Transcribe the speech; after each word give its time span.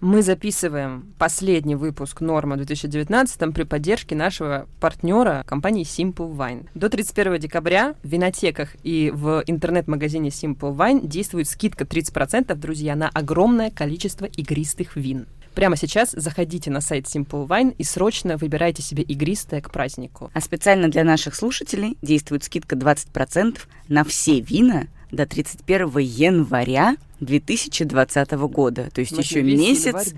Мы 0.00 0.22
записываем 0.22 1.12
последний 1.18 1.74
выпуск 1.74 2.20
Норма 2.20 2.54
в 2.54 2.58
2019 2.58 3.52
при 3.52 3.64
поддержке 3.64 4.14
нашего 4.14 4.68
партнера 4.78 5.42
компании 5.44 5.84
Simple 5.84 6.36
Wine. 6.36 6.68
До 6.76 6.88
31 6.88 7.40
декабря 7.40 7.96
в 8.04 8.08
винотеках 8.08 8.76
и 8.84 9.10
в 9.12 9.42
интернет-магазине 9.48 10.28
Simple 10.28 10.76
Wine 10.76 11.04
действует 11.04 11.48
скидка 11.48 11.82
30%, 11.82 12.54
друзья, 12.54 12.94
на 12.94 13.08
огромное 13.08 13.72
количество 13.72 14.26
игристых 14.26 14.94
вин. 14.94 15.26
Прямо 15.56 15.74
сейчас 15.74 16.12
заходите 16.12 16.70
на 16.70 16.80
сайт 16.80 17.06
Simple 17.06 17.48
Wine 17.48 17.74
и 17.76 17.82
срочно 17.82 18.36
выбирайте 18.36 18.82
себе 18.82 19.02
игристое 19.02 19.60
к 19.60 19.72
празднику. 19.72 20.30
А 20.32 20.40
специально 20.40 20.88
для 20.88 21.02
наших 21.02 21.34
слушателей 21.34 21.98
действует 22.02 22.44
скидка 22.44 22.76
20% 22.76 23.58
на 23.88 24.04
все 24.04 24.38
вина 24.40 24.86
до 25.10 25.26
31 25.26 25.98
января 25.98 26.96
2020 27.20 28.30
года. 28.32 28.90
То 28.90 29.00
есть 29.00 29.12
Можно 29.12 29.22
еще 29.22 29.42
месяц 29.42 30.14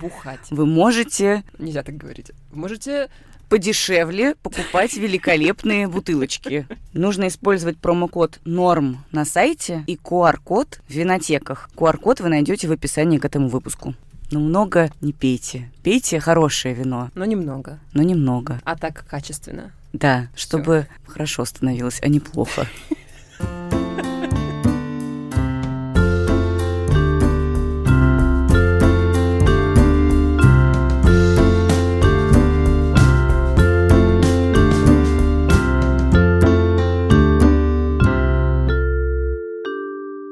вы 0.51 0.67
можете 0.67 1.43
Нельзя 1.59 1.83
так 1.83 1.97
говорить. 1.97 2.33
Вы 2.51 2.59
можете 2.59 3.09
подешевле 3.49 4.37
покупать 4.37 4.95
великолепные 4.95 5.89
бутылочки. 5.89 6.67
Нужно 6.93 7.29
использовать 7.29 7.79
промокод 7.79 8.39
НОРМ 8.45 9.05
на 9.11 9.25
сайте 9.25 9.85
и 9.87 9.97
QR-код 9.97 10.81
в 10.89 10.93
винотеках. 10.93 11.69
QR-код 11.75 12.21
вы 12.21 12.29
найдете 12.29 12.69
в 12.69 12.73
описании 12.73 13.19
к 13.19 13.25
этому 13.25 13.49
выпуску. 13.49 13.95
Но 14.31 14.39
много 14.39 14.93
не 15.01 15.13
пейте. 15.13 15.69
Пейте 15.83 16.21
хорошее 16.21 16.75
вино, 16.75 17.11
но 17.17 17.25
немного. 17.25 17.81
но 17.93 18.03
немного. 18.03 18.61
А 18.65 18.77
так 18.77 19.05
качественно. 19.09 19.73
Да, 19.93 20.29
чтобы 20.37 20.87
хорошо 21.05 21.45
становилось, 21.45 21.99
а 22.03 22.09
не 22.09 22.21
плохо. 22.21 22.69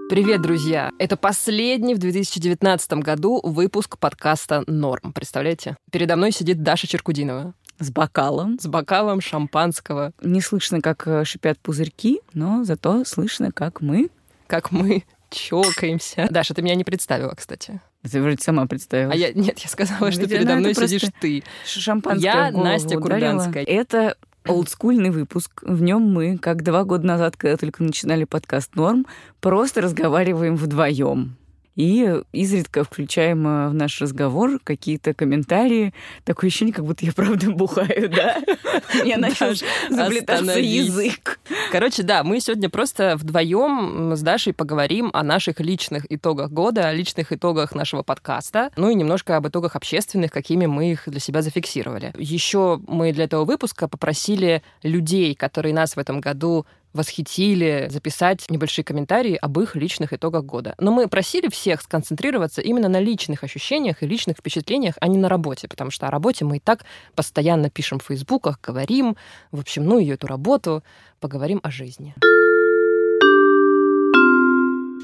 Привет, 0.09 0.41
друзья! 0.41 0.91
Это 0.99 1.17
последний 1.17 1.95
в 1.95 1.99
2019 1.99 2.93
году 2.95 3.41
выпуск 3.43 3.99
подкаста 3.99 4.65
«Норм». 4.67 5.13
Представляете? 5.13 5.77
Передо 5.93 6.17
мной 6.17 6.33
сидит 6.33 6.63
Даша 6.63 6.87
Черкудинова 6.87 7.53
С 7.79 7.91
бокалом. 7.91 8.59
с 8.59 8.67
бокалом 8.67 9.21
шампанского, 9.21 10.13
Не 10.23 10.41
слышно, 10.41 10.81
как 10.81 11.07
э, 11.07 11.25
шипят 11.25 11.59
пузырьки, 11.59 12.21
но 12.33 12.65
зато 12.65 13.05
слышно, 13.05 13.53
как 13.53 13.81
мы. 13.83 14.09
как 14.47 14.71
мы 14.73 15.05
чокаемся. 15.31 16.27
Даша, 16.31 16.55
ты 16.55 16.63
меня 16.63 16.75
не 16.75 16.85
представила, 16.85 17.35
кстати. 17.35 17.81
Ты 18.11 18.23
вроде 18.23 18.43
сама 18.43 18.67
представила. 18.67 19.13
А 19.13 19.17
я 19.17 19.33
нет, 19.33 19.59
я 19.59 19.69
сказала, 19.69 20.11
что 20.11 20.23
Видимо, 20.23 20.39
передо 20.39 20.53
это 20.53 20.61
мной 20.61 20.75
сидишь 20.75 21.03
ты. 21.21 21.43
Шампанское 21.67 22.25
Я 22.25 22.51
Настя 22.51 22.97
ударило. 22.97 23.01
Курганская. 23.03 23.65
Это 23.65 24.17
олдскульный 24.49 25.11
выпуск. 25.11 25.63
В 25.63 25.83
нем 25.83 26.03
мы, 26.03 26.39
как 26.39 26.63
два 26.63 26.85
года 26.85 27.07
назад, 27.07 27.37
когда 27.37 27.57
только 27.57 27.83
начинали 27.83 28.25
подкаст 28.25 28.75
«Норм», 28.75 29.07
просто 29.41 29.81
разговариваем 29.81 30.57
вдвоем. 30.57 31.37
И 31.79 32.23
изредка 32.33 32.83
включаем 32.83 33.47
э, 33.47 33.69
в 33.69 33.75
наш 33.75 34.01
разговор 34.01 34.59
какие-то 34.65 35.15
комментарии. 35.15 35.95
Такое 36.25 36.49
ощущение, 36.49 36.75
как 36.75 36.85
будто 36.85 37.07
я 37.07 37.13
правда 37.13 37.53
бухаю, 37.53 38.09
да? 38.09 38.43
Меня 39.05 39.17
начал 39.17 39.55
заплетаться 39.89 40.59
язык. 40.59 41.39
Короче, 41.71 42.03
да, 42.03 42.25
мы 42.25 42.41
сегодня 42.41 42.69
просто 42.69 43.15
вдвоем 43.17 44.13
с 44.17 44.23
Дашей 44.23 44.55
поговорим 44.55 45.11
о 45.13 45.23
наших 45.23 45.61
личных 45.61 46.05
итогах 46.13 46.51
года, 46.51 46.89
о 46.89 46.93
личных 46.93 47.33
итогах 47.33 47.77
нашего 47.77 48.03
подкаста, 48.03 48.73
ну 48.75 48.91
и 48.91 48.97
немножко 48.97 49.37
об 49.37 49.47
итогах 49.47 49.77
общественных, 49.77 50.33
какими 50.33 50.67
мы 50.67 50.91
их 50.91 51.05
для 51.07 51.21
себя 51.21 51.43
зафиксировали. 51.43 52.13
Еще 52.19 52.81
мы 52.89 53.13
для 53.13 53.25
этого 53.25 53.45
выпуска 53.45 53.87
попросили 53.87 54.65
людей, 54.83 55.37
которые 55.37 55.75
нас 55.75 55.95
в 55.95 55.99
этом 56.01 56.21
году 56.21 56.67
восхитили, 56.99 57.87
записать 57.91 58.45
небольшие 58.51 58.85
комментарии 58.85 59.37
об 59.37 59.59
их 59.61 59.77
личных 59.77 60.13
итогах 60.13 60.45
года. 60.45 60.75
Но 60.79 60.93
мы 60.93 61.09
просили 61.09 61.49
всех 61.49 61.81
сконцентрироваться 61.81 62.61
именно 62.61 62.89
на 62.89 63.01
личных 63.01 63.45
ощущениях 63.45 64.03
и 64.03 64.07
личных 64.07 64.39
впечатлениях, 64.39 64.97
а 65.01 65.07
не 65.09 65.17
на 65.17 65.29
работе, 65.29 65.69
потому 65.69 65.91
что 65.91 66.09
о 66.09 66.11
работе 66.11 66.45
мы 66.45 66.57
и 66.57 66.61
так 66.61 66.85
постоянно 67.15 67.71
пишем 67.71 68.01
в 68.01 68.05
фейсбуках, 68.05 68.61
говорим, 68.61 69.17
в 69.53 69.61
общем, 69.61 69.85
ну 69.85 69.99
и 69.99 70.07
эту 70.09 70.27
работу, 70.27 70.83
поговорим 71.21 71.61
о 71.63 71.71
жизни. 71.71 72.15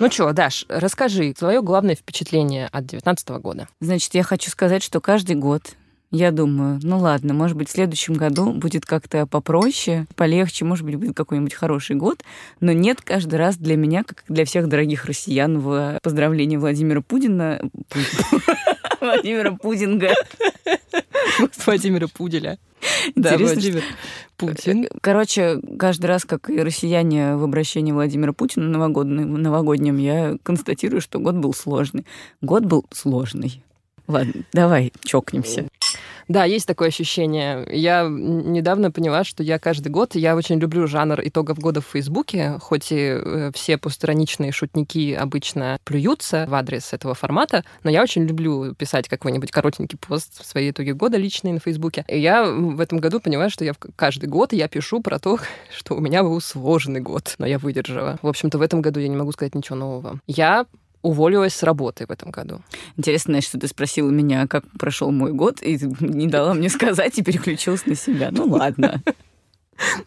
Ну 0.01 0.11
что, 0.11 0.33
Даш, 0.33 0.67
расскажи 0.69 1.33
свое 1.39 1.63
главное 1.63 1.95
впечатление 1.95 2.67
от 2.67 2.87
2019 2.87 3.29
года. 3.41 3.69
Значит, 3.81 4.15
я 4.15 4.25
хочу 4.25 4.51
сказать, 4.51 4.83
что 4.83 5.01
каждый 5.01 5.37
год 5.37 5.77
я 6.15 6.31
думаю, 6.31 6.79
ну 6.83 6.99
ладно, 6.99 7.35
может 7.35 7.57
быть, 7.57 7.69
в 7.69 7.73
следующем 7.73 8.15
году 8.15 8.53
будет 8.53 8.87
как-то 8.87 9.27
попроще, 9.27 10.07
полегче, 10.15 10.65
может 10.65 10.85
быть, 10.85 10.95
будет 10.97 11.17
какой-нибудь 11.17 11.55
хороший 11.55 11.97
год, 11.97 12.23
но 12.61 12.73
нет 12.73 13.01
каждый 13.03 13.37
раз 13.37 13.57
для 13.57 13.77
меня, 13.77 14.05
как 14.05 14.23
для 14.29 14.45
всех 14.45 14.69
дорогих 14.69 15.07
россиян, 15.07 15.59
в 15.59 15.99
поздравлении 16.03 16.57
Владимира 16.57 17.01
Путина, 17.01 17.61
Владимира 19.01 19.53
Пудинга. 19.53 20.11
Владимира 21.67 22.07
Пуделя. 22.09 22.59
Да, 23.17 23.37
Владимир 23.37 23.83
Путин. 24.37 24.87
Короче, 25.01 25.61
каждый 25.79 26.07
раз, 26.07 26.25
как 26.25 26.49
и 26.51 26.61
россияне 26.61 27.37
в 27.37 27.45
обращении 27.45 27.93
Владимира 27.93 28.33
Путина 28.33 28.69
новогодним, 28.69 29.35
новогоднем, 29.35 29.97
я 29.97 30.37
констатирую, 30.43 31.01
что 31.01 31.19
год 31.19 31.35
был 31.37 31.55
сложный. 31.55 32.07
Год 32.41 32.65
был 32.65 32.85
сложный. 32.93 33.63
Ладно, 34.07 34.45
давай 34.53 34.93
чокнемся. 35.03 35.69
Да, 36.29 36.45
есть 36.45 36.67
такое 36.67 36.89
ощущение. 36.89 37.67
Я 37.71 38.07
недавно 38.09 38.91
поняла, 38.91 39.25
что 39.25 39.43
я 39.43 39.59
каждый 39.59 39.89
год, 39.89 40.15
я 40.15 40.37
очень 40.37 40.59
люблю 40.59 40.87
жанр 40.87 41.21
итогов 41.23 41.59
года 41.59 41.81
в 41.81 41.87
Фейсбуке, 41.87 42.59
хоть 42.61 42.93
и 42.93 42.97
э, 42.97 43.51
все 43.55 43.79
постраничные 43.79 44.53
шутники 44.53 45.12
обычно 45.12 45.79
плюются 45.85 46.47
в 46.49 46.55
адрес 46.55 46.93
этого 46.93 47.15
формата, 47.15 47.65
но 47.83 47.91
я 47.91 48.03
очень 48.03 48.25
люблю 48.25 48.75
писать 48.75 49.09
какой-нибудь 49.09 49.51
коротенький 49.51 49.99
пост 49.99 50.43
в 50.43 50.47
свои 50.47 50.71
итоги 50.71 50.93
года 50.93 51.17
личные 51.17 51.55
на 51.55 51.61
Фейсбуке. 51.61 52.05
И 52.09 52.19
я 52.19 52.45
в 52.45 52.81
этом 52.81 52.99
году 52.99 53.21
поняла, 53.21 53.51
что 53.51 53.65
я 53.65 53.73
каждый 53.97 54.29
год 54.29 54.53
я 54.53 54.69
пишу 54.69 55.01
про 55.01 55.19
то, 55.19 55.39
что 55.77 55.95
у 55.95 56.01
меня 56.01 56.23
был 56.23 56.41
сложный 56.41 57.01
год, 57.01 57.35
но 57.39 57.47
я 57.47 57.59
выдержала. 57.59 58.19
В 58.23 58.29
общем-то, 58.29 58.59
в 58.59 58.62
этом 58.62 58.83
году 58.83 59.01
я 59.01 59.09
не 59.09 59.17
могу 59.17 59.33
сказать 59.33 59.55
ничего 59.55 59.77
нового. 59.77 60.21
Я 60.27 60.67
уволилась 61.05 61.55
с 61.55 61.63
работы 61.63 62.07
в 62.07 62.11
этом 62.11 62.31
году. 62.31 62.63
Интересно, 62.97 63.41
что 63.41 63.59
ты 63.61 63.69
спросила 63.69 64.11
меня, 64.11 64.47
как 64.49 64.65
прошел 64.79 65.13
мой 65.13 65.33
год, 65.33 65.63
и 65.63 65.79
не 66.01 66.27
дала 66.27 66.55
мне 66.55 66.69
сказать 66.69 67.19
и 67.19 67.23
переключилась 67.23 67.87
на 67.87 67.95
себя. 67.95 68.31
Ну 68.33 68.47
ладно. 68.47 69.03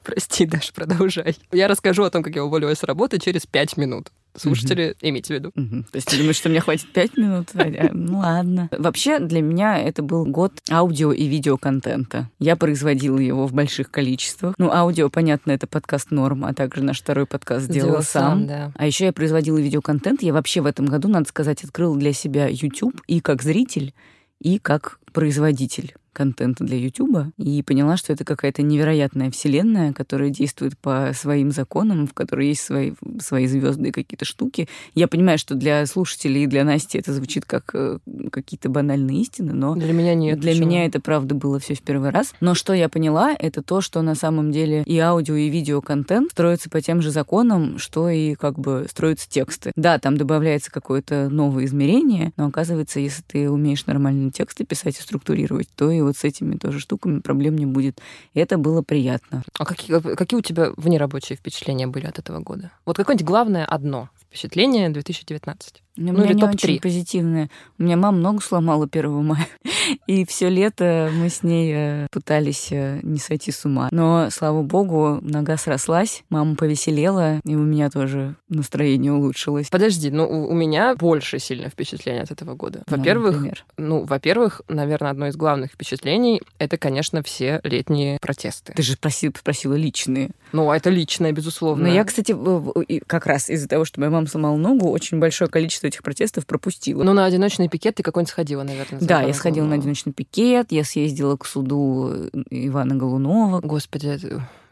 Прости, 0.03 0.45
Даш, 0.45 0.73
продолжай. 0.73 1.37
Я 1.51 1.67
расскажу 1.67 2.03
о 2.03 2.09
том, 2.09 2.23
как 2.23 2.35
я 2.35 2.43
уволилась 2.43 2.79
с 2.79 2.83
работы 2.83 3.19
через 3.19 3.45
пять 3.45 3.77
минут. 3.77 4.11
Слушатели, 4.37 4.95
имейте 5.01 5.33
в 5.33 5.37
виду. 5.37 5.51
Мгм. 5.55 5.83
То 5.83 5.95
есть 5.95 6.07
ты 6.07 6.17
думаешь, 6.17 6.35
что 6.35 6.49
мне 6.49 6.59
хватит 6.59 6.91
пять 6.93 7.17
минут? 7.17 7.49
Ну 7.93 8.19
ладно. 8.19 8.69
Вообще, 8.71 9.19
для 9.19 9.41
меня 9.41 9.77
это 9.79 10.01
был 10.03 10.25
год 10.25 10.53
аудио 10.69 11.11
и 11.11 11.25
видеоконтента. 11.27 12.29
Я 12.39 12.55
производила 12.55 13.17
его 13.17 13.47
в 13.47 13.53
больших 13.53 13.89
количествах. 13.91 14.55
Ну, 14.57 14.71
аудио, 14.71 15.09
понятно, 15.09 15.51
это 15.51 15.67
подкаст 15.67 16.11
«Норм», 16.11 16.45
а 16.45 16.53
также 16.53 16.83
наш 16.83 17.01
второй 17.01 17.25
подкаст 17.25 17.65
сделала 17.65 18.01
Сделала 18.01 18.29
сам. 18.31 18.47
да. 18.47 18.71
А 18.75 18.85
еще 18.85 19.05
я 19.05 19.13
производила 19.13 19.57
видеоконтент. 19.57 20.21
Я 20.21 20.33
вообще 20.33 20.61
в 20.61 20.65
этом 20.65 20.85
году, 20.85 21.07
надо 21.07 21.27
сказать, 21.27 21.63
открыла 21.63 21.97
для 21.97 22.13
себя 22.13 22.47
YouTube 22.47 23.01
и 23.07 23.19
как 23.19 23.41
зритель, 23.41 23.93
и 24.39 24.59
как 24.59 24.99
производитель 25.13 25.95
контента 26.17 26.63
для 26.63 26.77
Ютуба 26.77 27.31
и 27.37 27.61
поняла, 27.61 27.95
что 27.95 28.11
это 28.11 28.25
какая-то 28.25 28.63
невероятная 28.63 29.29
вселенная, 29.29 29.93
которая 29.93 30.31
действует 30.31 30.75
по 30.77 31.11
своим 31.13 31.51
законам, 31.51 32.07
в 32.07 32.13
которой 32.15 32.47
есть 32.47 32.61
свои, 32.61 32.93
свои 33.19 33.45
звезды 33.45 33.89
и 33.89 33.91
какие-то 33.91 34.25
штуки. 34.25 34.67
Я 34.95 35.07
понимаю, 35.07 35.37
что 35.37 35.53
для 35.53 35.85
слушателей 35.85 36.43
и 36.43 36.47
для 36.47 36.63
Насти 36.63 36.97
это 36.97 37.13
звучит 37.13 37.45
как 37.45 37.69
э, 37.75 37.99
какие-то 38.31 38.69
банальные 38.69 39.21
истины, 39.21 39.53
но 39.53 39.75
Для 39.75 39.93
меня 39.93 40.15
нет. 40.15 40.39
для 40.39 40.53
почему? 40.53 40.67
меня 40.67 40.85
это 40.87 40.99
правда 40.99 41.35
было 41.35 41.59
все 41.59 41.75
в 41.75 41.81
первый 41.81 42.09
раз. 42.09 42.33
Но 42.41 42.55
что 42.55 42.73
я 42.73 42.89
поняла, 42.89 43.35
это 43.37 43.61
то, 43.61 43.81
что 43.81 44.01
на 44.01 44.15
самом 44.15 44.51
деле 44.51 44.81
и 44.87 44.97
аудио, 44.97 45.35
и 45.35 45.49
видеоконтент 45.49 46.31
строятся 46.31 46.69
по 46.71 46.81
тем 46.81 47.01
же 47.03 47.11
законам, 47.11 47.77
что 47.77 48.09
и 48.09 48.33
как 48.33 48.57
бы 48.57 48.87
строятся 48.89 49.29
тексты. 49.29 49.71
Да, 49.75 49.99
там 49.99 50.17
добавляется 50.17 50.71
какое-то 50.71 51.29
новое 51.29 51.65
измерение, 51.65 52.31
но 52.37 52.47
оказывается, 52.47 52.99
если 52.99 53.21
ты 53.21 53.49
умеешь 53.51 53.85
нормальные 53.85 54.31
тексты 54.31 54.65
писать 54.65 54.97
и 54.97 55.01
структурировать, 55.03 55.67
то 55.75 55.91
и 55.91 56.01
вот 56.07 56.17
с 56.17 56.23
этими 56.23 56.55
тоже 56.55 56.79
штуками 56.79 57.19
проблем 57.19 57.57
не 57.57 57.65
будет. 57.65 58.01
И 58.33 58.39
это 58.39 58.57
было 58.57 58.81
приятно. 58.81 59.43
А 59.59 59.65
какие, 59.65 59.99
какие 60.15 60.37
у 60.37 60.41
тебя 60.41 60.71
внерабочие 60.77 61.37
впечатления 61.37 61.87
были 61.87 62.05
от 62.05 62.19
этого 62.19 62.39
года? 62.39 62.71
Вот 62.85 62.97
какое-нибудь 62.97 63.27
главное 63.27 63.65
одно 63.65 64.09
впечатление 64.29 64.89
2019. 64.89 65.81
У 65.97 66.01
Ну, 66.01 66.13
меня 66.13 66.25
или 66.25 66.33
не 66.35 66.43
очень 66.43 66.79
позитивное. 66.79 67.49
У 67.79 67.83
меня 67.83 67.97
мама 67.97 68.19
ногу 68.19 68.39
сломала 68.39 68.87
1 68.91 69.25
мая. 69.25 69.47
И 70.07 70.25
все 70.25 70.47
лето 70.49 71.09
мы 71.13 71.29
с 71.29 71.41
ней 71.41 71.73
э, 71.75 72.07
пытались 72.11 72.67
э, 72.71 72.99
не 73.01 73.17
сойти 73.17 73.51
с 73.51 73.65
ума. 73.65 73.87
Но, 73.91 74.29
слава 74.29 74.61
богу, 74.61 75.17
нога 75.21 75.57
срослась, 75.57 76.23
мама 76.29 76.55
повеселела, 76.55 77.39
и 77.45 77.55
у 77.55 77.63
меня 77.63 77.89
тоже 77.89 78.35
настроение 78.49 79.11
улучшилось. 79.13 79.69
Подожди, 79.69 80.11
ну 80.11 80.27
у 80.27 80.53
меня 80.53 80.93
больше 80.95 81.39
сильно 81.39 81.69
впечатление 81.69 82.23
от 82.23 82.31
этого 82.31 82.53
года. 82.53 82.83
Ну, 82.87 82.97
Во-первых, 82.97 83.35
например. 83.35 83.65
ну, 83.77 84.03
во-первых, 84.03 84.61
наверное, 84.67 85.11
одно 85.11 85.27
из 85.27 85.35
главных 85.35 85.71
впечатлений 85.71 86.41
это, 86.59 86.77
конечно, 86.77 87.23
все 87.23 87.59
летние 87.63 88.19
протесты. 88.21 88.73
Ты 88.73 88.83
же 88.83 88.93
спросил, 88.93 89.33
спросила 89.37 89.73
личные. 89.73 90.31
Ну, 90.51 90.71
это 90.71 90.89
личное, 90.89 91.31
безусловно. 91.31 91.87
Но 91.87 91.93
я, 91.93 92.03
кстати, 92.03 92.35
как 93.07 93.25
раз 93.25 93.49
из-за 93.49 93.67
того, 93.67 93.85
что 93.85 93.99
моя 93.99 94.11
мама 94.11 94.16
сломала 94.25 94.57
ногу, 94.57 94.89
очень 94.89 95.19
большое 95.19 95.49
количество 95.49 95.85
этих 95.85 96.01
протестов 96.01 96.47
пропустила. 96.47 97.03
Ну, 97.03 97.13
на 97.13 97.25
одиночный 97.25 97.69
пикет 97.69 97.95
ты 97.95 98.03
какой-нибудь 98.03 98.31
сходила, 98.31 98.63
наверное. 98.63 98.99
да, 98.99 99.21
я 99.21 99.33
сходила 99.33 99.65
на 99.65 99.75
одиночный 99.75 100.13
пикет, 100.13 100.71
я 100.71 100.83
съездила 100.83 101.37
к 101.37 101.45
суду 101.45 102.09
э, 102.11 102.29
Ивана 102.49 102.95
Голунова. 102.95 103.59
Господи, 103.61 104.19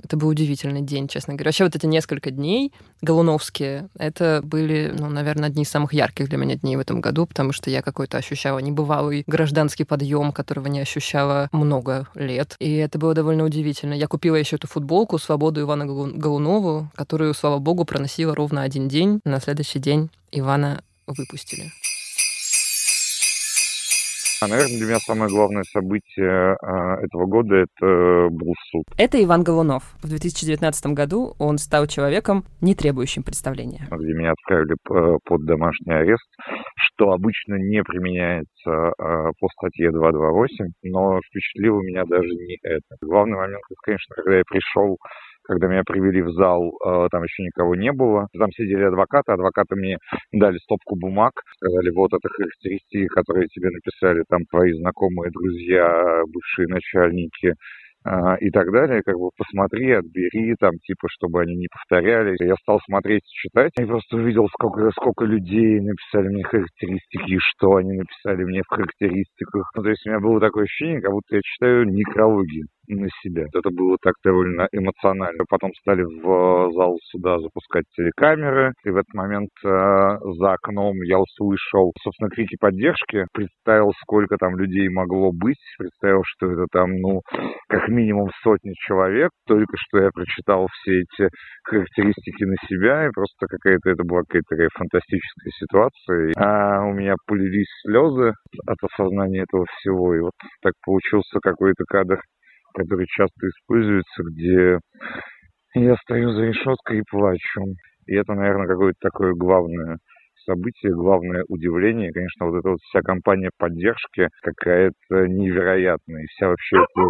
это, 0.04 0.18
был 0.18 0.28
удивительный 0.30 0.82
день, 0.82 1.08
честно 1.08 1.34
говоря. 1.34 1.50
Вообще 1.50 1.64
вот 1.64 1.76
эти 1.76 1.86
несколько 1.86 2.32
дней 2.32 2.74
голуновские, 3.02 3.90
это 3.98 4.42
были, 4.44 4.94
ну, 4.98 5.10
наверное, 5.10 5.50
одни 5.50 5.64
из 5.64 5.70
самых 5.70 5.94
ярких 5.94 6.30
для 6.30 6.38
меня 6.38 6.56
дней 6.56 6.76
в 6.76 6.80
этом 6.80 7.02
году, 7.02 7.26
потому 7.26 7.52
что 7.52 7.70
я 7.70 7.82
какой-то 7.82 8.18
ощущала 8.18 8.60
небывалый 8.60 9.24
гражданский 9.28 9.84
подъем, 9.84 10.32
которого 10.32 10.68
не 10.68 10.80
ощущала 10.80 11.50
много 11.52 12.08
лет. 12.16 12.56
И 12.60 12.74
это 12.76 12.98
было 13.00 13.14
довольно 13.14 13.44
удивительно. 13.44 13.94
Я 13.94 14.08
купила 14.08 14.36
еще 14.36 14.56
эту 14.56 14.68
футболку 14.68 15.18
«Свободу 15.18 15.62
Ивана 15.62 15.86
Голу- 15.86 16.14
Голунову», 16.14 16.90
которую, 16.96 17.34
слава 17.34 17.60
богу, 17.60 17.86
проносила 17.86 18.36
ровно 18.36 18.62
один 18.62 18.88
день. 18.88 19.20
На 19.26 19.40
следующий 19.40 19.80
день 19.80 20.10
Ивана 20.32 20.82
выпустили. 21.08 21.72
А, 24.46 24.48
наверное, 24.48 24.78
для 24.78 24.86
меня 24.86 25.00
самое 25.00 25.28
главное 25.32 25.64
событие 25.64 26.56
а, 26.62 26.98
этого 27.02 27.26
года 27.26 27.56
это 27.56 28.28
был 28.30 28.54
суд. 28.70 28.84
Это 28.96 29.24
Иван 29.24 29.44
Голунов. 29.44 29.84
В 30.04 30.08
2019 30.08 30.86
году 30.94 31.34
он 31.40 31.58
стал 31.58 31.88
человеком, 31.88 32.44
не 32.62 32.76
требующим 32.76 33.24
представления. 33.24 33.88
где 33.90 34.14
меня 34.14 34.34
отправили 34.34 34.76
п- 34.84 35.18
под 35.26 35.46
домашний 35.46 35.94
арест, 35.94 36.28
что 36.78 37.12
обычно 37.12 37.56
не 37.56 37.82
применяется 37.82 38.92
а, 39.00 39.32
по 39.40 39.48
статье 39.58 39.90
228, 39.92 40.66
но 40.84 41.20
впечатлило 41.28 41.82
меня 41.82 42.04
даже 42.06 42.28
не 42.30 42.60
это. 42.62 42.98
Главный 43.02 43.38
момент, 43.38 43.64
это, 43.68 43.80
конечно, 43.84 44.16
когда 44.16 44.38
я 44.38 44.44
пришел 44.48 44.98
когда 45.48 45.68
меня 45.68 45.84
привели 45.86 46.22
в 46.22 46.32
зал, 46.32 46.78
а, 46.84 47.08
там 47.10 47.24
еще 47.24 47.44
никого 47.44 47.76
не 47.76 47.92
было. 47.92 48.28
Там 48.38 48.52
сидели 48.52 48.84
адвокаты, 48.84 49.32
адвокаты 49.32 49.76
мне 49.76 49.98
дали 50.32 50.58
стопку 50.60 50.96
бумаг, 50.96 51.32
сказали, 51.58 51.90
вот 51.92 52.14
это 52.14 52.28
характеристики, 52.30 53.08
которые 53.08 53.48
тебе 53.48 53.70
написали 53.70 54.24
там 54.30 54.42
твои 54.50 54.74
знакомые, 54.74 55.32
друзья, 55.32 56.24
бывшие 56.28 56.68
начальники, 56.68 57.54
а, 58.08 58.36
и 58.36 58.52
так 58.52 58.72
далее, 58.72 59.02
как 59.04 59.16
бы 59.16 59.32
посмотри, 59.36 59.92
отбери, 59.94 60.54
там, 60.60 60.78
типа, 60.78 61.08
чтобы 61.10 61.42
они 61.42 61.56
не 61.56 61.68
повторялись. 61.68 62.38
Я 62.40 62.54
стал 62.62 62.80
смотреть, 62.86 63.24
читать, 63.26 63.72
и 63.80 63.86
просто 63.86 64.18
увидел, 64.18 64.48
сколько, 64.50 64.92
сколько 64.92 65.26
людей 65.26 65.80
написали 65.82 66.28
мне 66.28 66.44
характеристики, 66.44 67.34
и 67.34 67.40
что 67.40 67.78
они 67.78 67.94
написали 67.94 68.44
мне 68.44 68.62
в 68.62 68.70
характеристиках. 68.70 69.72
Ну, 69.76 69.82
то 69.82 69.90
есть 69.90 70.06
у 70.06 70.10
меня 70.10 70.20
было 70.20 70.40
такое 70.40 70.66
ощущение, 70.66 71.02
как 71.02 71.12
будто 71.12 71.36
я 71.36 71.42
читаю 71.42 71.86
некрологи 71.86 72.66
на 72.88 73.08
себя. 73.22 73.46
Это 73.54 73.70
было 73.70 73.98
так 74.02 74.14
довольно 74.24 74.68
эмоционально. 74.72 75.44
Потом 75.50 75.72
стали 75.80 76.04
в 76.04 76.70
э, 76.70 76.72
зал 76.74 76.98
суда 77.12 77.40
запускать 77.40 77.86
телекамеры, 77.96 78.74
и 78.84 78.90
в 78.90 78.98
этот 78.98 79.14
момент 79.14 79.50
э, 79.64 79.68
за 79.68 80.54
окном 80.54 80.96
я 81.04 81.20
услышал, 81.20 81.94
собственно, 82.02 82.30
крики 82.30 82.58
поддержки, 82.60 83.26
представил, 83.34 83.92
сколько 84.02 84.38
там 84.38 84.58
людей 84.58 84.90
могло 84.90 85.32
быть, 85.32 85.62
представил, 85.78 86.22
что 86.26 86.52
это 86.52 86.66
там, 86.72 86.92
ну, 86.98 87.22
как 87.68 87.88
минимум 87.90 88.30
сотни 88.44 88.74
человек. 88.86 89.32
Только 89.48 89.76
что 89.78 90.00
я 90.00 90.10
прочитал 90.14 90.68
все 90.72 91.02
эти 91.02 91.30
характеристики 91.64 92.44
на 92.44 92.56
себя, 92.68 93.08
и 93.08 93.12
просто 93.14 93.48
какая-то 93.48 93.90
это 93.90 94.04
была 94.04 94.22
какая-то 94.22 94.48
такая 94.50 94.70
фантастическая 94.74 95.52
ситуация. 95.60 96.34
А 96.38 96.84
у 96.86 96.94
меня 96.94 97.16
полились 97.28 97.68
слезы 97.86 98.34
от 98.68 98.78
осознания 98.82 99.44
этого 99.44 99.66
всего, 99.78 100.16
и 100.16 100.20
вот 100.20 100.34
так 100.62 100.74
получился 100.86 101.40
какой-то 101.42 101.84
кадр, 101.88 102.20
который 102.76 103.08
часто 103.08 103.48
используется, 103.48 104.24
где 104.24 104.80
я 105.76 105.96
стою 105.98 106.32
за 106.32 106.46
решеткой 106.46 107.00
и 107.00 107.04
плачу. 107.10 107.64
И 108.08 108.16
это, 108.16 108.34
наверное, 108.34 108.68
какое-то 108.68 108.98
такое 109.02 109.34
главное 109.34 109.98
событие, 110.46 110.94
главное 110.94 111.44
удивление. 111.48 112.12
Конечно, 112.12 112.46
вот 112.46 112.60
эта 112.60 112.70
вот 112.70 112.80
вся 112.82 113.02
компания 113.02 113.50
поддержки 113.58 114.30
какая-то 114.42 115.28
невероятная. 115.28 116.24
И 116.24 116.28
вся 116.28 116.50
вообще 116.50 116.78
эта 116.78 117.10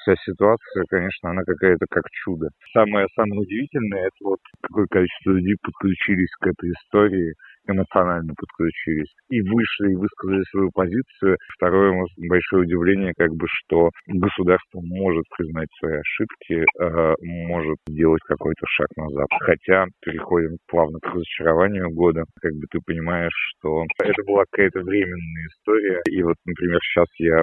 вся 0.00 0.14
ситуация, 0.24 0.84
конечно, 0.88 1.30
она 1.30 1.42
какая-то 1.44 1.86
как 1.90 2.04
чудо. 2.24 2.48
Самое, 2.72 3.06
самое 3.16 3.40
удивительное, 3.40 4.06
это 4.06 4.22
вот 4.22 4.38
какое 4.62 4.86
количество 4.88 5.30
людей 5.30 5.56
подключились 5.62 6.30
к 6.38 6.46
этой 6.46 6.70
истории, 6.70 7.34
эмоционально 7.68 8.32
подключились 8.36 9.12
и 9.30 9.40
вышли 9.42 9.92
и 9.92 9.96
высказали 9.96 10.42
свою 10.50 10.70
позицию. 10.72 11.36
Второе, 11.56 12.06
большое 12.28 12.62
удивление, 12.62 13.12
как 13.16 13.30
бы, 13.32 13.46
что 13.48 13.90
государство 14.06 14.80
может 14.82 15.24
признать 15.36 15.68
свои 15.78 15.98
ошибки, 15.98 16.64
э, 16.80 17.14
может 17.48 17.76
сделать 17.88 18.22
какой-то 18.26 18.66
шаг 18.66 18.88
назад. 18.96 19.26
Хотя 19.40 19.86
переходим 20.00 20.56
плавно 20.68 20.98
к 21.00 21.06
разочарованию 21.06 21.90
года. 21.90 22.24
Как 22.40 22.52
бы 22.52 22.66
ты 22.70 22.78
понимаешь, 22.84 23.34
что 23.58 23.84
это 24.02 24.22
была 24.26 24.44
какая-то 24.50 24.80
временная 24.80 25.46
история. 25.48 26.00
И 26.08 26.22
вот, 26.22 26.36
например, 26.44 26.80
сейчас 26.82 27.08
я 27.18 27.42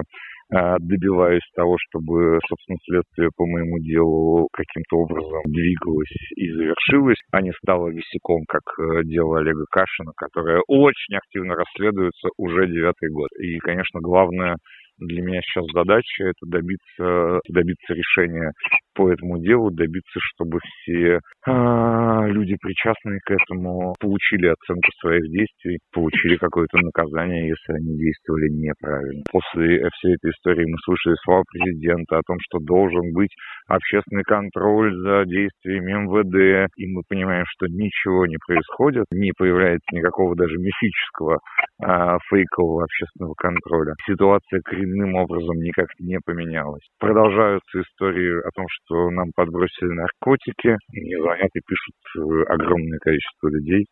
добиваюсь 0.50 1.42
того, 1.54 1.76
чтобы, 1.88 2.38
собственно, 2.48 2.78
следствие 2.84 3.30
по 3.36 3.46
моему 3.46 3.78
делу 3.78 4.48
каким-то 4.52 4.98
образом 4.98 5.42
двигалось 5.46 6.14
и 6.36 6.50
завершилось, 6.52 7.18
а 7.32 7.42
не 7.42 7.52
стало 7.62 7.88
висяком, 7.88 8.44
как 8.48 8.62
э, 8.78 9.04
дело 9.04 9.38
Олега 9.38 9.64
Кашина, 9.70 10.12
которое 10.16 10.62
очень 10.68 11.16
активно 11.16 11.54
расследуется 11.54 12.28
уже 12.36 12.66
девятый 12.66 13.10
год. 13.10 13.28
И, 13.40 13.58
конечно, 13.58 14.00
главное 14.00 14.56
для 14.98 15.22
меня 15.22 15.40
сейчас 15.42 15.64
задача 15.72 16.24
это 16.24 16.46
добиться, 16.46 17.40
добиться 17.48 17.94
решения 17.94 18.52
по 18.94 19.10
этому 19.10 19.38
делу, 19.38 19.70
добиться, 19.70 20.18
чтобы 20.34 20.58
все 20.62 21.20
а, 21.46 22.26
люди, 22.26 22.56
причастные 22.60 23.20
к 23.24 23.30
этому, 23.30 23.94
получили 24.00 24.46
оценку 24.46 24.88
своих 25.00 25.24
действий, 25.30 25.78
получили 25.92 26.36
какое-то 26.36 26.78
наказание, 26.78 27.48
если 27.48 27.72
они 27.74 27.98
действовали 27.98 28.48
неправильно. 28.48 29.22
После 29.30 29.88
всей 29.94 30.14
этой 30.14 30.30
истории 30.30 30.64
мы 30.64 30.76
слышали 30.84 31.14
слова 31.24 31.42
президента 31.52 32.18
о 32.18 32.22
том, 32.26 32.36
что 32.40 32.58
должен 32.60 33.12
быть 33.12 33.30
общественный 33.68 34.24
контроль 34.24 34.94
за 35.02 35.24
действиями 35.26 35.92
МВД, 36.04 36.70
и 36.76 36.86
мы 36.86 37.02
понимаем, 37.08 37.44
что 37.48 37.66
ничего 37.66 38.26
не 38.26 38.36
происходит, 38.46 39.06
не 39.12 39.32
появляется 39.36 39.94
никакого 39.94 40.36
даже 40.36 40.56
мифического 40.56 41.38
а, 41.82 42.18
фейкового 42.30 42.84
общественного 42.84 43.34
контроля. 43.34 43.94
Ситуация 44.06 44.60
коренным 44.64 45.14
образом 45.16 45.56
никак 45.56 45.88
не 45.98 46.18
поменялась. 46.24 46.82
Продолжаются 46.98 47.80
истории 47.80 48.38
о 48.38 48.50
том, 48.54 48.66
что 48.68 48.83
нам 48.90 49.30
подбросили 49.34 49.88
наркотики. 49.88 50.76
Мне 50.92 51.18
звонят 51.18 51.50
и 51.54 51.60
пишут 51.66 51.96
э, 52.18 52.52
огромное 52.52 52.98
количество 52.98 53.48
людей. 53.48 53.86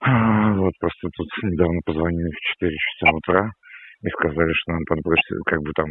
А, 0.00 0.54
Вот 0.54 0.72
просто 0.80 1.08
тут 1.16 1.28
недавно 1.44 1.80
позвонили 1.84 2.30
в 2.30 2.60
4 2.60 2.76
часа 2.76 3.12
утра 3.14 3.50
и 4.02 4.08
сказали, 4.08 4.52
что 4.52 4.72
нам 4.72 4.84
подбросили, 4.84 5.38
как 5.46 5.60
бы 5.62 5.70
там, 5.76 5.86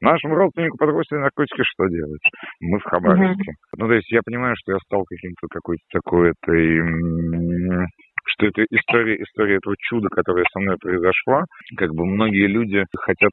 нашему 0.00 0.34
родственнику 0.34 0.76
подбросили 0.76 1.18
наркотики, 1.18 1.62
что 1.64 1.86
делать? 1.88 2.20
Мы 2.60 2.78
в 2.78 2.84
Хабаровске. 2.84 3.52
Ну, 3.78 3.86
то 3.88 3.94
есть 3.94 4.10
я 4.12 4.20
понимаю, 4.24 4.54
что 4.58 4.72
я 4.72 4.78
стал 4.84 5.04
каким-то 5.04 5.46
какой-то 5.48 5.82
такой 5.90 6.32
этой 6.32 7.88
что 8.28 8.46
это 8.46 8.62
история, 8.70 9.16
история 9.22 9.56
этого 9.56 9.74
чуда, 9.88 10.08
которое 10.08 10.44
со 10.52 10.60
мной 10.60 10.76
произошла. 10.78 11.44
Как 11.76 11.90
бы 11.94 12.04
многие 12.04 12.46
люди 12.46 12.84
хотят 13.00 13.32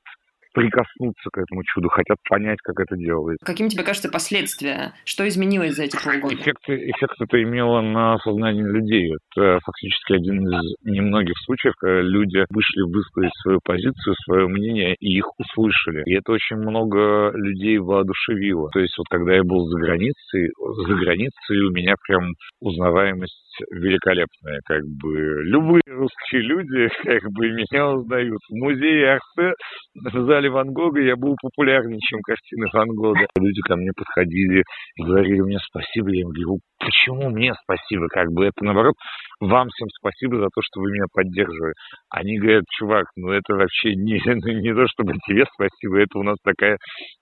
прикоснуться 0.55 1.29
к 1.31 1.37
этому 1.37 1.63
чуду, 1.65 1.89
хотят 1.89 2.17
понять, 2.27 2.59
как 2.63 2.79
это 2.79 2.95
делается. 2.95 3.45
Каким 3.45 3.67
тебе 3.67 3.83
кажется 3.83 4.09
последствия? 4.09 4.93
Что 5.03 5.27
изменилось 5.27 5.75
за 5.75 5.83
эти 5.83 6.01
полгода? 6.01 6.33
Эффект, 6.33 6.63
эффект 6.67 7.15
это 7.19 7.43
имело 7.43 7.81
на 7.81 8.17
сознание 8.19 8.65
людей. 8.65 9.13
Это 9.13 9.59
фактически 9.63 10.13
один 10.13 10.47
из 10.47 10.75
немногих 10.85 11.35
случаев, 11.45 11.73
когда 11.77 12.01
люди 12.01 12.45
вышли 12.49 12.81
высказать 12.81 13.33
свою 13.41 13.59
позицию, 13.63 14.15
свое 14.23 14.47
мнение, 14.47 14.95
и 14.99 15.17
их 15.17 15.25
услышали. 15.37 16.03
И 16.05 16.13
это 16.15 16.31
очень 16.31 16.55
много 16.55 17.31
людей 17.35 17.77
воодушевило. 17.77 18.69
То 18.71 18.79
есть 18.79 18.97
вот 18.97 19.07
когда 19.09 19.35
я 19.35 19.43
был 19.43 19.67
за 19.67 19.77
границей, 19.77 20.51
за 20.55 20.95
границей 20.95 21.59
у 21.67 21.71
меня 21.71 21.95
прям 22.07 22.31
узнаваемость 22.61 23.44
великолепная. 23.71 24.59
Как 24.65 24.81
бы 24.83 25.43
любые 25.43 25.83
русские 25.87 26.41
люди 26.41 26.89
как 27.03 27.31
бы 27.31 27.49
меня 27.51 27.91
узнают. 27.91 28.39
В 28.49 28.55
музее 28.55 29.13
Арсе 29.13 29.53
в 29.95 30.25
зале 30.25 30.49
Ван 30.49 30.73
Гога 30.73 31.01
я 31.01 31.15
был 31.15 31.35
популярнее, 31.41 31.99
чем 32.09 32.19
картины 32.21 32.67
Ван 32.73 32.89
Гога. 32.89 33.25
Люди 33.39 33.61
ко 33.67 33.75
мне 33.75 33.91
подходили 33.95 34.63
и 34.97 35.03
говорили 35.03 35.41
мне 35.41 35.57
спасибо. 35.69 36.09
Я 36.11 36.21
им 36.21 36.29
говорю, 36.29 36.59
почему 36.79 37.29
мне 37.29 37.53
спасибо? 37.63 38.07
Как 38.07 38.31
бы 38.31 38.45
это, 38.45 38.63
наоборот, 38.63 38.95
вам 39.39 39.67
всем 39.69 39.87
спасибо 39.99 40.37
за 40.37 40.47
то, 40.53 40.61
что 40.61 40.81
вы 40.81 40.91
меня 40.91 41.05
поддерживаете. 41.11 41.75
Они 42.09 42.37
говорят, 42.37 42.63
чувак, 42.77 43.05
ну 43.15 43.31
это 43.31 43.53
вообще 43.53 43.95
не, 43.95 44.21
ну, 44.25 44.59
не 44.59 44.73
то, 44.73 44.85
чтобы 44.87 45.13
тебе 45.27 45.45
спасибо, 45.53 45.99
это 45.99 46.19
у 46.19 46.23
нас 46.23 46.37
такая 46.43 46.77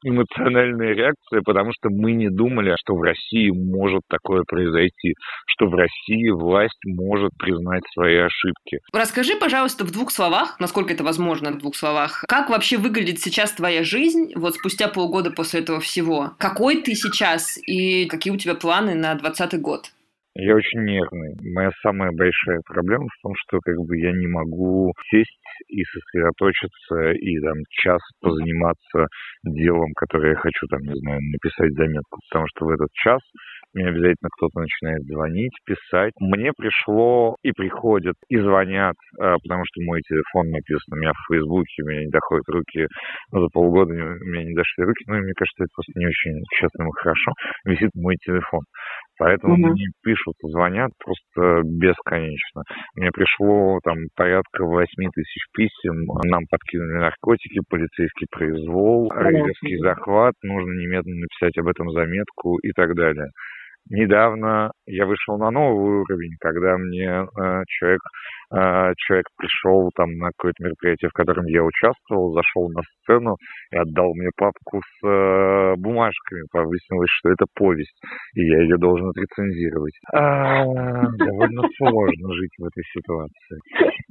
эмоциональная 0.06 0.94
реакция, 0.94 1.42
потому 1.46 1.72
что 1.74 1.90
мы 1.90 2.14
не 2.14 2.30
думали, 2.30 2.76
что 2.80 2.96
в 2.96 3.02
России 3.02 3.50
может 3.50 4.02
такое 4.10 4.44
произойти, 4.48 5.14
что 5.48 5.68
в 5.68 5.74
России 5.74 6.30
власть 6.30 6.80
может 6.86 7.32
признать 7.38 7.84
свои 7.94 8.18
ошибки. 8.18 8.80
Расскажи, 8.94 9.36
пожалуйста, 9.40 9.86
в 9.86 9.92
двух 9.92 10.12
словах, 10.12 10.60
насколько 10.60 10.94
это 10.94 11.04
возможно 11.04 11.52
в 11.52 11.58
двух 11.58 11.76
словах, 11.76 12.24
как 12.28 12.50
вообще 12.50 12.78
выглядит 12.78 13.20
сейчас 13.20 13.52
твоя 13.54 13.84
жизнь, 13.84 14.34
вот 14.36 14.56
спустя 14.56 14.88
полгода 14.88 15.32
после 15.32 15.62
этого 15.62 15.80
всего? 15.80 16.32
Какой 16.40 16.82
ты 16.82 16.96
сейчас 16.96 17.58
и 17.68 18.06
какие 18.06 18.34
у 18.34 18.38
тебя 18.38 18.56
планы 18.56 18.96
на 18.96 19.12
2020 19.50 19.62
год? 19.62 19.92
Я 20.36 20.56
очень 20.56 20.82
нервный. 20.82 21.36
Моя 21.54 21.70
самая 21.84 22.12
большая 22.12 22.60
проблема 22.66 23.06
в 23.06 23.22
том, 23.22 23.34
что 23.36 23.60
как 23.60 23.76
бы 23.86 23.98
я 24.00 24.12
не 24.12 24.26
могу 24.26 24.92
сесть 25.12 25.38
и 25.68 25.84
сосредоточиться 25.84 27.12
и 27.12 27.40
там 27.40 27.54
час 27.70 28.02
позаниматься 28.20 29.06
делом, 29.44 29.94
которое 29.96 30.32
я 30.32 30.36
хочу, 30.36 30.66
там, 30.68 30.82
не 30.82 31.00
знаю, 31.00 31.20
написать 31.22 31.74
заметку. 31.74 32.20
Потому 32.30 32.48
что 32.50 32.66
в 32.66 32.70
этот 32.70 32.90
час 32.94 33.20
мне 33.74 33.88
обязательно 33.88 34.30
кто-то 34.38 34.60
начинает 34.60 35.02
звонить, 35.04 35.54
писать. 35.66 36.14
Мне 36.20 36.52
пришло 36.56 37.36
и 37.44 37.52
приходят, 37.52 38.16
и 38.30 38.38
звонят, 38.38 38.96
а, 39.20 39.38
потому 39.38 39.64
что 39.66 39.82
мой 39.82 40.02
телефон 40.02 40.50
написан 40.50 40.94
у 40.94 40.96
меня 40.96 41.12
в 41.14 41.26
Фейсбуке, 41.28 41.84
у 41.84 41.90
меня 41.90 42.06
не 42.06 42.12
доходят 42.12 42.48
руки. 42.50 42.88
Ну, 43.32 43.42
за 43.42 43.48
полгода 43.50 43.94
у 43.94 43.96
меня 43.96 44.44
не 44.44 44.54
дошли 44.54 44.84
руки, 44.84 45.04
но 45.08 45.16
мне 45.18 45.34
кажется, 45.34 45.64
это 45.64 45.74
просто 45.74 45.92
не 45.96 46.06
очень 46.06 46.44
честно 46.60 46.84
и 46.86 46.92
хорошо. 47.02 47.32
Висит 47.66 47.90
мой 47.96 48.16
телефон. 48.18 48.62
Поэтому 49.18 49.56
mm-hmm. 49.56 49.72
мне 49.72 49.86
пишут, 50.04 50.36
звонят 50.42 50.92
просто 50.98 51.62
бесконечно. 51.64 52.64
Мне 52.96 53.12
пришло 53.12 53.80
там 53.84 53.96
порядка 54.16 54.66
8 54.66 54.88
тысяч 55.14 55.46
писем, 55.54 56.06
нам 56.26 56.44
подкинули 56.50 57.00
наркотики, 57.00 57.62
полицейский 57.70 58.28
произвол, 58.32 59.12
резкий 59.12 59.78
захват, 59.78 60.34
нужно 60.42 60.72
немедленно 60.74 61.22
написать 61.22 61.58
об 61.58 61.68
этом 61.68 61.92
заметку 61.92 62.58
и 62.58 62.72
так 62.72 62.96
далее. 62.96 63.30
Недавно 63.90 64.72
я 64.86 65.06
вышел 65.06 65.38
на 65.38 65.52
новый 65.52 66.02
уровень, 66.02 66.36
когда 66.40 66.78
мне 66.78 67.08
э, 67.10 67.64
человек 67.68 68.02
а, 68.56 68.94
человек 68.98 69.26
пришел 69.36 69.90
там 69.96 70.12
на 70.18 70.28
какое-то 70.28 70.64
мероприятие, 70.64 71.10
в 71.10 71.14
котором 71.14 71.46
я 71.48 71.64
участвовал, 71.64 72.34
зашел 72.34 72.70
на 72.70 72.82
сцену 72.84 73.36
и 73.72 73.78
отдал 73.78 74.14
мне 74.14 74.30
папку 74.38 74.80
с 74.80 75.08
э, 75.08 75.74
бумажками. 75.78 76.44
Выяснилось, 76.54 77.10
что 77.10 77.30
это 77.32 77.46
повесть, 77.56 78.00
и 78.36 78.46
я 78.46 78.62
ее 78.62 78.78
должен 78.78 79.10
отрецензировать. 79.10 79.94
А, 80.14 80.66
довольно 81.18 81.64
сложно 81.78 82.34
жить 82.36 82.54
в 82.60 82.66
этой 82.66 82.84
ситуации. 82.94 83.60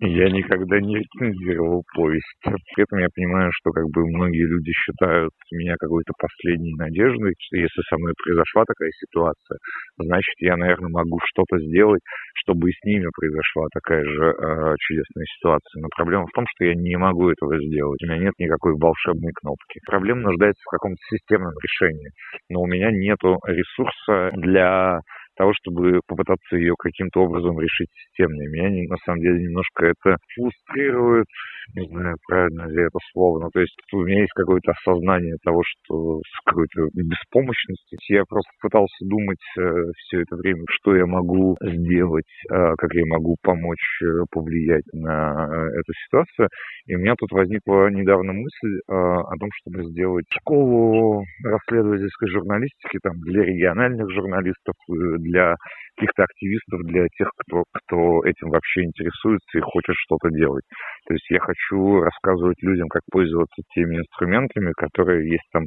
Я 0.04 0.28
никогда 0.30 0.80
не 0.80 0.98
рецензировал 0.98 1.84
повесть. 1.94 2.26
При 2.42 2.82
этом 2.82 2.98
я 2.98 3.06
понимаю, 3.14 3.52
что 3.54 3.70
как 3.70 3.84
бы 3.94 4.02
многие 4.04 4.42
люди 4.50 4.72
считают 4.72 5.30
меня 5.52 5.76
какой-то 5.78 6.12
последней 6.18 6.74
надеждой, 6.74 7.34
если 7.52 7.82
со 7.88 7.96
мной 7.98 8.12
произошла 8.18 8.64
такая 8.66 8.90
ситуация, 8.98 9.58
значит, 9.96 10.34
я, 10.40 10.56
наверное, 10.56 10.90
могу 10.90 11.20
что-то 11.22 11.56
сделать, 11.60 12.02
чтобы 12.34 12.70
и 12.70 12.72
с 12.72 12.82
ними 12.82 13.06
произошла 13.14 13.66
такая 13.72 14.02
же 14.02 14.26
э, 14.26 14.74
чудесная 14.80 15.26
ситуация. 15.38 15.82
Но 15.82 15.88
проблема 15.94 16.26
в 16.26 16.34
том, 16.34 16.46
что 16.50 16.64
я 16.64 16.74
не 16.74 16.96
могу 16.96 17.30
этого 17.30 17.54
сделать. 17.62 18.02
У 18.02 18.06
меня 18.06 18.26
нет 18.26 18.34
никакой 18.38 18.74
волшебной 18.74 19.30
кнопки. 19.38 19.78
Проблема 19.86 20.22
нуждается 20.22 20.62
в 20.66 20.70
каком-то 20.70 20.98
системном 21.14 21.54
решении. 21.62 22.10
Но 22.50 22.62
у 22.62 22.66
меня 22.66 22.90
нет 22.90 23.22
ресурса 23.22 24.34
для 24.34 24.98
того, 25.36 25.52
чтобы 25.54 26.00
попытаться 26.06 26.56
ее 26.56 26.74
каким-то 26.78 27.20
образом 27.20 27.58
решить 27.60 27.88
системно. 27.92 28.42
Меня 28.48 28.88
на 28.88 28.96
самом 29.04 29.20
деле 29.20 29.42
немножко 29.44 29.86
это 29.86 30.16
фрустрирует, 30.34 31.26
не 31.74 31.86
знаю, 31.88 32.16
правильно 32.26 32.66
ли 32.68 32.82
это 32.82 32.98
слово, 33.12 33.40
но 33.40 33.50
то 33.50 33.60
есть 33.60 33.76
у 33.92 34.02
меня 34.02 34.20
есть 34.20 34.32
какое-то 34.34 34.72
осознание 34.72 35.36
того, 35.44 35.62
что 35.64 36.20
с 36.20 36.44
какой-то 36.44 36.88
беспомощности. 36.94 37.96
Я 38.08 38.24
просто 38.28 38.50
пытался 38.60 39.04
думать 39.04 39.42
э, 39.58 39.62
все 39.96 40.22
это 40.22 40.36
время, 40.36 40.64
что 40.68 40.96
я 40.96 41.06
могу 41.06 41.56
сделать, 41.62 42.30
э, 42.50 42.74
как 42.76 42.92
я 42.94 43.06
могу 43.06 43.36
помочь 43.42 44.02
э, 44.02 44.06
повлиять 44.30 44.84
на 44.92 45.48
эту 45.72 45.92
ситуацию. 46.06 46.48
И 46.86 46.96
у 46.96 46.98
меня 46.98 47.14
тут 47.18 47.30
возникла 47.32 47.88
недавно 47.88 48.32
мысль 48.32 48.80
о 48.88 49.36
том, 49.38 49.48
чтобы 49.60 49.84
сделать 49.84 50.24
школу 50.30 51.24
расследовательской 51.44 52.28
журналистики 52.28 52.98
там, 53.02 53.20
для 53.20 53.44
региональных 53.44 54.10
журналистов, 54.10 54.74
для 55.22 55.56
каких-то 55.96 56.24
активистов, 56.24 56.80
для 56.84 57.06
тех, 57.16 57.30
кто, 57.38 57.64
кто 57.72 58.24
этим 58.24 58.50
вообще 58.50 58.84
интересуется 58.84 59.58
и 59.58 59.60
хочет 59.60 59.94
что-то 59.96 60.30
делать. 60.30 60.64
То 61.12 61.16
есть 61.16 61.28
я 61.28 61.40
хочу 61.40 62.00
рассказывать 62.00 62.56
людям, 62.62 62.88
как 62.88 63.02
пользоваться 63.12 63.60
теми 63.74 63.96
инструментами, 63.98 64.72
которые 64.74 65.28
есть 65.28 65.44
там 65.52 65.64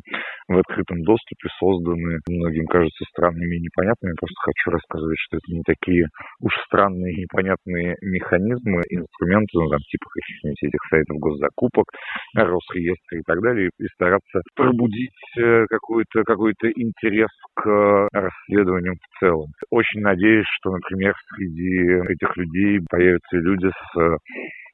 в 0.47 0.57
открытом 0.57 1.03
доступе, 1.03 1.49
созданы, 1.59 2.17
многим 2.27 2.65
кажутся 2.65 3.05
странными 3.13 3.57
и 3.57 3.61
непонятными. 3.61 4.17
Просто 4.17 4.41
хочу 4.41 4.71
рассказывать, 4.71 5.19
что 5.19 5.37
это 5.37 5.53
не 5.53 5.61
такие 5.61 6.07
уж 6.41 6.51
странные 6.65 7.13
и 7.13 7.21
непонятные 7.21 7.95
механизмы, 8.01 8.81
инструменты, 8.89 9.53
ну, 9.53 9.69
там, 9.69 9.77
типа 9.85 10.05
каких-нибудь 10.09 10.63
этих 10.63 10.81
сайтов 10.89 11.17
госзакупок, 11.19 11.85
Росреестра 12.33 13.19
и 13.19 13.21
так 13.21 13.39
далее, 13.41 13.69
и 13.77 13.85
стараться 13.93 14.41
пробудить 14.55 15.13
э, 15.37 15.65
какой-то 15.69 16.23
какой 16.23 16.53
интерес 16.53 17.29
к 17.53 18.09
расследованиям 18.11 18.95
в 18.95 19.19
целом. 19.19 19.45
Очень 19.69 20.01
надеюсь, 20.01 20.47
что, 20.57 20.71
например, 20.71 21.13
среди 21.35 22.01
этих 22.13 22.35
людей 22.35 22.79
появятся 22.89 23.37
люди 23.37 23.69
с 23.69 24.17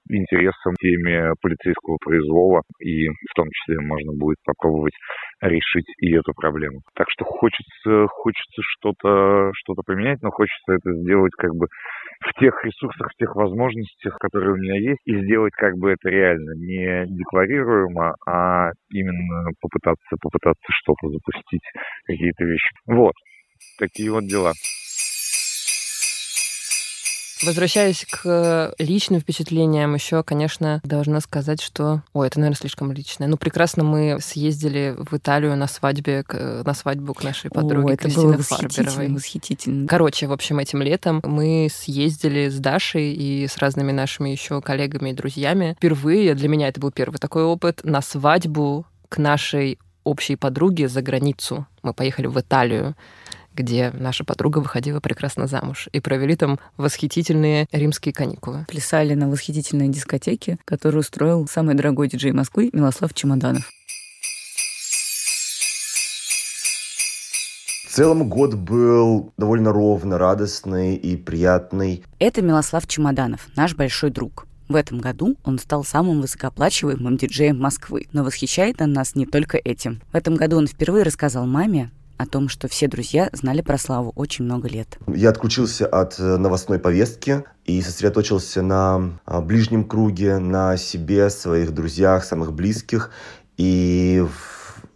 интересом 0.10 0.74
теме 0.79 1.34
полицейского 1.41 1.98
произвола, 2.03 2.62
и 2.79 3.08
в 3.08 3.34
том 3.36 3.48
числе 3.51 3.79
можно 3.79 4.13
будет 4.13 4.38
попробовать 4.43 4.93
решить 5.41 5.88
и 6.00 6.13
эту 6.13 6.34
проблему. 6.34 6.81
Так 6.96 7.08
что 7.10 7.25
хочется, 7.25 8.08
хочется 8.08 8.62
что-то 8.62 9.51
что 9.53 9.74
поменять, 9.86 10.22
но 10.22 10.29
хочется 10.29 10.74
это 10.74 10.93
сделать 10.93 11.34
как 11.38 11.51
бы 11.55 11.67
в 12.22 12.39
тех 12.39 12.53
ресурсах, 12.63 13.10
в 13.12 13.17
тех 13.17 13.36
возможностях, 13.36 14.17
которые 14.20 14.53
у 14.53 14.58
меня 14.58 14.77
есть, 14.77 15.01
и 15.05 15.17
сделать 15.24 15.53
как 15.53 15.75
бы 15.77 15.91
это 15.91 16.10
реально, 16.10 16.51
не 16.55 17.05
декларируемо, 17.08 18.13
а 18.27 18.72
именно 18.93 19.50
попытаться, 19.60 20.15
попытаться 20.22 20.67
что-то 20.70 21.10
запустить, 21.10 21.63
какие-то 22.05 22.46
вещи. 22.46 22.70
Вот, 22.86 23.13
такие 23.79 24.12
вот 24.12 24.25
дела. 24.25 24.53
Возвращаясь 27.43 28.05
к 28.10 28.74
личным 28.77 29.21
впечатлениям, 29.21 29.93
еще, 29.93 30.24
конечно, 30.24 30.81
должна 30.83 31.21
сказать, 31.21 31.62
что... 31.62 32.01
Ой, 32.13 32.27
это, 32.27 32.39
наверное, 32.39 32.57
слишком 32.57 32.91
личное. 32.91 33.27
Ну, 33.27 33.38
прекрасно 33.38 33.83
мы 33.83 34.17
съездили 34.21 34.95
в 34.98 35.15
Италию 35.15 35.55
на 35.55 35.67
свадьбе, 35.67 36.24
на 36.29 36.74
свадьбу 36.74 37.13
к 37.13 37.24
нашей 37.24 37.50
подруге 37.50 37.91
О, 37.91 37.93
это 37.93 38.03
Кристины 38.03 38.33
было 38.33 38.43
Фарберовой. 38.43 39.10
восхитительно. 39.13 39.88
Короче, 39.88 40.27
в 40.27 40.33
общем, 40.33 40.60
этим 40.60 40.81
летом 40.81 41.21
мы 41.24 41.67
съездили 41.74 42.50
с 42.50 42.60
Дашей 42.60 43.13
и 43.13 43.48
с 43.48 43.57
разными 43.57 43.91
нашими 43.91 44.29
еще 44.29 44.62
коллегами 44.62 45.10
и 45.10 45.13
друзьями. 45.13 45.75
Впервые, 45.77 46.36
для 46.36 46.50
меня 46.50 46.67
это 46.67 46.79
был 46.79 46.91
первый 46.91 47.17
такой 47.17 47.43
опыт, 47.43 47.81
на 47.83 48.01
свадьбу 48.01 48.86
к 49.10 49.17
нашей 49.17 49.79
общей 50.03 50.36
подруге 50.36 50.88
за 50.88 51.01
границу. 51.01 51.67
Мы 51.83 51.93
поехали 51.93 52.27
в 52.27 52.39
Италию 52.39 52.95
где 53.55 53.91
наша 53.93 54.24
подруга 54.24 54.60
выходила 54.60 55.00
прекрасно 55.00 55.48
замуж. 55.48 55.89
И 55.91 56.00
провели 56.00 56.36
там 56.36 56.60
восхитительные 56.77 57.67
римские 57.72 58.13
каникулы. 58.13 58.65
Плясали 58.67 59.13
на 59.13 59.29
восхитительной 59.29 59.89
дискотеке, 59.89 60.58
которую 60.65 61.01
устроил 61.01 61.48
самый 61.48 61.75
дорогой 61.75 62.08
диджей 62.08 62.31
Москвы 62.31 62.70
Милослав 62.74 63.13
Чемоданов. 63.13 63.70
В 67.91 67.93
целом 67.93 68.29
год 68.29 68.53
был 68.53 69.34
довольно 69.38 69.74
ровно, 69.74 70.17
радостный 70.17 70.96
и 70.96 71.17
приятный. 71.17 72.05
Это 72.20 72.41
Милослав 72.41 72.88
Чемоданов, 72.88 73.50
наш 73.58 73.75
большой 73.75 74.12
друг. 74.12 74.48
В 74.70 74.75
этом 74.75 75.00
году 75.00 75.36
он 75.43 75.60
стал 75.60 75.84
самым 75.84 76.22
высокооплачиваемым 76.22 77.17
диджеем 77.17 77.60
Москвы. 77.60 78.08
Но 78.13 78.24
восхищает 78.24 78.81
он 78.81 78.93
нас 78.93 79.15
не 79.15 79.25
только 79.25 79.58
этим. 79.58 80.01
В 80.13 80.15
этом 80.15 80.36
году 80.36 80.55
он 80.55 80.67
впервые 80.67 81.03
рассказал 81.03 81.46
маме 81.46 81.91
о 82.22 82.28
том, 82.28 82.50
что 82.50 82.68
все 82.68 82.88
друзья 82.88 83.30
знали 83.34 83.62
про 83.62 83.80
Славу 83.80 84.12
очень 84.16 84.46
много 84.46 84.68
лет. 84.68 85.00
Я 85.08 85.30
отключился 85.30 85.88
от 85.88 86.20
э, 86.20 86.38
новостной 86.38 86.78
повестки 86.78 87.44
и 87.66 87.82
сосредоточился 87.82 88.62
на 88.62 89.18
а, 89.25 89.42
ближнем 89.42 89.84
круге, 89.84 90.38
на 90.38 90.78
себе, 90.78 91.32
своих 91.32 91.74
друзьях, 91.74 92.24
самых 92.24 92.54
близких. 92.54 93.10
И 93.58 94.24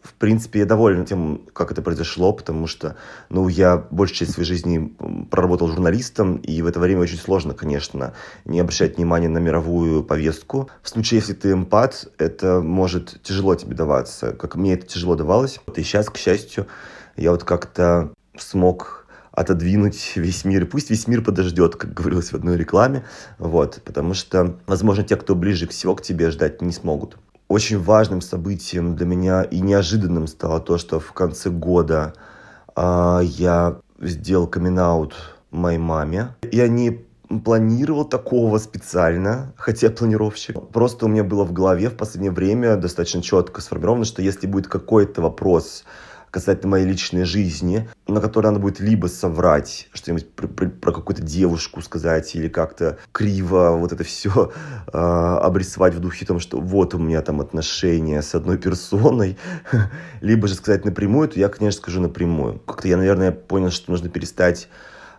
в 0.03 0.13
принципе, 0.20 0.60
я 0.60 0.65
доволен 0.65 1.03
тем, 1.05 1.41
как 1.51 1.72
это 1.72 1.82
произошло, 1.82 2.32
потому 2.32 2.67
что, 2.67 2.96
ну, 3.29 3.48
я 3.48 3.77
большую 3.77 4.17
часть 4.17 4.34
своей 4.34 4.48
жизни 4.48 4.96
проработал 5.29 5.67
журналистом, 5.67 6.38
и 6.38 6.62
в 6.62 6.67
это 6.67 6.79
время 6.79 7.01
очень 7.01 7.17
сложно, 7.17 7.53
конечно, 7.53 8.13
не 8.46 8.60
обращать 8.60 8.98
внимания 8.98 9.29
на 9.29 9.39
мировую 9.39 10.03
повестку. 10.03 10.70
В 10.84 10.89
случае, 10.89 11.20
если 11.20 11.34
ты 11.34 11.51
эмпат, 11.51 12.08
это 12.20 12.62
может 12.62 13.22
тяжело 13.24 13.55
тебе 13.55 13.75
даваться, 13.75 14.32
как 14.32 14.55
мне 14.55 14.75
это 14.75 14.86
тяжело 14.86 15.15
давалось. 15.15 15.60
И 15.75 15.82
сейчас, 15.82 16.10
к 16.10 16.17
счастью, 16.17 16.67
я 17.17 17.31
вот 17.31 17.43
как-то 17.43 18.12
смог 18.38 19.05
отодвинуть 19.31 20.13
весь 20.15 20.45
мир. 20.45 20.65
Пусть 20.65 20.89
весь 20.89 21.07
мир 21.07 21.22
подождет, 21.22 21.75
как 21.75 21.93
говорилось 21.93 22.31
в 22.31 22.36
одной 22.36 22.57
рекламе. 22.57 23.03
Вот, 23.38 23.81
потому 23.84 24.13
что, 24.13 24.57
возможно, 24.65 25.03
те, 25.03 25.15
кто 25.17 25.36
ближе 25.36 25.67
всего 25.67 25.95
к 25.95 26.01
тебе, 26.01 26.31
ждать 26.31 26.62
не 26.62 26.72
смогут. 26.72 27.17
Очень 27.48 27.79
важным 27.79 28.22
событием 28.22 28.95
для 28.95 29.05
меня 29.05 29.43
и 29.43 29.60
неожиданным 29.60 30.27
стало 30.27 30.60
то, 30.60 30.77
что 30.77 31.00
в 31.00 31.12
конце 31.13 31.50
года 31.50 32.13
э, 32.75 33.19
я 33.24 33.77
сделал 34.00 34.48
камин 34.48 35.10
моей 35.51 35.77
маме. 35.77 36.36
Я 36.51 36.67
не 36.67 37.05
планировал 37.43 38.05
такого 38.05 38.57
специально, 38.57 39.53
хотя 39.57 39.89
планировщик. 39.89 40.69
Просто 40.69 41.05
у 41.05 41.10
меня 41.10 41.24
было 41.24 41.43
в 41.43 41.53
голове 41.53 41.89
в 41.89 41.98
последнее 41.98 42.31
время 42.31 42.77
достаточно 42.77 43.22
четко 43.22 43.62
сформировано, 43.62 44.05
что 44.05 44.22
если 44.22 44.48
будет 44.48 44.67
какой-то 44.67 45.22
вопрос, 45.22 45.84
касательно 46.32 46.72
моей 46.72 46.86
личной 46.86 47.24
жизни, 47.24 47.89
на 48.08 48.22
которой 48.22 48.48
надо 48.48 48.60
будет 48.60 48.79
либо 48.79 49.08
соврать, 49.08 49.88
что-нибудь 49.94 50.29
про, 50.32 50.48
про, 50.48 50.70
про 50.70 50.91
какую-то 50.91 51.22
девушку 51.22 51.82
сказать, 51.82 52.36
или 52.36 52.48
как-то 52.48 52.98
криво 53.12 53.77
вот 53.77 53.94
это 53.94 54.03
все 54.03 54.51
э, 54.51 54.89
а, 54.94 55.39
обрисовать 55.39 55.96
в 55.96 56.00
духе 56.00 56.25
том, 56.25 56.39
что 56.39 56.60
вот 56.60 56.94
у 56.94 56.98
меня 56.98 57.22
там 57.22 57.41
отношения 57.41 58.22
с 58.22 58.36
одной 58.36 58.58
персоной, 58.58 59.38
либо 60.22 60.48
же 60.48 60.55
сказать 60.55 60.86
напрямую, 60.86 61.29
то 61.29 61.39
я, 61.39 61.50
конечно, 61.50 61.82
скажу 61.82 62.01
напрямую. 62.01 62.60
Как-то 62.60 62.88
я, 62.88 62.98
наверное, 62.98 63.32
понял, 63.32 63.72
что 63.72 63.91
нужно 63.91 64.10
перестать 64.10 64.67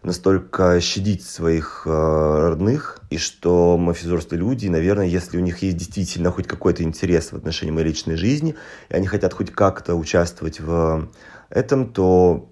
настолько 0.07 0.81
щадить 0.81 1.25
своих 1.25 1.83
э, 1.85 1.91
родных, 1.91 3.01
и 3.11 3.19
что 3.19 3.77
взрослые 3.77 4.39
люди, 4.39 4.69
наверное, 4.69 5.07
если 5.07 5.37
у 5.37 5.41
них 5.41 5.59
есть 5.63 5.77
действительно 5.77 6.31
хоть 6.31 6.47
какой-то 6.47 6.85
интерес 6.85 7.33
в 7.33 7.37
отношении 7.37 7.73
моей 7.73 7.89
личной 7.89 8.15
жизни, 8.15 8.55
и 8.89 8.95
они 8.95 9.09
хотят 9.09 9.35
хоть 9.35 9.51
как-то 9.51 9.97
участвовать 9.97 10.61
в 10.61 11.09
этом, 11.51 11.93
то 11.93 12.49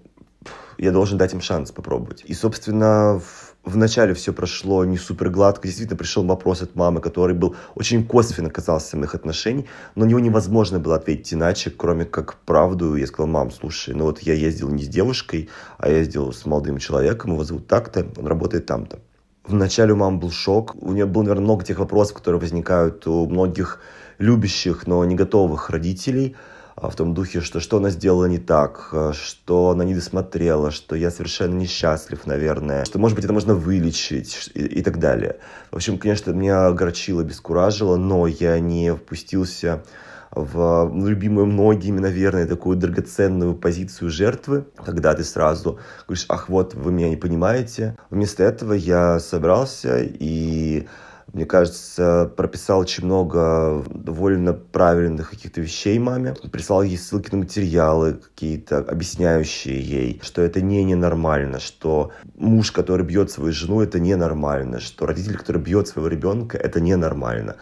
я 0.77 0.91
должен 0.91 1.17
дать 1.17 1.33
им 1.33 1.39
шанс 1.39 1.71
попробовать. 1.71 2.23
И, 2.25 2.33
собственно, 2.33 3.21
вначале 3.65 4.13
все 4.13 4.31
прошло 4.33 4.85
не 4.85 4.97
супер 4.97 5.29
гладко. 5.29 5.67
Действительно, 5.67 5.97
пришел 5.97 6.23
вопрос 6.23 6.61
от 6.61 6.75
мамы, 6.75 7.01
который 7.01 7.35
был 7.35 7.55
очень 7.75 8.05
косвенно 8.05 8.49
касался 8.49 8.97
моих 8.97 9.15
отношений, 9.15 9.65
но 9.95 10.05
на 10.05 10.09
него 10.09 10.19
невозможно 10.19 10.79
было 10.79 10.95
ответить 10.95 11.33
иначе, 11.33 11.71
кроме 11.71 12.05
как 12.05 12.35
правду. 12.45 12.95
Я 12.95 13.07
сказал, 13.07 13.27
мам, 13.27 13.51
слушай, 13.51 13.93
ну 13.93 14.05
вот 14.05 14.19
я 14.19 14.33
ездил 14.33 14.69
не 14.69 14.83
с 14.83 14.87
девушкой, 14.87 15.49
а 15.77 15.89
я 15.89 15.97
ездил 15.97 16.31
с 16.31 16.45
молодым 16.45 16.77
человеком, 16.77 17.31
его 17.31 17.43
зовут 17.43 17.67
так-то, 17.67 18.07
он 18.17 18.27
работает 18.27 18.65
там-то. 18.65 18.99
Вначале 19.47 19.93
у 19.93 19.95
мамы 19.95 20.17
был 20.17 20.31
шок. 20.31 20.75
У 20.81 20.91
нее 20.91 21.05
было, 21.05 21.21
наверное, 21.23 21.43
много 21.43 21.63
тех 21.63 21.77
вопросов, 21.77 22.15
которые 22.15 22.41
возникают 22.41 23.05
у 23.05 23.27
многих 23.27 23.79
любящих, 24.17 24.87
но 24.87 25.03
не 25.05 25.15
готовых 25.15 25.69
родителей– 25.69 26.35
в 26.75 26.95
том 26.95 27.13
духе, 27.13 27.41
что 27.41 27.59
что 27.59 27.77
она 27.77 27.89
сделала 27.89 28.25
не 28.25 28.37
так, 28.37 28.89
а, 28.91 29.13
что 29.13 29.69
она 29.69 29.85
не 29.85 29.95
досмотрела, 29.95 30.71
что 30.71 30.95
я 30.95 31.09
совершенно 31.09 31.55
несчастлив, 31.55 32.25
наверное, 32.27 32.85
что, 32.85 32.99
может 32.99 33.15
быть, 33.15 33.25
это 33.25 33.33
можно 33.33 33.55
вылечить 33.55 34.51
и, 34.53 34.65
и 34.65 34.81
так 34.81 34.99
далее. 34.99 35.37
В 35.71 35.77
общем, 35.77 35.97
конечно, 35.97 36.31
меня 36.31 36.67
огорчило, 36.67 37.23
бескуражило, 37.23 37.95
но 37.95 38.27
я 38.27 38.59
не 38.59 38.93
впустился 38.93 39.83
в 40.31 40.91
любимую 40.93 41.45
многими, 41.45 41.99
наверное, 41.99 42.45
такую 42.45 42.75
драгоценную 42.75 43.55
позицию 43.55 44.09
жертвы, 44.09 44.65
когда 44.83 45.13
ты 45.13 45.23
сразу 45.23 45.79
говоришь, 46.07 46.25
ах, 46.27 46.49
вот, 46.49 46.73
вы 46.73 46.91
меня 46.91 47.09
не 47.09 47.15
понимаете. 47.15 47.95
Вместо 48.09 48.43
этого 48.43 48.73
я 48.73 49.19
собрался 49.21 49.99
и 50.01 50.87
мне 51.35 51.45
кажется, 51.45 52.31
прописал 52.37 52.79
очень 52.79 53.03
много 53.03 53.83
довольно 53.89 54.53
правильных 54.53 55.31
каких-то 55.31 55.59
вещей 55.59 55.99
маме. 55.99 56.33
Прислал 56.49 56.81
ей 56.81 56.97
ссылки 56.97 57.29
на 57.31 57.39
материалы 57.39 58.13
какие-то, 58.13 58.77
объясняющие 58.77 59.81
ей, 59.81 60.21
что 60.23 60.41
это 60.41 60.61
не 60.61 60.81
ненормально, 60.85 61.59
что 61.59 62.11
муж, 62.37 62.71
который 62.71 63.05
бьет 63.05 63.31
свою 63.31 63.51
жену, 63.51 63.81
это 63.81 63.99
ненормально, 63.99 64.79
что 64.79 65.05
родитель, 65.05 65.35
который 65.35 65.61
бьет 65.61 65.89
своего 65.89 66.07
ребенка, 66.07 66.57
это 66.57 66.79
ненормально. 66.79 67.57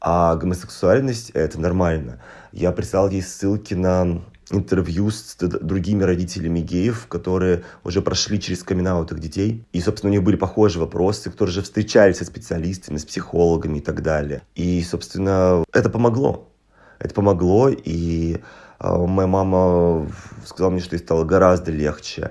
А 0.00 0.36
гомосексуальность— 0.36 1.30
это 1.34 1.60
нормально. 1.60 2.20
Я 2.52 2.70
прислал 2.70 3.10
ей 3.10 3.22
ссылки 3.22 3.74
на 3.74 4.22
интервью 4.50 5.10
с 5.10 5.36
другими 5.38 6.04
родителями 6.04 6.60
геев, 6.60 7.06
которые 7.08 7.64
уже 7.84 8.00
прошли 8.02 8.40
через 8.40 8.62
камин 8.62 8.86
их 8.86 9.20
детей. 9.20 9.64
И, 9.72 9.80
собственно, 9.80 10.10
у 10.10 10.14
них 10.14 10.22
были 10.22 10.36
похожие 10.36 10.80
вопросы, 10.80 11.30
которые 11.30 11.52
же 11.52 11.62
встречались 11.62 12.18
со 12.18 12.24
специалистами, 12.24 12.98
с 12.98 13.04
психологами 13.04 13.78
и 13.78 13.80
так 13.80 14.02
далее. 14.02 14.42
И, 14.54 14.82
собственно, 14.82 15.64
это 15.72 15.90
помогло. 15.90 16.48
Это 16.98 17.12
помогло, 17.12 17.68
и 17.68 18.38
э, 18.80 18.96
моя 18.96 19.26
мама 19.26 20.10
сказала 20.46 20.70
мне, 20.70 20.80
что 20.80 20.96
ей 20.96 21.00
стало 21.00 21.24
гораздо 21.24 21.70
легче. 21.70 22.30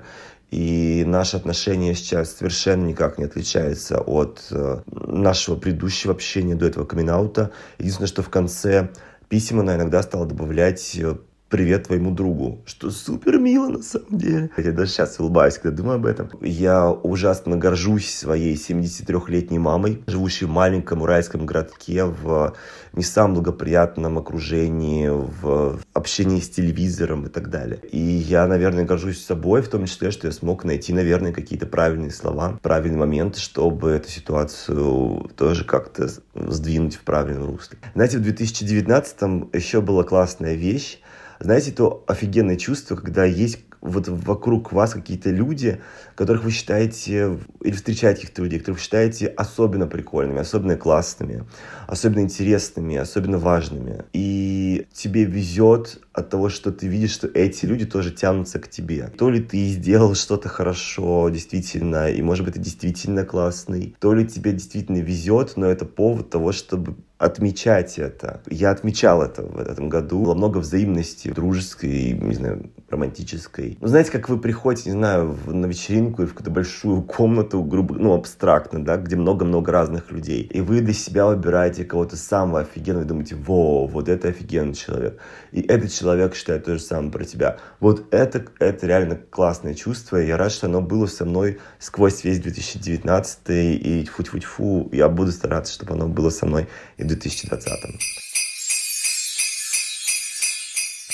И 0.49 1.03
наши 1.05 1.37
отношения 1.37 1.93
сейчас 1.95 2.35
совершенно 2.35 2.85
никак 2.85 3.17
не 3.17 3.25
отличаются 3.25 3.99
от 3.99 4.47
э, 4.51 4.81
нашего 4.87 5.55
предыдущего 5.55 6.13
общения 6.13 6.55
до 6.55 6.65
этого 6.65 6.85
камин 6.85 7.09
-аута. 7.09 7.51
Единственное, 7.77 8.07
что 8.07 8.23
в 8.23 8.29
конце 8.29 8.89
писем 9.27 9.59
она 9.59 9.75
иногда 9.75 10.01
стала 10.01 10.25
добавлять 10.25 10.95
э, 10.97 11.15
привет 11.49 11.87
твоему 11.87 12.11
другу, 12.11 12.61
что 12.65 12.89
супер 12.89 13.37
мило 13.37 13.69
на 13.69 13.81
самом 13.81 14.17
деле. 14.17 14.49
Я 14.57 14.71
даже 14.71 14.91
сейчас 14.91 15.19
улыбаюсь, 15.19 15.57
когда 15.57 15.77
думаю 15.77 15.95
об 15.95 16.05
этом. 16.05 16.29
Я 16.41 16.89
ужасно 16.91 17.55
горжусь 17.55 18.13
своей 18.13 18.55
73-летней 18.55 19.59
мамой, 19.59 20.03
живущей 20.07 20.47
в 20.47 20.49
маленьком 20.49 21.01
уральском 21.01 21.45
городке 21.45 22.05
в 22.05 22.55
не 22.93 23.03
самом 23.03 23.35
благоприятном 23.35 24.17
окружении, 24.17 25.09
в 25.09 25.79
общении 25.93 26.39
с 26.39 26.49
телевизором 26.49 27.25
и 27.25 27.29
так 27.29 27.49
далее. 27.49 27.79
И 27.91 27.99
я, 27.99 28.47
наверное, 28.47 28.85
горжусь 28.85 29.23
собой, 29.23 29.61
в 29.61 29.67
том 29.67 29.85
числе, 29.85 30.11
что 30.11 30.27
я 30.27 30.33
смог 30.33 30.63
найти, 30.63 30.93
наверное, 30.93 31.31
какие-то 31.31 31.67
правильные 31.67 32.11
слова, 32.11 32.57
правильные 32.61 32.99
моменты, 32.99 33.39
чтобы 33.39 33.91
эту 33.91 34.09
ситуацию 34.09 35.29
тоже 35.35 35.65
как-то 35.65 36.09
сдвинуть 36.33 36.95
в 36.95 37.01
правильном 37.01 37.51
русле. 37.51 37.77
Знаете, 37.93 38.17
в 38.17 38.21
2019 38.21 39.53
еще 39.53 39.81
была 39.81 40.03
классная 40.03 40.55
вещь, 40.55 40.99
знаете, 41.39 41.71
то 41.71 42.03
офигенное 42.07 42.55
чувство, 42.55 42.95
когда 42.95 43.25
есть 43.25 43.59
вот 43.81 44.07
вокруг 44.07 44.71
вас 44.71 44.93
какие-то 44.93 45.29
люди, 45.29 45.81
которых 46.15 46.43
вы 46.43 46.51
считаете, 46.51 47.37
или 47.61 47.73
встречаете 47.73 48.21
каких-то 48.21 48.41
людей, 48.41 48.59
которых 48.59 48.79
вы 48.79 48.83
считаете 48.83 49.27
особенно 49.27 49.85
прикольными, 49.87 50.39
особенно 50.39 50.77
классными, 50.77 51.43
особенно 51.87 52.21
интересными, 52.21 52.95
особенно 52.95 53.37
важными. 53.37 54.05
И 54.13 54.87
тебе 54.93 55.25
везет 55.25 55.99
от 56.13 56.29
того, 56.29 56.49
что 56.49 56.71
ты 56.71 56.87
видишь, 56.87 57.11
что 57.11 57.27
эти 57.27 57.65
люди 57.65 57.85
тоже 57.85 58.11
тянутся 58.11 58.59
к 58.59 58.69
тебе. 58.69 59.11
То 59.17 59.29
ли 59.29 59.41
ты 59.41 59.67
сделал 59.67 60.15
что-то 60.15 60.47
хорошо, 60.49 61.29
действительно, 61.29 62.09
и 62.09 62.21
может 62.21 62.45
быть 62.45 62.55
ты 62.55 62.59
действительно 62.61 63.25
классный, 63.25 63.95
то 63.99 64.13
ли 64.13 64.25
тебе 64.25 64.53
действительно 64.53 64.97
везет, 64.97 65.53
но 65.57 65.67
это 65.67 65.85
повод 65.85 66.29
того, 66.29 66.53
чтобы 66.53 66.95
отмечать 67.17 67.97
это. 67.97 68.41
Я 68.49 68.71
отмечал 68.71 69.21
это 69.21 69.41
в 69.41 69.57
этом 69.57 69.89
году. 69.89 70.23
Было 70.23 70.35
много 70.35 70.57
взаимности, 70.57 71.29
дружеской, 71.29 72.11
не 72.11 72.35
знаю, 72.35 72.69
романтической. 72.89 73.77
Ну, 73.79 73.87
знаете, 73.87 74.11
как 74.11 74.29
вы 74.29 74.37
приходите, 74.37 74.89
не 74.89 74.97
знаю, 74.97 75.37
на 75.47 75.65
вечеринку 75.65 76.04
и 76.09 76.25
в 76.25 76.29
какую-то 76.29 76.51
большую 76.51 77.01
комнату, 77.01 77.63
грубо, 77.63 77.95
ну, 77.95 78.13
абстрактно, 78.13 78.83
да, 78.83 78.97
где 78.97 79.15
много-много 79.15 79.71
разных 79.71 80.11
людей. 80.11 80.43
И 80.43 80.61
вы 80.61 80.81
для 80.81 80.93
себя 80.93 81.27
выбираете 81.27 81.85
кого-то 81.85 82.17
самого 82.17 82.61
офигенного 82.61 83.03
и 83.03 83.07
думаете, 83.07 83.35
во, 83.35 83.87
вот 83.87 84.09
это 84.09 84.29
офигенный 84.29 84.73
человек. 84.73 85.19
И 85.51 85.61
этот 85.61 85.91
человек 85.91 86.35
считает 86.35 86.65
то 86.65 86.73
же 86.73 86.81
самое 86.81 87.11
про 87.11 87.23
тебя. 87.23 87.57
Вот 87.79 88.05
это, 88.11 88.45
это 88.59 88.87
реально 88.87 89.15
классное 89.15 89.73
чувство. 89.73 90.21
И 90.21 90.27
я 90.27 90.37
рад, 90.37 90.51
что 90.51 90.67
оно 90.67 90.81
было 90.81 91.05
со 91.05 91.25
мной 91.25 91.59
сквозь 91.79 92.23
весь 92.23 92.39
2019 92.39 93.39
и 93.49 94.05
фу-фу-фу. 94.05 94.89
Я 94.91 95.09
буду 95.09 95.31
стараться, 95.31 95.73
чтобы 95.73 95.93
оно 95.93 96.07
было 96.07 96.29
со 96.29 96.45
мной 96.45 96.67
и 96.97 97.03
в 97.03 97.07
2020. 97.07 97.69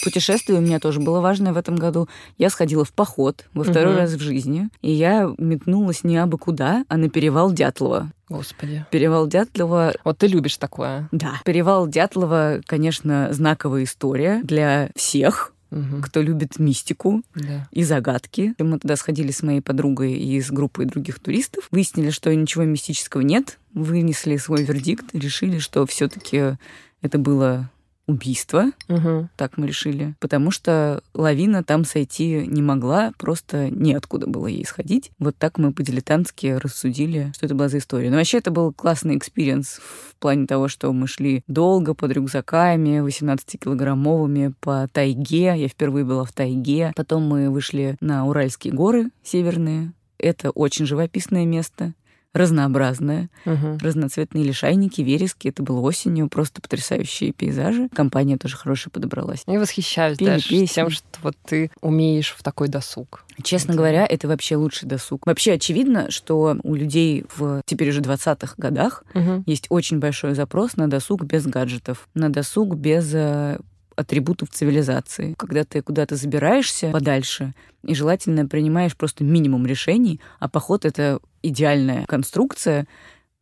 Путешествие 0.03 0.59
у 0.59 0.61
меня 0.61 0.79
тоже 0.79 0.99
было 0.99 1.19
важное 1.19 1.53
в 1.53 1.57
этом 1.57 1.75
году. 1.75 2.07
Я 2.37 2.49
сходила 2.49 2.83
в 2.83 2.93
поход 2.93 3.45
во 3.53 3.63
второй 3.63 3.93
угу. 3.93 4.01
раз 4.01 4.11
в 4.11 4.19
жизни, 4.19 4.69
и 4.81 4.91
я 4.91 5.29
метнулась 5.37 6.03
не 6.03 6.17
абы 6.17 6.37
куда, 6.37 6.85
а 6.87 6.97
на 6.97 7.09
перевал 7.09 7.51
Дятлова. 7.51 8.11
Господи. 8.29 8.85
Перевал 8.91 9.27
Дятлова... 9.27 9.93
Вот 10.03 10.17
ты 10.17 10.27
любишь 10.27 10.57
такое. 10.57 11.09
Да. 11.11 11.33
Перевал 11.43 11.87
Дятлова, 11.87 12.61
конечно, 12.65 13.29
знаковая 13.31 13.83
история 13.83 14.41
для 14.43 14.89
всех, 14.95 15.53
угу. 15.69 16.01
кто 16.01 16.21
любит 16.21 16.59
мистику 16.59 17.23
да. 17.35 17.67
и 17.71 17.83
загадки. 17.83 18.53
Мы 18.57 18.79
туда 18.79 18.95
сходили 18.95 19.31
с 19.31 19.43
моей 19.43 19.61
подругой 19.61 20.13
и 20.13 20.41
с 20.41 20.49
группой 20.49 20.85
других 20.85 21.19
туристов. 21.19 21.67
Выяснили, 21.71 22.09
что 22.09 22.33
ничего 22.33 22.63
мистического 22.63 23.21
нет. 23.21 23.59
Вынесли 23.73 24.37
свой 24.37 24.63
вердикт, 24.63 25.13
решили, 25.13 25.59
что 25.59 25.85
все-таки 25.85 26.57
это 27.01 27.17
было 27.17 27.69
убийство, 28.11 28.65
угу. 28.87 29.29
так 29.35 29.57
мы 29.57 29.67
решили, 29.67 30.15
потому 30.19 30.51
что 30.51 31.01
лавина 31.13 31.63
там 31.63 31.85
сойти 31.85 32.45
не 32.45 32.61
могла, 32.61 33.13
просто 33.17 33.69
неоткуда 33.69 34.27
было 34.27 34.47
ей 34.47 34.65
сходить. 34.65 35.11
Вот 35.19 35.35
так 35.37 35.57
мы 35.57 35.73
по-дилетантски 35.73 36.59
рассудили, 36.61 37.31
что 37.35 37.45
это 37.45 37.55
была 37.55 37.69
за 37.69 37.79
история. 37.79 38.09
Но 38.09 38.17
вообще 38.17 38.37
это 38.37 38.51
был 38.51 38.73
классный 38.73 39.17
experience 39.17 39.79
в 39.79 40.15
плане 40.19 40.45
того, 40.45 40.67
что 40.67 40.91
мы 40.93 41.07
шли 41.07 41.43
долго 41.47 41.93
под 41.93 42.11
рюкзаками, 42.11 43.05
18-килограммовыми 43.05 44.53
по 44.59 44.87
тайге. 44.91 45.53
Я 45.55 45.67
впервые 45.67 46.05
была 46.05 46.25
в 46.25 46.31
тайге. 46.31 46.91
Потом 46.95 47.23
мы 47.27 47.49
вышли 47.49 47.95
на 48.01 48.25
Уральские 48.27 48.73
горы 48.73 49.09
северные, 49.23 49.93
Это 50.17 50.51
очень 50.51 50.85
живописное 50.85 51.45
место 51.45 51.93
разнообразное, 52.33 53.29
Мгм. 53.45 53.77
разноцветные 53.77 54.43
лишайники, 54.43 55.01
верески. 55.01 55.47
Это 55.47 55.63
было 55.63 55.79
осенью, 55.81 56.29
просто 56.29 56.61
потрясающие 56.61 57.33
пейзажи. 57.33 57.89
Компания 57.93 58.37
тоже 58.37 58.57
хорошая 58.57 58.91
подобралась. 58.91 59.43
Я 59.47 59.59
восхищаюсь 59.59 60.17
Пели 60.17 60.29
даже 60.29 60.49
песни. 60.49 60.65
тем, 60.73 60.89
что 60.89 61.05
вот 61.23 61.35
ты 61.45 61.71
умеешь 61.81 62.35
в 62.37 62.43
такой 62.43 62.67
досуг. 62.67 63.25
Честно 63.43 63.71
Это- 63.71 63.77
говоря, 63.79 64.05
это 64.05 64.27
вообще 64.27 64.55
лучший 64.55 64.87
досуг. 64.87 65.25
Вообще 65.25 65.53
очевидно, 65.53 66.11
что 66.11 66.57
у 66.63 66.75
людей 66.75 67.25
в 67.35 67.61
теперь 67.65 67.89
уже 67.89 68.01
20-х 68.01 68.55
годах 68.57 69.03
Мгм. 69.13 69.43
есть 69.45 69.65
очень 69.69 69.99
большой 69.99 70.35
запрос 70.35 70.77
на 70.77 70.87
досуг 70.89 71.23
без 71.23 71.45
гаджетов, 71.45 72.07
на 72.13 72.29
досуг 72.29 72.75
без 72.75 73.11
э, 73.13 73.57
атрибутов 73.95 74.49
цивилизации. 74.49 75.33
Когда 75.37 75.63
ты 75.63 75.81
куда-то 75.81 76.15
забираешься 76.15 76.91
подальше 76.91 77.53
и 77.83 77.95
желательно 77.95 78.47
принимаешь 78.47 78.95
просто 78.95 79.23
минимум 79.23 79.65
решений, 79.65 80.19
а 80.39 80.47
поход— 80.47 80.85
это 80.85 81.19
идеальная 81.41 82.05
конструкция, 82.05 82.87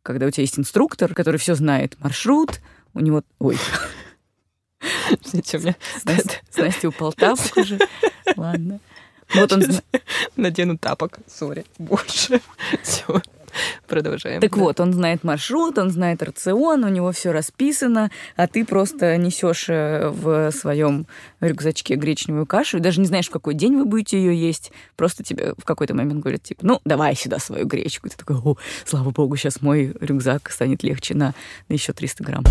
когда 0.02 0.26
у 0.26 0.30
тебя 0.30 0.42
есть 0.42 0.58
инструктор, 0.58 1.14
который 1.14 1.36
все 1.36 1.54
знает, 1.54 1.96
маршрут, 2.00 2.60
у 2.94 3.00
него... 3.00 3.22
Ой, 3.38 3.56
Извините, 5.22 5.58
у 5.58 5.60
меня 5.60 5.76
с 5.96 6.04
Настей- 6.56 6.88
упал 6.88 7.12
тапок 7.12 7.56
уже. 7.56 7.78
Ладно. 8.36 8.80
Вот 9.34 9.52
он... 9.52 9.62
надену 10.36 10.78
тапок. 10.78 11.18
Сори. 11.26 11.64
Больше. 11.78 12.40
Все. 12.82 13.20
Продолжаем. 13.88 14.40
Так 14.40 14.52
Да. 14.54 14.60
вот, 14.60 14.80
он 14.80 14.92
знает 14.92 15.24
маршрут, 15.24 15.78
он 15.78 15.90
знает 15.90 16.22
рацион, 16.22 16.84
у 16.84 16.88
него 16.88 17.12
все 17.12 17.32
расписано, 17.32 18.10
а 18.36 18.46
ты 18.46 18.64
просто 18.64 19.16
несешь 19.16 19.66
э, 19.68 20.08
в 20.08 20.50
своем 20.52 21.06
рюкзачке 21.40 21.94
гречневую 21.94 22.46
кашу, 22.46 22.78
и 22.78 22.80
даже 22.80 23.00
не 23.00 23.06
знаешь, 23.06 23.28
в 23.28 23.30
какой 23.30 23.54
день 23.54 23.76
вы 23.76 23.84
будете 23.84 24.18
ее 24.18 24.34
есть. 24.34 24.72
Просто 24.96 25.22
тебе 25.22 25.54
в 25.58 25.64
какой-то 25.64 25.94
момент 25.94 26.20
говорят, 26.20 26.42
типа, 26.42 26.60
ну, 26.64 26.80
давай 26.84 27.14
сюда 27.16 27.38
свою 27.38 27.66
гречку. 27.66 28.06
И 28.06 28.10
ты 28.10 28.16
такой, 28.16 28.36
о, 28.36 28.56
слава 28.84 29.10
богу, 29.10 29.36
сейчас 29.36 29.62
мой 29.62 29.94
рюкзак 30.00 30.50
станет 30.50 30.82
легче 30.82 31.14
на 31.14 31.34
еще 31.68 31.92
300 31.92 32.24
грамм. 32.24 32.44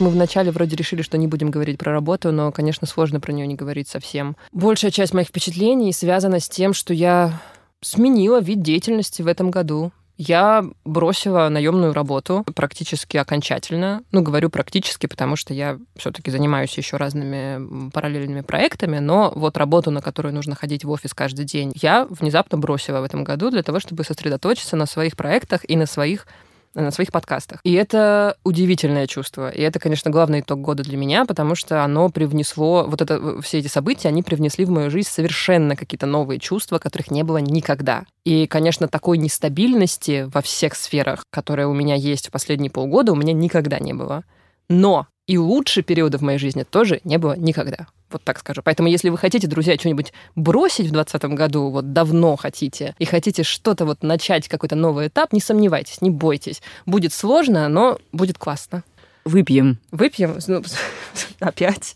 Мы 0.00 0.08
вначале 0.08 0.50
вроде 0.50 0.76
решили, 0.76 1.02
что 1.02 1.18
не 1.18 1.26
будем 1.26 1.50
говорить 1.50 1.78
про 1.78 1.92
работу, 1.92 2.32
но, 2.32 2.50
конечно, 2.52 2.86
сложно 2.86 3.20
про 3.20 3.32
нее 3.32 3.46
не 3.46 3.54
говорить 3.54 3.86
совсем. 3.86 4.34
Большая 4.50 4.90
часть 4.90 5.12
моих 5.12 5.28
впечатлений 5.28 5.92
связана 5.92 6.40
с 6.40 6.48
тем, 6.48 6.72
что 6.72 6.94
я 6.94 7.38
сменила 7.82 8.40
вид 8.40 8.62
деятельности 8.62 9.20
в 9.20 9.26
этом 9.26 9.50
году. 9.50 9.92
Я 10.16 10.64
бросила 10.86 11.48
наемную 11.50 11.92
работу 11.92 12.44
практически 12.54 13.18
окончательно. 13.18 14.02
Ну, 14.10 14.22
говорю 14.22 14.48
практически, 14.48 15.06
потому 15.06 15.36
что 15.36 15.52
я 15.52 15.78
все-таки 15.96 16.30
занимаюсь 16.30 16.76
еще 16.76 16.96
разными 16.96 17.90
параллельными 17.90 18.40
проектами, 18.40 18.98
но 18.98 19.32
вот 19.34 19.58
работу, 19.58 19.90
на 19.90 20.00
которую 20.00 20.34
нужно 20.34 20.54
ходить 20.54 20.84
в 20.84 20.90
офис 20.90 21.12
каждый 21.12 21.44
день, 21.44 21.72
я 21.74 22.06
внезапно 22.08 22.56
бросила 22.56 23.00
в 23.00 23.04
этом 23.04 23.22
году 23.22 23.50
для 23.50 23.62
того, 23.62 23.80
чтобы 23.80 24.04
сосредоточиться 24.04 24.76
на 24.76 24.86
своих 24.86 25.16
проектах 25.16 25.60
и 25.68 25.76
на 25.76 25.84
своих 25.84 26.26
на 26.74 26.90
своих 26.90 27.12
подкастах. 27.12 27.60
И 27.64 27.72
это 27.72 28.36
удивительное 28.44 29.06
чувство. 29.06 29.50
И 29.50 29.60
это, 29.60 29.78
конечно, 29.78 30.10
главный 30.10 30.40
итог 30.40 30.60
года 30.60 30.82
для 30.82 30.96
меня, 30.96 31.24
потому 31.24 31.54
что 31.54 31.84
оно 31.84 32.08
привнесло, 32.10 32.84
вот 32.86 33.02
это, 33.02 33.40
все 33.42 33.58
эти 33.58 33.66
события, 33.66 34.08
они 34.08 34.22
привнесли 34.22 34.64
в 34.64 34.70
мою 34.70 34.90
жизнь 34.90 35.08
совершенно 35.08 35.76
какие-то 35.76 36.06
новые 36.06 36.38
чувства, 36.38 36.78
которых 36.78 37.10
не 37.10 37.22
было 37.22 37.38
никогда. 37.38 38.04
И, 38.24 38.46
конечно, 38.46 38.88
такой 38.88 39.18
нестабильности 39.18 40.28
во 40.32 40.42
всех 40.42 40.74
сферах, 40.74 41.24
которая 41.30 41.66
у 41.66 41.74
меня 41.74 41.94
есть 41.94 42.28
в 42.28 42.30
последние 42.30 42.70
полгода, 42.70 43.12
у 43.12 43.16
меня 43.16 43.32
никогда 43.32 43.78
не 43.78 43.92
было. 43.92 44.24
Но 44.68 45.08
и 45.30 45.38
лучше 45.38 45.82
периода 45.82 46.18
в 46.18 46.22
моей 46.22 46.40
жизни 46.40 46.64
тоже 46.64 47.00
не 47.04 47.16
было 47.16 47.36
никогда. 47.36 47.86
Вот 48.10 48.20
так 48.24 48.40
скажу. 48.40 48.62
Поэтому, 48.64 48.88
если 48.88 49.10
вы 49.10 49.16
хотите, 49.16 49.46
друзья, 49.46 49.76
что-нибудь 49.76 50.12
бросить 50.34 50.88
в 50.88 50.90
2020 50.90 51.22
году, 51.36 51.70
вот 51.70 51.92
давно 51.92 52.34
хотите, 52.34 52.96
и 52.98 53.04
хотите 53.04 53.44
что-то 53.44 53.84
вот 53.84 54.02
начать, 54.02 54.48
какой-то 54.48 54.74
новый 54.74 55.06
этап, 55.06 55.32
не 55.32 55.40
сомневайтесь, 55.40 56.00
не 56.00 56.10
бойтесь. 56.10 56.60
Будет 56.84 57.12
сложно, 57.12 57.68
но 57.68 58.00
будет 58.10 58.38
классно. 58.38 58.82
Выпьем. 59.24 59.78
Выпьем 59.92 60.36
ну, 60.48 60.64
опять. 61.38 61.94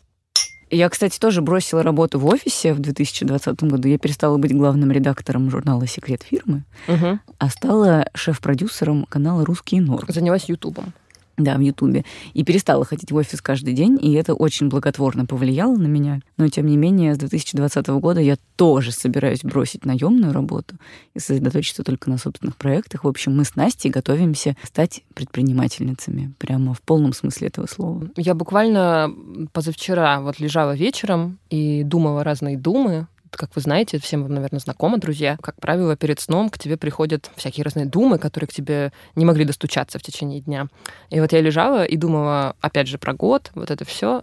Я, 0.70 0.88
кстати, 0.88 1.18
тоже 1.18 1.42
бросила 1.42 1.82
работу 1.82 2.20
в 2.20 2.26
офисе 2.26 2.72
в 2.72 2.78
2020 2.78 3.64
году. 3.64 3.88
Я 3.88 3.98
перестала 3.98 4.38
быть 4.38 4.56
главным 4.56 4.92
редактором 4.92 5.50
журнала 5.50 5.88
«Секрет 5.88 6.22
фирмы», 6.22 6.62
Мгм. 6.86 7.20
а 7.38 7.48
стала 7.48 8.08
шеф-продюсером 8.14 9.06
канала 9.06 9.44
«Русский 9.44 9.80
норм». 9.80 10.06
Занялась 10.08 10.48
Ютубом. 10.48 10.92
Да, 11.36 11.56
в 11.56 11.60
Ютубе. 11.60 12.04
И 12.32 12.44
перестала 12.44 12.84
ходить 12.84 13.10
в 13.10 13.16
офис 13.16 13.40
каждый 13.40 13.74
день, 13.74 13.98
и 14.00 14.12
это 14.12 14.34
очень 14.34 14.68
благотворно 14.68 15.26
повлияло 15.26 15.76
на 15.76 15.86
меня. 15.86 16.20
Но, 16.36 16.48
тем 16.48 16.66
не 16.66 16.76
менее, 16.76 17.14
с 17.14 17.18
2020 17.18 17.86
года 17.88 18.20
я 18.20 18.36
тоже 18.56 18.92
собираюсь 18.92 19.42
бросить 19.42 19.84
наемную 19.84 20.32
работу 20.32 20.76
и 21.14 21.18
сосредоточиться 21.18 21.82
только 21.82 22.08
на 22.08 22.18
собственных 22.18 22.56
проектах. 22.56 23.04
В 23.04 23.08
общем, 23.08 23.36
мы 23.36 23.44
с 23.44 23.56
Настей 23.56 23.90
готовимся 23.90 24.56
стать 24.62 25.02
предпринимательницами, 25.14 26.32
прямо 26.38 26.72
в 26.72 26.82
полном 26.82 27.12
смысле 27.12 27.48
этого 27.48 27.66
слова. 27.66 28.08
Я 28.16 28.34
буквально 28.34 29.12
позавчера 29.52 30.20
вот 30.20 30.38
лежала 30.38 30.76
вечером 30.76 31.38
и 31.50 31.82
думала 31.82 32.22
разные 32.22 32.56
думы. 32.56 33.08
Как 33.36 33.54
вы 33.54 33.60
знаете, 33.60 33.98
всем 33.98 34.22
вам, 34.22 34.34
наверное, 34.34 34.60
знакомо, 34.60 34.98
друзья. 34.98 35.36
Как 35.42 35.60
правило, 35.60 35.96
перед 35.96 36.20
сном 36.20 36.50
к 36.50 36.58
тебе 36.58 36.76
приходят 36.76 37.30
всякие 37.36 37.64
разные 37.64 37.86
думы, 37.86 38.18
которые 38.18 38.48
к 38.48 38.52
тебе 38.52 38.92
не 39.16 39.24
могли 39.24 39.44
достучаться 39.44 39.98
в 39.98 40.02
течение 40.02 40.40
дня. 40.40 40.68
И 41.10 41.20
вот 41.20 41.32
я 41.32 41.40
лежала 41.40 41.84
и 41.84 41.96
думала, 41.96 42.56
опять 42.60 42.88
же, 42.88 42.98
про 42.98 43.12
год, 43.12 43.50
вот 43.54 43.70
это 43.70 43.84
все. 43.84 44.22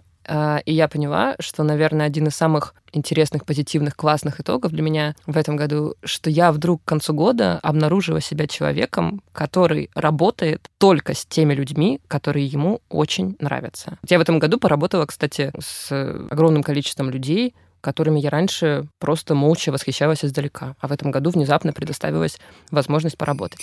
И 0.65 0.73
я 0.73 0.87
поняла, 0.87 1.35
что, 1.39 1.63
наверное, 1.63 2.05
один 2.05 2.27
из 2.27 2.35
самых 2.35 2.75
интересных, 2.93 3.43
позитивных, 3.45 3.95
классных 3.95 4.39
итогов 4.39 4.71
для 4.71 4.83
меня 4.83 5.15
в 5.25 5.35
этом 5.35 5.55
году, 5.55 5.95
что 6.03 6.29
я 6.29 6.51
вдруг 6.51 6.83
к 6.83 6.87
концу 6.87 7.13
года 7.13 7.59
обнаружила 7.63 8.21
себя 8.21 8.47
человеком, 8.47 9.23
который 9.31 9.89
работает 9.95 10.69
только 10.77 11.15
с 11.15 11.25
теми 11.25 11.53
людьми, 11.53 12.01
которые 12.07 12.45
ему 12.45 12.81
очень 12.89 13.35
нравятся. 13.39 13.97
Я 14.07 14.19
в 14.19 14.21
этом 14.21 14.39
году 14.39 14.59
поработала, 14.59 15.05
кстати, 15.05 15.51
с 15.59 15.91
огромным 16.29 16.63
количеством 16.63 17.09
людей, 17.09 17.55
которыми 17.81 18.19
я 18.19 18.29
раньше 18.29 18.87
просто 18.99 19.35
молча 19.35 19.71
восхищалась 19.71 20.23
издалека. 20.23 20.75
А 20.79 20.87
в 20.87 20.91
этом 20.91 21.11
году 21.11 21.31
внезапно 21.31 21.73
предоставилась 21.73 22.39
возможность 22.69 23.17
поработать. 23.17 23.61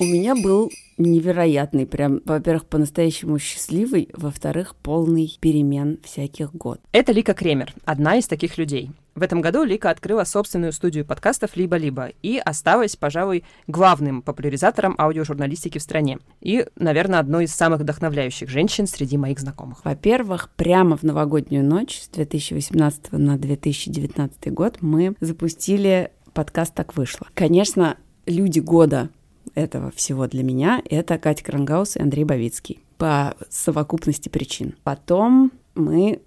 У 0.00 0.04
меня 0.04 0.34
был 0.34 0.72
невероятный, 0.98 1.86
прям, 1.86 2.20
во-первых, 2.24 2.66
по-настоящему 2.66 3.38
счастливый, 3.38 4.08
во-вторых, 4.12 4.74
полный 4.74 5.38
перемен 5.40 6.00
всяких 6.02 6.52
год. 6.52 6.80
Это 6.90 7.12
Лика 7.12 7.32
Кремер, 7.32 7.72
одна 7.84 8.16
из 8.16 8.26
таких 8.26 8.58
людей. 8.58 8.90
В 9.14 9.22
этом 9.22 9.40
году 9.40 9.62
Лика 9.62 9.90
открыла 9.90 10.24
собственную 10.24 10.72
студию 10.72 11.04
подкастов 11.04 11.54
«Либо-либо» 11.54 12.08
и 12.22 12.38
осталась, 12.38 12.96
пожалуй, 12.96 13.44
главным 13.68 14.22
популяризатором 14.22 14.96
аудиожурналистики 14.98 15.78
в 15.78 15.82
стране. 15.82 16.18
И, 16.40 16.66
наверное, 16.74 17.20
одной 17.20 17.44
из 17.44 17.54
самых 17.54 17.82
вдохновляющих 17.82 18.48
женщин 18.48 18.88
среди 18.88 19.16
моих 19.16 19.38
знакомых. 19.38 19.84
Во-первых, 19.84 20.50
прямо 20.56 20.96
в 20.96 21.04
новогоднюю 21.04 21.64
ночь 21.64 22.00
с 22.00 22.08
2018 22.08 23.12
на 23.12 23.38
2019 23.38 24.52
год 24.52 24.78
мы 24.80 25.14
запустили 25.20 26.10
подкаст 26.32 26.74
«Так 26.74 26.96
вышло». 26.96 27.28
Конечно, 27.34 27.96
люди 28.26 28.58
года 28.58 29.10
этого 29.54 29.90
всего 29.92 30.26
для 30.26 30.42
меня— 30.42 30.82
это 30.90 31.18
Катя 31.18 31.44
Крангаус 31.44 31.96
и 31.96 32.02
Андрей 32.02 32.24
Бавицкий 32.24 32.80
по 32.98 33.34
совокупности 33.48 34.28
причин. 34.28 34.74
Потом 34.82 35.52
мы 35.74 36.20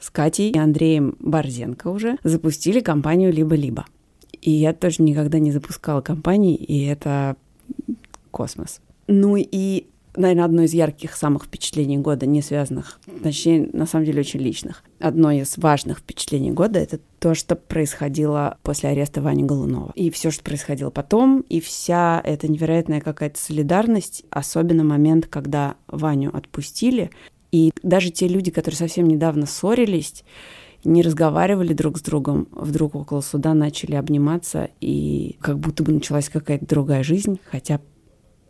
с 0.00 0.10
Катей 0.10 0.50
и 0.50 0.58
Андреем 0.58 1.16
Борзенко 1.20 1.88
уже 1.88 2.18
запустили 2.24 2.80
компанию 2.80 3.32
«Либо-либо». 3.32 3.86
И 4.40 4.50
я 4.50 4.72
тоже 4.74 5.02
никогда 5.02 5.38
не 5.38 5.52
запускала 5.52 6.00
компании, 6.00 6.56
и 6.56 6.84
это 6.84 7.36
космос. 8.30 8.80
Ну 9.06 9.36
и, 9.36 9.86
наверное, 10.16 10.44
одно 10.44 10.62
из 10.62 10.72
ярких 10.72 11.14
самых 11.14 11.44
впечатлений 11.44 11.98
года, 11.98 12.26
не 12.26 12.42
связанных, 12.42 13.00
точнее, 13.22 13.68
на 13.72 13.86
самом 13.86 14.04
деле, 14.04 14.20
очень 14.20 14.40
личных. 14.40 14.82
Одно 14.98 15.30
из 15.30 15.56
важных 15.58 15.98
впечатлений 15.98 16.50
года— 16.50 16.78
это 16.80 17.00
то, 17.18 17.34
что 17.34 17.56
происходило 17.56 18.58
после 18.62 18.90
ареста 18.90 19.22
Вани 19.22 19.44
Голунова. 19.44 19.92
И 19.94 20.10
все, 20.10 20.30
что 20.30 20.44
происходило 20.44 20.90
потом, 20.90 21.40
и 21.48 21.60
вся 21.60 22.20
эта 22.24 22.48
невероятная 22.48 23.00
какая-то 23.00 23.38
солидарность, 23.38 24.24
особенно 24.30 24.84
момент, 24.84 25.26
когда 25.26 25.76
Ваню 25.88 26.34
отпустили, 26.36 27.10
и 27.52 27.72
даже 27.82 28.10
те 28.10 28.26
люди, 28.26 28.50
которые 28.50 28.76
совсем 28.76 29.06
недавно 29.06 29.46
ссорились, 29.46 30.24
не 30.84 31.02
разговаривали 31.02 31.72
друг 31.72 31.98
с 31.98 32.02
другом, 32.02 32.48
вдруг 32.52 32.94
около 32.94 33.20
суда 33.20 33.54
начали 33.54 33.94
обниматься, 33.94 34.68
и 34.80 35.36
как 35.40 35.58
будто 35.58 35.82
бы 35.82 35.92
началась 35.92 36.28
какая-то 36.28 36.66
другая 36.66 37.02
жизнь, 37.02 37.40
хотя 37.50 37.80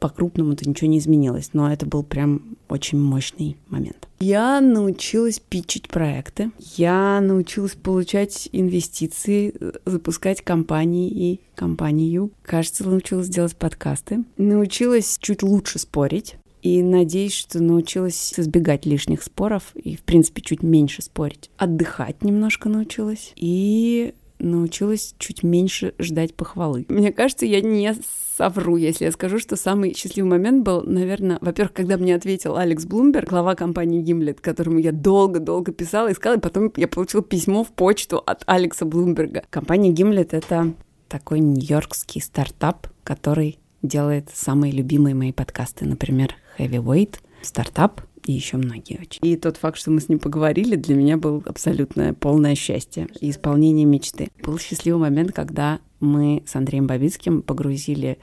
по-крупному-то 0.00 0.68
ничего 0.68 0.90
не 0.90 0.98
изменилось, 0.98 1.50
но 1.52 1.72
это 1.72 1.87
был 1.87 2.02
прям 2.02 2.57
очень 2.68 2.98
мощный 2.98 3.57
момент. 3.68 4.09
Я 4.20 4.61
научилась 4.61 5.38
питчить 5.40 5.88
проекты, 5.88 6.50
я 6.76 7.20
научилась 7.20 7.74
получать 7.74 8.48
инвестиции, 8.52 9.54
запускать 9.85 10.42
компании 10.42 11.11
и 11.11 11.40
компанию. 11.54 12.30
Кажется, 12.42 12.88
научилась 12.88 13.28
делать 13.28 13.57
подкасты, 13.57 14.24
научилась 14.37 15.18
чуть 15.20 15.42
лучше 15.42 15.78
спорить, 15.78 16.37
И 16.64 16.83
надеюсь, 16.83 17.35
что 17.35 17.62
научилась 17.62 18.33
избегать 18.38 18.87
лишних 18.87 19.22
споров 19.22 19.72
и, 19.74 19.96
в 19.96 20.02
принципе, 20.02 20.40
чуть 20.40 20.62
меньше 20.62 21.02
спорить. 21.02 21.50
Отдыхать 21.59 22.24
немножко 22.24 22.70
научилась. 22.70 23.35
И 23.37 24.14
научилась 24.38 25.14
чуть 25.18 25.42
меньше 25.42 25.94
ждать 25.98 26.35
похвалы. 26.35 26.87
Мне 26.88 27.12
кажется, 27.12 27.44
я 27.44 27.61
не 27.61 27.94
совру, 28.37 28.77
если 28.77 29.05
я 29.05 29.12
скажу, 29.12 29.38
что 29.38 29.57
самый 29.57 29.94
счастливый 29.94 30.31
момент 30.31 30.64
был, 30.64 30.83
наверное, 30.83 31.38
во-первых, 31.40 31.73
когда 31.73 31.97
мне 31.97 32.14
ответил 32.14 32.57
Алекс 32.57 32.85
Блумберг, 32.85 33.29
глава 33.29 33.55
компании 33.55 34.03
Гимлет, 34.03 34.40
которому 34.40 34.79
я 34.79 34.92
долго-долго 34.92 35.73
писала, 35.73 36.11
искала, 36.12 36.37
и 36.37 36.40
потом 36.40 36.73
я 36.77 36.88
получила 36.88 37.23
письмо 37.23 37.64
в 37.64 37.73
почту 37.73 38.18
от 38.18 38.42
Алекса 38.47 38.85
Блумберга. 38.85 39.44
Компания 39.51 39.90
Гимлет— 39.90 40.33
это 40.35 40.75
такой 41.09 41.40
нью-йоркский 41.40 42.20
стартап, 42.20 42.88
который 43.05 43.59
делает 43.83 44.31
самые 44.33 44.73
любимые 44.73 45.14
мои 45.14 45.33
подкасты, 45.33 45.85
например, 45.85 46.35
Heavyweight, 46.59 47.16
стартап 47.42 48.01
и 48.24 48.32
еще 48.32 48.56
многие 48.56 49.00
очень. 49.00 49.20
И 49.22 49.37
тот 49.37 49.56
факт, 49.56 49.78
что 49.78 49.90
мы 49.90 50.00
с 50.00 50.08
ним 50.08 50.18
поговорили, 50.18 50.76
для 50.76 50.94
меня 50.94 51.16
был 51.16 51.42
абсолютное 51.46 52.14
полное 52.14 52.54
счастье 52.54 53.08
и 53.20 53.30
исполнение 53.30 53.84
мечты. 53.84 54.28
Был 54.42 54.58
счастливый 54.58 55.00
момент, 55.00 55.32
когда 55.32 55.80
мы 56.00 56.42
с 56.46 56.56
Андреем 56.56 56.87
Бабицким 56.87 57.42
погрузили 57.42 58.18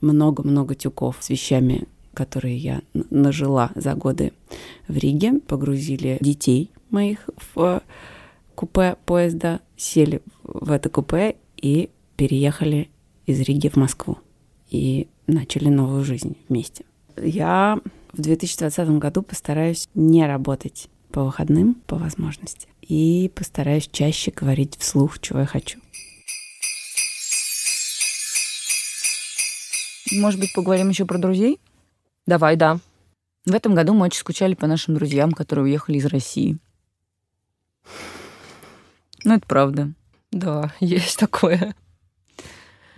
много-много 0.00 0.74
тюков 0.74 1.16
с 1.20 1.30
вещами, 1.30 1.88
которые 2.14 2.56
я 2.56 2.82
нажила 3.10 3.70
за 3.74 3.94
годы 3.94 4.32
в 4.86 4.96
Риге, 4.96 5.40
погрузили 5.46 6.18
детей 6.20 6.70
моих 6.90 7.28
в 7.54 7.82
купе 8.54 8.96
поезда, 9.06 9.60
сели 9.76 10.20
в 10.42 10.70
это 10.70 10.88
купе 10.88 11.36
и 11.56 11.90
переехали 12.16 12.88
из 13.26 13.40
Риги 13.40 13.68
в 13.68 13.76
Москву 13.76 14.18
и 14.70 15.08
начали 15.26 15.68
новую 15.68 16.04
жизнь 16.04 16.36
вместе. 16.48 16.84
Я 17.16 17.80
в 18.12 18.20
2020 18.20 18.88
году 18.98 19.22
постараюсь 19.22 19.88
не 19.94 20.26
работать 20.26 20.88
по 21.10 21.24
выходным 21.24 21.74
по 21.86 21.96
возможности 21.96 22.68
и 22.82 23.30
постараюсь 23.34 23.88
чаще 23.90 24.30
говорить 24.30 24.76
вслух, 24.78 25.18
чего 25.20 25.40
я 25.40 25.46
хочу. 25.46 25.78
Может 30.12 30.40
быть, 30.40 30.52
поговорим 30.54 30.88
еще 30.88 31.04
про 31.04 31.18
друзей? 31.18 31.60
Давай, 32.26 32.56
да. 32.56 32.78
В 33.44 33.54
этом 33.54 33.74
году 33.74 33.94
мы 33.94 34.06
очень 34.06 34.20
скучали 34.20 34.54
по 34.54 34.66
нашим 34.66 34.94
друзьям, 34.94 35.32
которые 35.32 35.64
уехали 35.64 35.98
из 35.98 36.06
России. 36.06 36.58
Ну, 39.24 39.34
это 39.34 39.46
правда. 39.46 39.92
Да, 40.30 40.72
есть 40.80 41.18
такое. 41.18 41.74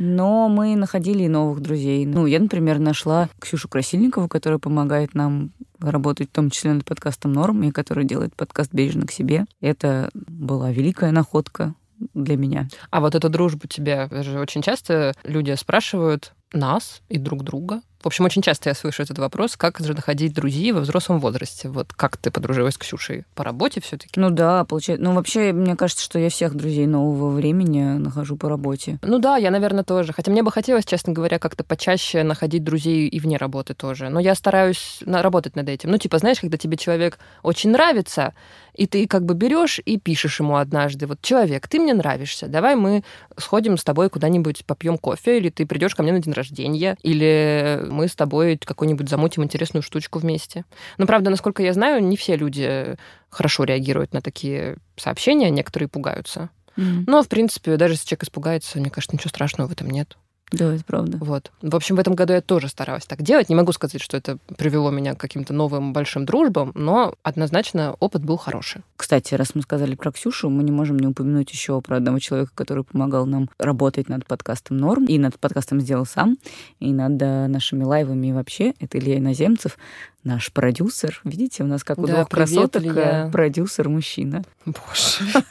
Но 0.01 0.49
мы 0.49 0.77
находили 0.77 1.25
и 1.25 1.29
новых 1.29 1.61
друзей. 1.61 2.07
Ну, 2.07 2.25
я, 2.25 2.41
например, 2.41 2.79
нашла 2.79 3.29
Ксюшу 3.39 3.69
Красильникову, 3.69 4.29
которая 4.29 4.59
помогает 4.59 5.15
нам 5.15 5.53
работать 5.79 6.31
в 6.31 6.33
том 6.33 6.49
числе 6.49 6.73
над 6.73 6.87
подкастом 6.87 7.35
«Норм», 7.35 7.63
и 7.65 7.71
которая 7.71 8.07
делает 8.07 8.35
подкаст 8.35 8.73
«Бережно 8.73 9.07
к 9.07 9.13
себе». 9.13 9.45
Это 9.61 10.09
была 10.15 10.73
великая 10.73 11.13
находка 11.13 11.75
для 12.15 12.39
меня. 12.39 12.67
А 12.91 13.01
вот 13.01 13.15
эту 13.15 13.29
дружбу 13.29 13.67
тебе 13.69 14.09
же 14.23 14.41
очень 14.41 14.63
часто 14.63 15.15
люди 15.23 15.55
спрашивают 15.55 16.33
нас 16.55 17.03
и 17.11 17.19
друг 17.19 17.45
друга, 17.45 17.83
в 18.03 18.07
общем, 18.07 18.25
очень 18.25 18.41
часто 18.41 18.71
я 18.71 18.75
слышу 18.75 19.03
этот 19.03 19.19
вопрос, 19.19 19.57
как 19.57 19.79
же 19.79 19.95
находить 19.95 20.33
друзей 20.33 20.73
во 20.73 20.81
взрослом 20.81 21.21
возрасте. 21.21 21.69
Вот 21.69 21.93
как 21.93 22.17
ты 22.17 22.31
подружилась 22.31 22.75
с 22.75 22.79
Ксюшей? 22.79 23.25
По 23.35 23.45
работе 23.45 23.81
все 23.81 23.99
таки 23.99 24.19
Ну 24.19 24.31
да, 24.31 24.65
получается. 24.65 25.05
Ну 25.05 25.13
вообще, 25.13 25.53
мне 25.53 25.77
кажется, 25.77 26.03
что 26.03 26.19
я 26.19 26.31
всех 26.31 26.55
друзей 26.55 26.87
нового 26.87 27.31
времени 27.31 27.83
нахожу 27.99 28.37
по 28.37 28.49
работе. 28.49 28.99
Ну 29.03 29.19
да, 29.19 29.37
я, 29.37 29.51
наверное, 29.51 29.85
тоже. 29.85 30.13
Хотя 30.15 30.33
мне 30.33 30.43
бы 30.43 30.51
хотелось, 30.51 30.87
честно 30.87 31.13
говоря, 31.13 31.39
как-то 31.39 31.63
почаще 31.63 32.23
находить 32.23 32.65
друзей 32.65 33.07
и 33.07 33.21
вне 33.21 33.37
работы 33.37 33.75
тоже. 33.75 34.09
Но 34.09 34.19
я 34.19 34.35
стараюсь 34.35 35.01
работать 35.07 35.55
над 35.55 35.69
этим. 35.69 35.91
Ну 35.91 35.99
типа, 35.99 36.19
знаешь, 36.19 36.41
когда 36.41 36.57
тебе 36.57 36.79
человек 36.79 37.19
очень 37.43 37.71
нравится, 37.71 38.33
и 38.81 38.87
ты 38.87 39.07
как 39.07 39.27
бы 39.27 39.35
берешь 39.35 39.79
и 39.85 39.99
пишешь 39.99 40.41
ему 40.41 40.57
однажды, 40.57 41.07
вот, 41.07 41.21
человек, 41.21 41.69
ты 41.69 41.79
мне 41.79 41.93
нравишься, 41.93 42.49
давай 42.49 42.77
мы 42.77 43.05
сходим 43.37 43.77
с 43.77 43.85
тобой 43.85 44.09
куда-нибудь 44.09 44.65
попьем 44.65 44.97
кофе, 44.97 45.37
или 45.37 45.51
ты 45.51 45.67
придешь 45.67 45.95
ко 45.95 46.03
мне 46.03 46.13
на 46.13 46.21
день 46.21 46.33
рождения, 46.33 46.97
или 47.03 47.85
мы 47.91 48.09
с 48.09 48.15
тобой 48.15 48.57
какую-нибудь 48.57 49.11
замутим 49.11 49.45
интересную 49.45 49.83
штучку 49.83 50.19
вместе. 50.19 50.65
Но, 50.97 51.07
правда, 51.07 51.29
насколько 51.29 51.63
я 51.63 51.75
знаю, 51.75 52.03
не 52.03 52.17
все 52.17 52.37
люди 52.37 52.97
хорошо 53.29 53.65
реагируют 53.65 54.15
на 54.15 54.23
такие 54.23 54.79
сообщения, 54.97 55.51
некоторые 55.51 55.91
пугаются. 55.91 56.49
Mm-hmm. 56.79 57.05
Но, 57.07 57.23
в 57.23 57.29
принципе, 57.29 57.77
даже 57.77 57.95
если 57.95 58.07
человек 58.07 58.25
испугается, 58.25 58.79
мне 58.79 58.89
кажется, 58.89 59.15
ничего 59.15 59.29
страшного 59.29 59.69
в 59.69 59.73
этом 59.73 59.91
нет. 59.91 60.17
Да, 60.53 60.75
это 60.75 60.85
правда. 60.85 61.19
Вот. 61.21 61.53
В 61.63 61.77
общем, 61.77 61.97
в 61.97 62.01
этом 62.01 62.15
году 62.15 62.33
я 62.33 62.41
тоже 62.41 62.69
старалась 62.69 63.07
так 63.07 63.23
делать. 63.23 63.49
Не 63.49 63.55
могу 63.55 63.73
сказать, 63.73 64.03
что 64.03 64.17
это 64.17 64.39
привело 64.57 64.91
меня 64.91 65.15
к 65.15 65.19
каким-то 65.19 65.53
новым 65.53 65.93
большим 65.93 66.25
дружбам, 66.25 66.73
но 66.75 67.15
однозначно 67.23 67.95
опыт 68.01 68.25
был 68.25 68.37
хороший. 68.37 68.83
Кстати, 68.97 69.35
раз 69.35 69.55
мы 69.55 69.63
сказали 69.63 69.95
про 69.95 70.11
Ксюшу, 70.11 70.51
мы 70.51 70.63
не 70.63 70.73
можем 70.73 70.99
не 70.99 71.07
упомянуть 71.07 71.51
еще 71.53 71.81
про 71.81 71.99
одного 71.99 72.19
человека, 72.19 72.53
который 72.55 72.85
помогал 72.85 73.27
нам 73.27 73.49
работать 73.59 74.09
над 74.09 74.27
подкастом 74.27 74.77
«Норм», 74.79 75.05
и 75.07 75.19
над 75.19 75.39
подкастом 75.39 75.81
«Сделал 75.81 76.07
сам», 76.07 76.37
и 76.81 76.93
над 76.93 77.21
э, 77.23 77.47
нашими 77.47 77.85
лайвами 77.85 78.33
вообще. 78.33 78.75
Это 78.81 78.99
Илья 78.99 79.19
Иноземцев, 79.19 79.79
наш 80.25 80.53
продюсер. 80.53 81.21
Видите, 81.25 81.63
у 81.63 81.67
нас 81.67 81.85
как 81.85 81.99
у 81.99 82.07
да, 82.07 82.15
двух 82.15 82.29
красоток. 82.29 82.83
Э, 82.85 83.31
продюсер-мужчина. 83.31 84.45
Боже. 84.65 85.45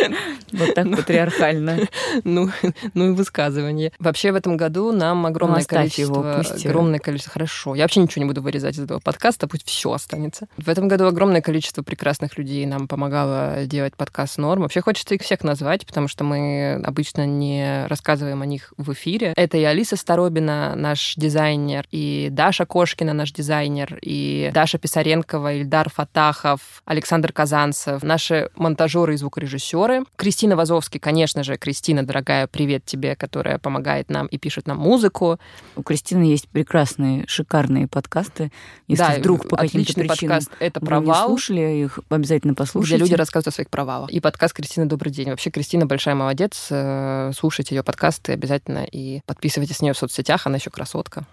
Вот 0.52 0.74
так 0.74 0.90
патриархально. 0.96 1.78
Ну, 2.24 2.50
ну 2.94 3.10
и 3.10 3.14
высказывание. 3.14 3.92
Вообще 3.98 4.32
в 4.32 4.34
этом 4.34 4.56
году 4.56 4.92
нам 4.92 5.26
огромное 5.26 5.60
ну, 5.60 5.66
количество... 5.66 6.40
Огромное 6.40 6.98
количество... 6.98 7.32
Хорошо. 7.32 7.74
Я 7.74 7.84
вообще 7.84 8.00
ничего 8.00 8.22
не 8.22 8.28
буду 8.28 8.42
вырезать 8.42 8.76
из 8.76 8.82
этого 8.82 8.98
подкаста, 8.98 9.46
пусть 9.46 9.66
все 9.66 9.92
останется. 9.92 10.46
В 10.56 10.68
этом 10.68 10.88
году 10.88 11.06
огромное 11.06 11.42
количество 11.42 11.82
прекрасных 11.82 12.38
людей 12.38 12.64
нам 12.66 12.88
помогало 12.88 13.66
делать 13.66 13.94
подкаст 13.96 14.38
«Норм». 14.38 14.62
Вообще 14.62 14.80
хочется 14.80 15.14
их 15.14 15.22
всех 15.22 15.42
назвать, 15.44 15.86
потому 15.86 16.08
что 16.08 16.24
мы 16.24 16.80
обычно 16.84 17.26
не 17.26 17.86
рассказываем 17.86 18.42
о 18.42 18.46
них 18.46 18.72
в 18.76 18.92
эфире. 18.92 19.32
Это 19.36 19.58
и 19.58 19.64
Алиса 19.64 19.96
Старобина, 19.96 20.74
наш 20.76 21.14
дизайнер, 21.16 21.86
и 21.90 22.28
Даша 22.30 22.64
Кошкина, 22.66 23.12
наш 23.12 23.32
дизайнер, 23.32 23.77
и 24.00 24.50
Даша 24.54 24.78
Писаренкова, 24.78 25.54
Ильдар 25.54 25.90
Фатахов, 25.90 26.60
Александр 26.84 27.32
Казанцев, 27.32 28.02
наши 28.02 28.50
монтажеры 28.56 29.14
и 29.14 29.16
звукорежиссеры, 29.16 29.58
режиссеры. 29.58 30.04
Кристина 30.16 30.56
Вазовский, 30.56 31.00
конечно 31.00 31.42
же, 31.42 31.56
Кристина, 31.56 32.06
дорогая, 32.06 32.46
привет 32.46 32.84
тебе, 32.84 33.16
которая 33.16 33.58
помогает 33.58 34.10
нам 34.10 34.26
и 34.26 34.38
пишет 34.38 34.66
нам 34.66 34.78
музыку. 34.78 35.38
У 35.76 35.82
Кристины 35.82 36.24
есть 36.24 36.48
прекрасные, 36.48 37.24
шикарные 37.26 37.88
подкасты. 37.88 38.52
Если 38.86 39.02
да, 39.02 39.14
вдруг 39.18 39.48
по 39.48 39.56
каким-то 39.56 39.92
причинам 39.92 40.08
подкаст 40.08 40.50
«Это 40.60 40.80
провал». 40.80 41.24
Не 41.24 41.28
слушали 41.28 41.84
их, 41.84 41.98
обязательно 42.08 42.54
послушайте. 42.54 42.96
Где 42.96 43.04
люди 43.04 43.14
рассказывают 43.14 43.48
о 43.48 43.54
своих 43.54 43.70
провалах. 43.70 44.10
И 44.10 44.20
подкаст 44.20 44.54
Кристины 44.54 44.86
«Добрый 44.86 45.12
день». 45.12 45.30
Вообще, 45.30 45.50
Кристина 45.50 45.86
большая 45.86 46.14
молодец. 46.14 46.68
Э, 46.70 47.32
слушайте 47.34 47.74
ее 47.74 47.82
подкасты 47.82 48.32
обязательно 48.32 48.84
и 48.84 49.20
подписывайтесь 49.26 49.80
на 49.80 49.86
нее 49.86 49.94
в 49.94 49.98
соцсетях. 49.98 50.46
Она 50.46 50.56
еще 50.56 50.70
красотка. 50.70 51.26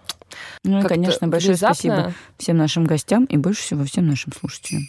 Ну 0.64 0.80
и, 0.80 0.82
конечно, 0.82 1.28
большое 1.28 1.52
внезапно... 1.52 1.74
спасибо 1.74 2.14
всем 2.38 2.56
нашим 2.56 2.84
гостям 2.84 3.24
и 3.26 3.36
больше 3.36 3.62
всего 3.62 3.84
всем 3.84 4.06
нашим 4.06 4.32
слушателям. 4.32 4.82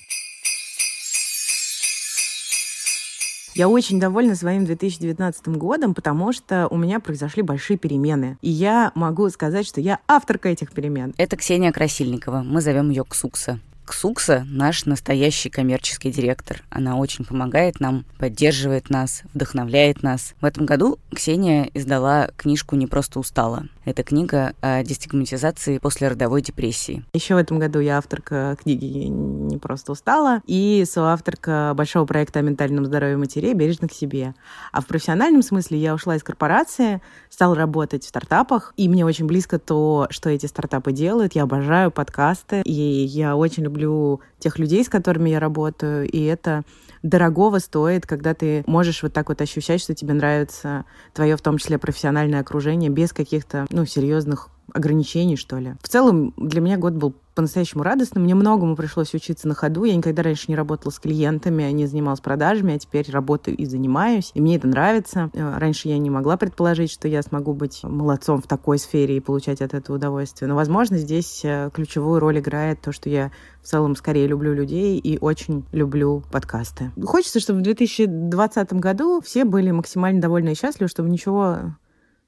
Я 3.58 3.70
очень 3.70 4.00
довольна 4.00 4.36
своим 4.36 4.66
2019 4.66 5.48
годом, 5.48 5.96
потому 5.96 6.32
что 6.32 6.68
у 6.68 6.78
меня 6.78 7.00
произошли 7.00 7.42
большие 7.42 7.78
перемены. 7.78 8.38
И 8.44 8.52
я 8.52 8.92
могу 8.94 9.28
сказать, 9.32 9.66
что 9.66 9.82
я 9.82 9.98
авторка 10.08 10.50
этих 10.50 10.72
перемен. 10.72 11.16
Это 11.18 11.38
Ксения 11.38 11.72
Красильникова. 11.72 12.44
Мы 12.44 12.62
зовем 12.62 12.92
ее 12.92 13.04
Ксукса. 13.04 13.60
Ксукса— 13.84 14.46
наш 14.48 14.86
настоящий 14.86 15.50
коммерческий 15.50 16.12
директор. 16.12 16.62
Она 16.70 16.98
очень 16.98 17.26
помогает 17.26 17.80
нам, 17.80 18.06
поддерживает 18.20 18.92
нас, 18.92 19.24
вдохновляет 19.34 20.04
нас. 20.04 20.36
В 20.40 20.46
этом 20.46 20.68
году 20.68 21.00
Ксения 21.12 21.72
издала 21.74 22.30
книжку 22.38 22.76
«Не 22.76 22.86
просто 22.86 23.20
устала». 23.20 23.66
Это 23.88 24.04
книга 24.04 24.54
о 24.60 24.84
дестигматизации 24.84 25.78
после 25.78 26.10
родовой 26.10 26.42
депрессии. 26.42 27.06
Еще 27.14 27.36
в 27.36 27.38
этом 27.38 27.58
году 27.58 27.80
я 27.80 28.00
авторка 28.00 28.58
книги 28.62 29.06
«Не 29.08 29.58
просто 29.60 29.94
устала» 29.94 30.42
и 30.46 30.84
соавторка 30.86 31.72
большого 31.74 32.06
проекта 32.06 32.40
о 32.40 32.42
ментальном 32.42 32.86
здоровье 32.86 33.16
матерей 33.16 33.54
«Бережно 33.54 33.88
к 33.88 33.94
себе». 33.94 34.36
А 34.74 34.82
в 34.82 34.88
профессиональном 34.88 35.42
смысле 35.42 35.78
я 35.78 35.94
ушла 35.94 36.18
из 36.18 36.24
корпорации, 36.24 37.02
стала 37.30 37.56
работать 37.56 38.04
в 38.04 38.10
стартапах, 38.10 38.74
и 38.76 38.90
мне 38.90 39.06
очень 39.06 39.26
близко 39.26 39.58
то, 39.58 40.08
что 40.10 40.30
эти 40.30 40.48
стартапы 40.48 40.92
делают. 40.92 41.36
Я 41.36 41.44
обожаю 41.44 41.90
подкасты, 41.90 42.64
и 42.66 42.74
я 42.74 43.38
очень 43.38 43.64
люблю 43.64 44.20
тех 44.38 44.60
людей, 44.60 44.84
с 44.84 44.90
которыми 44.90 45.30
я 45.30 45.40
работаю, 45.40 46.10
и 46.10 46.26
это 46.26 46.66
дорогого 47.04 47.60
стоит, 47.60 48.06
когда 48.06 48.34
ты 48.34 48.64
можешь 48.68 49.04
вот 49.04 49.14
так 49.14 49.30
вот 49.30 49.42
ощущать, 49.42 49.82
что 49.82 49.94
тебе 49.94 50.14
нравится 50.14 50.86
твое, 51.14 51.38
в 51.38 51.42
том 51.42 51.58
числе, 51.58 51.78
профессиональное 51.78 52.42
окружение 52.42 52.90
без 52.90 53.14
каких-то, 53.14 53.66
ну, 53.70 53.86
серьезных 53.86 54.50
ограничений, 54.74 55.38
что 55.38 55.58
ли. 55.58 55.76
В 55.82 55.88
целом, 55.88 56.34
для 56.38 56.62
меня 56.62 56.78
год 56.78 56.94
был 56.94 57.16
по-настоящему 57.38 57.84
радостно. 57.84 58.20
Мне 58.20 58.34
многому 58.34 58.76
пришлось 58.76 59.14
учиться 59.14 59.48
на 59.48 59.54
ходу. 59.54 59.84
Я 59.84 59.96
никогда 59.96 60.24
раньше 60.24 60.46
не 60.48 60.56
работала 60.56 60.92
с 60.92 60.98
клиентами, 60.98 61.70
не 61.70 61.86
занималась 61.86 62.20
продажами, 62.20 62.74
а 62.74 62.80
теперь 62.80 63.06
работаю 63.12 63.56
и 63.56 63.66
занимаюсь. 63.66 64.32
И 64.34 64.42
мне 64.42 64.56
это 64.56 64.68
нравится. 64.68 65.30
Э, 65.34 65.60
раньше 65.60 65.88
я 65.88 66.00
не 66.00 66.10
могла 66.10 66.36
предположить, 66.36 66.92
что 66.92 67.08
я 67.08 67.22
смогу 67.22 67.54
быть 67.54 67.84
молодцом 67.84 68.42
в 68.42 68.48
такой 68.48 68.80
сфере 68.80 69.18
и 69.18 69.20
получать 69.20 69.62
от 69.62 69.76
этого 69.76 69.98
удовольствие. 69.98 70.50
Но, 70.50 70.56
возможно, 70.56 70.98
здесь 70.98 71.42
э, 71.46 71.70
ключевую 71.72 72.20
роль 72.20 72.40
играет 72.40 72.82
то, 72.82 72.92
что 72.92 73.08
я 73.08 73.32
в 73.62 73.68
целом 73.68 73.96
скорее 73.96 74.26
люблю 74.26 74.52
людей 74.52 74.98
и 74.98 75.20
очень 75.20 75.64
люблю 75.72 76.24
подкасты. 76.32 76.92
Хочется, 77.06 77.40
чтобы 77.40 77.60
в 77.60 77.62
2020 77.62 78.74
году 78.74 79.22
все 79.22 79.46
были 79.46 79.70
максимально 79.70 80.22
довольны 80.22 80.54
и 80.54 80.56
счастливы, 80.56 80.90
чтобы 80.90 81.10
ничего 81.10 81.76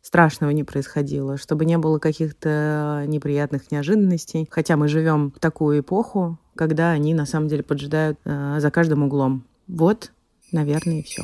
страшного 0.02 0.52
не 0.52 0.64
происходило, 0.64 1.38
чтобы 1.38 1.66
не 1.66 1.78
было 1.78 2.00
каких-то 2.00 3.06
неприятных 3.08 3.72
неожиданностей. 3.72 4.48
Хотя 4.50 4.78
мы 4.78 4.88
живем 4.88 5.32
в 5.32 5.40
такую 5.40 5.82
эпоху, 5.82 6.40
когда 6.56 6.92
они 6.92 7.14
на 7.14 7.26
самом 7.26 7.48
деле 7.48 7.64
поджидают 7.64 8.20
э, 8.26 8.58
за 8.60 8.72
каждым 8.72 9.04
углом. 9.04 9.46
Вот, 9.68 10.12
наверное, 10.52 11.00
и 11.00 11.04
все. 11.04 11.24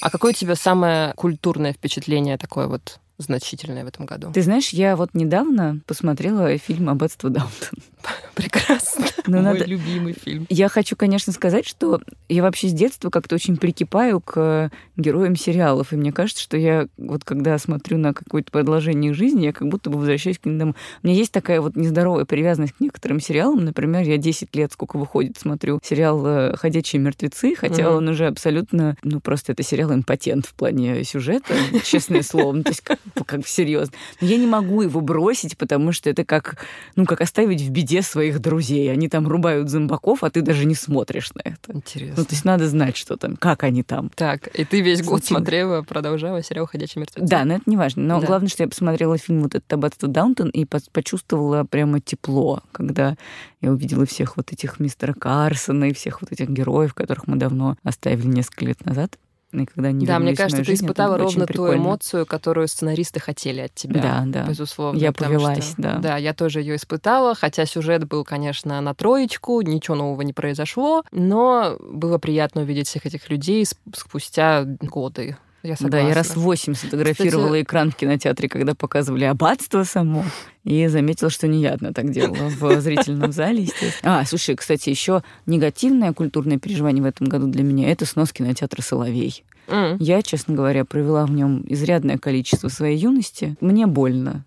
А 0.00 0.10
какое 0.10 0.32
у 0.32 0.34
тебя 0.34 0.54
самое 0.54 1.14
культурное 1.14 1.72
впечатление 1.72 2.36
такое 2.36 2.66
вот 2.66 3.00
значительное 3.16 3.84
в 3.84 3.88
этом 3.88 4.04
году? 4.04 4.32
Ты 4.32 4.42
знаешь, 4.42 4.68
я 4.70 4.96
вот 4.96 5.14
недавно 5.14 5.80
посмотрела 5.86 6.56
фильм 6.58 6.90
«Аббатство 6.90 7.30
Даунтон». 7.30 7.78
Прекрасно. 8.34 9.06
Ну, 9.34 9.38
Мой 9.38 9.54
надо... 9.54 9.64
любимый 9.64 10.12
фильм. 10.12 10.46
Я 10.50 10.68
хочу, 10.68 10.96
конечно, 10.96 11.32
сказать, 11.32 11.66
что 11.66 12.00
я 12.28 12.42
вообще 12.42 12.68
с 12.68 12.72
детства 12.72 13.10
как-то 13.10 13.34
очень 13.34 13.56
прикипаю 13.56 14.20
к 14.20 14.70
героям 14.96 15.34
сериалов. 15.34 15.92
И 15.92 15.96
мне 15.96 16.12
кажется, 16.12 16.42
что 16.42 16.56
я 16.56 16.88
вот 16.98 17.24
когда 17.24 17.58
смотрю 17.58 17.98
на 17.98 18.12
какое-то 18.12 18.52
продолжение 18.52 19.10
их 19.10 19.16
жизни, 19.16 19.46
я 19.46 19.52
как 19.52 19.68
будто 19.68 19.90
бы 19.90 19.98
возвращаюсь 19.98 20.38
к 20.38 20.44
ним. 20.44 20.74
У 21.02 21.06
меня 21.06 21.16
есть 21.16 21.32
такая 21.32 21.60
вот 21.60 21.74
нездоровая 21.74 22.26
привязанность 22.26 22.74
к 22.74 22.80
некоторым 22.80 23.18
сериалам. 23.18 23.64
Например, 23.64 24.02
я 24.02 24.18
10 24.18 24.54
лет, 24.54 24.72
сколько 24.72 24.98
выходит, 24.98 25.38
смотрю 25.38 25.80
сериал 25.82 26.24
э, 26.26 26.56
«Ходячие 26.56 27.00
мертвецы», 27.00 27.54
хотя 27.56 27.84
mm-hmm. 27.84 27.96
он 27.96 28.08
уже 28.08 28.26
абсолютно, 28.26 28.96
ну, 29.02 29.20
просто 29.20 29.52
это 29.52 29.62
сериал 29.62 29.94
импотент 29.94 30.46
в 30.46 30.54
плане 30.54 31.02
сюжета, 31.04 31.54
честное 31.84 32.22
слово. 32.22 32.52
Ну, 32.52 32.62
то 32.62 32.70
есть 32.70 32.82
как, 32.82 32.98
как 33.26 33.46
серьезно. 33.46 33.94
Но 34.20 34.26
я 34.26 34.36
не 34.36 34.46
могу 34.46 34.82
его 34.82 35.00
бросить, 35.00 35.56
потому 35.56 35.92
что 35.92 36.10
это 36.10 36.24
как, 36.24 36.58
ну, 36.94 37.06
как 37.06 37.20
оставить 37.20 37.62
в 37.62 37.70
беде 37.70 38.02
своих 38.02 38.40
друзей. 38.40 38.92
Они 38.92 39.08
там 39.14 39.28
рубают 39.28 39.70
зомбаков, 39.70 40.24
а 40.24 40.30
ты 40.30 40.42
даже 40.42 40.64
не 40.64 40.74
смотришь 40.74 41.32
на 41.34 41.40
это. 41.44 41.72
Интересно. 41.72 42.14
Ну, 42.16 42.24
то 42.24 42.32
есть 42.32 42.44
надо 42.44 42.66
знать, 42.66 42.96
что 42.96 43.16
там, 43.16 43.36
как 43.36 43.62
они 43.62 43.84
там. 43.84 44.10
Так, 44.16 44.48
и 44.48 44.64
ты 44.64 44.80
весь 44.80 45.04
год 45.04 45.24
смотрела, 45.24 45.82
продолжала 45.82 46.42
сериал 46.42 46.66
«Ходячие 46.66 47.02
мертвецы». 47.02 47.24
Да, 47.24 47.44
но 47.44 47.54
это 47.54 47.62
не 47.66 47.76
важно. 47.76 48.02
Но 48.02 48.20
да. 48.20 48.26
главное, 48.26 48.48
что 48.48 48.64
я 48.64 48.68
посмотрела 48.68 49.16
фильм 49.16 49.42
вот 49.42 49.54
этот 49.54 49.72
«Аббатство 49.72 50.08
Даунтон» 50.08 50.48
и 50.48 50.64
почувствовала 50.64 51.62
прямо 51.62 52.00
тепло, 52.00 52.64
когда 52.72 53.14
я 53.60 53.70
увидела 53.70 54.04
всех 54.04 54.36
вот 54.36 54.52
этих 54.52 54.80
мистера 54.80 55.12
Карсона 55.12 55.84
и 55.84 55.94
всех 55.94 56.20
вот 56.20 56.32
этих 56.32 56.48
героев, 56.48 56.92
которых 56.92 57.28
мы 57.28 57.36
давно 57.36 57.76
оставили 57.84 58.26
несколько 58.26 58.64
лет 58.64 58.84
назад 58.84 59.16
и 59.62 59.66
когда 59.66 59.88
они 59.88 60.06
Да, 60.06 60.18
мне 60.18 60.34
кажется, 60.34 60.64
ты 60.64 60.74
испытала 60.74 61.16
ровно 61.18 61.46
ту 61.46 61.74
эмоцию, 61.74 62.26
которую 62.26 62.68
сценаристы 62.68 63.20
хотели 63.20 63.60
от 63.60 63.74
тебя. 63.74 64.00
Да, 64.00 64.22
да. 64.26 64.46
Безусловно. 64.48 64.98
Я 64.98 65.12
повелась, 65.12 65.72
что, 65.72 65.82
да. 65.82 65.98
Да, 65.98 66.16
я 66.16 66.34
тоже 66.34 66.60
ее 66.60 66.76
испытала, 66.76 67.34
хотя 67.34 67.66
сюжет 67.66 68.06
был, 68.06 68.24
конечно, 68.24 68.80
на 68.80 68.94
троечку, 68.94 69.60
ничего 69.60 69.96
нового 69.96 70.22
не 70.22 70.32
произошло, 70.32 71.04
но 71.12 71.76
было 71.80 72.18
приятно 72.18 72.62
увидеть 72.62 72.88
всех 72.88 73.06
этих 73.06 73.30
людей 73.30 73.66
спустя 73.66 74.64
годы. 74.64 75.36
Я 75.64 75.76
согласна. 75.76 75.88
Да, 75.88 76.08
я 76.08 76.14
раз 76.14 76.36
восемь 76.36 76.74
сфотографировала 76.74 77.46
Кстати... 77.46 77.62
экран 77.62 77.90
в 77.90 77.96
кинотеатре, 77.96 78.50
когда 78.50 78.74
показывали 78.74 79.24
аббатство 79.24 79.84
само, 79.84 80.22
и 80.62 80.86
заметила, 80.88 81.30
что 81.30 81.48
не 81.48 81.62
я 81.62 81.72
одна 81.72 81.92
так 81.92 82.10
делала 82.10 82.50
в 82.50 82.80
зрительном 82.82 83.32
зале, 83.32 83.62
естественно. 83.62 84.20
А, 84.20 84.24
слушай, 84.26 84.54
кстати, 84.56 84.90
еще 84.90 85.22
негативное 85.46 86.12
культурное 86.12 86.58
переживание 86.58 87.02
в 87.02 87.06
этом 87.06 87.28
году 87.28 87.46
для 87.46 87.64
меня— 87.64 87.88
это 87.90 88.04
снос 88.04 88.32
кинотеатра 88.32 88.82
«Соловей». 88.82 89.42
Mm. 89.66 89.96
Я, 90.00 90.20
честно 90.20 90.54
говоря, 90.54 90.84
провела 90.84 91.24
в 91.24 91.30
нем 91.30 91.64
изрядное 91.66 92.18
количество 92.18 92.68
своей 92.68 92.98
юности. 92.98 93.56
Мне 93.62 93.86
больно. 93.86 94.44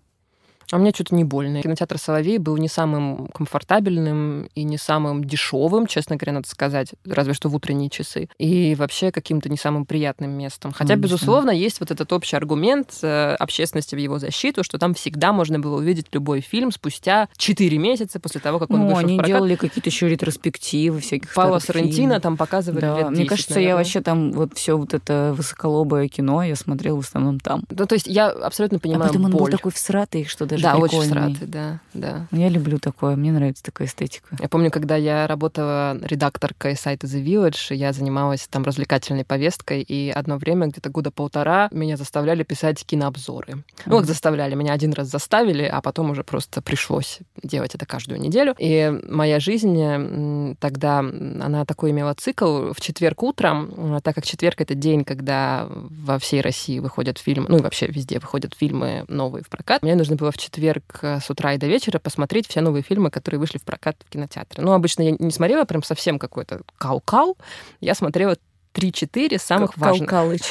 А 0.70 0.78
мне 0.78 0.90
что-то 0.90 1.14
не 1.14 1.24
больно. 1.24 1.62
Кинотеатр 1.62 1.98
«Соловей» 1.98 2.38
был 2.38 2.56
не 2.56 2.68
самым 2.68 3.28
комфортабельным 3.28 4.48
и 4.54 4.64
не 4.64 4.76
самым 4.76 5.24
дешевым, 5.24 5.86
честно 5.86 6.16
говоря, 6.16 6.34
надо 6.34 6.48
сказать, 6.48 6.94
разве 7.06 7.32
что 7.32 7.48
в 7.48 7.54
утренние 7.54 7.88
часы. 7.88 8.28
И 8.38 8.74
вообще 8.74 9.10
каким-то 9.10 9.48
не 9.48 9.56
самым 9.56 9.86
приятным 9.86 10.30
местом. 10.30 10.72
Хотя, 10.72 10.94
mm 10.94 10.98
безусловно, 10.98 11.50
есть 11.50 11.80
вот 11.80 11.90
этот 11.90 12.12
общий 12.12 12.36
аргумент 12.36 12.98
э, 13.02 13.34
общественности 13.38 13.94
в 13.94 13.98
его 13.98 14.18
защиту, 14.18 14.64
что 14.64 14.78
там 14.78 14.94
всегда 14.94 15.32
можно 15.32 15.58
было 15.58 15.78
увидеть 15.78 16.06
любой 16.12 16.40
фильм 16.40 16.72
спустя 16.72 17.28
4 17.36 17.78
месяца 17.78 18.18
после 18.20 18.40
того, 18.40 18.58
как 18.58 18.70
он 18.70 18.80
ну, 18.80 18.86
вышел 18.86 18.98
они 18.98 19.14
в 19.14 19.16
прокат. 19.18 19.36
делали 19.36 19.54
какие-то 19.54 19.88
еще 19.88 20.08
ретроспективы 20.08 21.00
всяких 21.00 21.32
Паула 21.32 21.60
Соррентино 21.60 22.20
там 22.20 22.36
показывали 22.36 22.80
да. 22.80 22.96
лет 22.96 23.08
10, 23.10 23.18
Мне 23.18 23.26
кажется, 23.26 23.54
наверное. 23.54 23.70
я 23.70 23.76
вообще 23.76 24.00
там 24.00 24.32
вот 24.32 24.54
все 24.54 24.76
вот 24.76 24.92
это 24.92 25.32
высоколобое 25.36 26.08
кино 26.08 26.42
я 26.42 26.56
смотрела 26.56 26.96
в 26.96 27.06
основном 27.06 27.40
там. 27.40 27.64
Ну, 27.70 27.86
то 27.86 27.94
есть 27.94 28.06
я 28.06 28.28
абсолютно 28.28 28.80
понимаю 28.80 29.04
А 29.04 29.06
потом 29.08 29.24
он 29.26 29.30
боль. 29.30 29.40
был 29.50 29.56
такой 29.56 29.72
всратый, 29.72 30.24
что 30.24 30.46
даже 30.46 30.57
Да, 30.62 30.72
прикольный. 30.72 30.98
очень 30.98 31.08
всратый, 31.08 31.46
да, 31.48 31.80
да. 31.94 32.26
Я 32.30 32.48
люблю 32.48 32.78
такое, 32.78 33.16
мне 33.16 33.32
нравится 33.32 33.62
такая 33.62 33.88
эстетика. 33.88 34.36
Я 34.40 34.48
помню, 34.48 34.70
когда 34.70 34.96
я 34.96 35.26
работала 35.26 35.98
редакторкой 36.02 36.76
сайта 36.76 37.06
The 37.06 37.24
Village, 37.24 37.74
я 37.74 37.92
занималась 37.92 38.46
там 38.48 38.64
развлекательной 38.64 39.24
повесткой, 39.24 39.82
и 39.82 40.10
одно 40.10 40.38
время, 40.38 40.66
где-то 40.66 40.90
года 40.90 41.10
полтора, 41.10 41.68
меня 41.72 41.96
заставляли 41.96 42.42
писать 42.42 42.84
кинообзоры. 42.84 43.52
Mm-hmm. 43.52 43.82
Ну, 43.86 43.96
как 43.98 44.06
заставляли, 44.06 44.54
меня 44.54 44.72
один 44.72 44.92
раз 44.92 45.08
заставили, 45.08 45.64
а 45.64 45.80
потом 45.80 46.10
уже 46.10 46.24
просто 46.24 46.62
пришлось 46.62 47.20
делать 47.42 47.74
это 47.74 47.86
каждую 47.86 48.20
неделю. 48.20 48.54
И 48.58 49.00
моя 49.08 49.40
жизнь 49.40 50.56
тогда, 50.60 50.98
она 50.98 51.64
такой 51.64 51.90
имела 51.90 52.14
цикл 52.14 52.72
в 52.72 52.80
четверг 52.80 53.22
утром, 53.22 54.00
так 54.02 54.14
как 54.14 54.24
четверг— 54.24 54.60
это 54.62 54.74
день, 54.74 55.04
когда 55.04 55.68
во 55.68 56.18
всей 56.18 56.40
России 56.40 56.78
выходят 56.78 57.18
фильмы, 57.18 57.46
ну 57.48 57.58
и 57.58 57.62
вообще 57.62 57.86
везде 57.86 58.18
выходят 58.18 58.54
фильмы 58.54 59.04
новые 59.08 59.42
в 59.42 59.48
прокат. 59.48 59.82
Мне 59.82 59.94
нужно 59.94 60.16
было 60.16 60.30
в 60.32 60.38
четверг 60.38 60.47
с 60.56 61.30
утра 61.30 61.54
и 61.54 61.58
до 61.58 61.66
вечера 61.66 61.98
посмотреть 61.98 62.48
все 62.48 62.60
новые 62.60 62.82
фильмы, 62.82 63.10
которые 63.10 63.38
вышли 63.38 63.58
в 63.58 63.64
прокат 63.64 63.96
в 64.04 64.10
кинотеатре. 64.10 64.62
Ну, 64.62 64.72
обычно 64.72 65.02
я 65.02 65.10
не 65.18 65.30
смотрела 65.30 65.64
прям 65.64 65.82
совсем 65.82 66.18
какой-то 66.18 66.62
кау-кау. 66.78 67.36
Я 67.80 67.94
смотрела 67.94 68.36
3-4 68.74 69.38
самых 69.38 69.72
как 69.72 69.78
важных. 69.78 70.08
Калкалыч. 70.08 70.42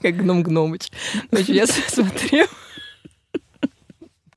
Как 0.00 0.16
гном 0.16 0.42
Гномыч. 0.42 0.90
Значит, 1.30 1.48
я 1.48 1.66
смотрела... 1.88 2.48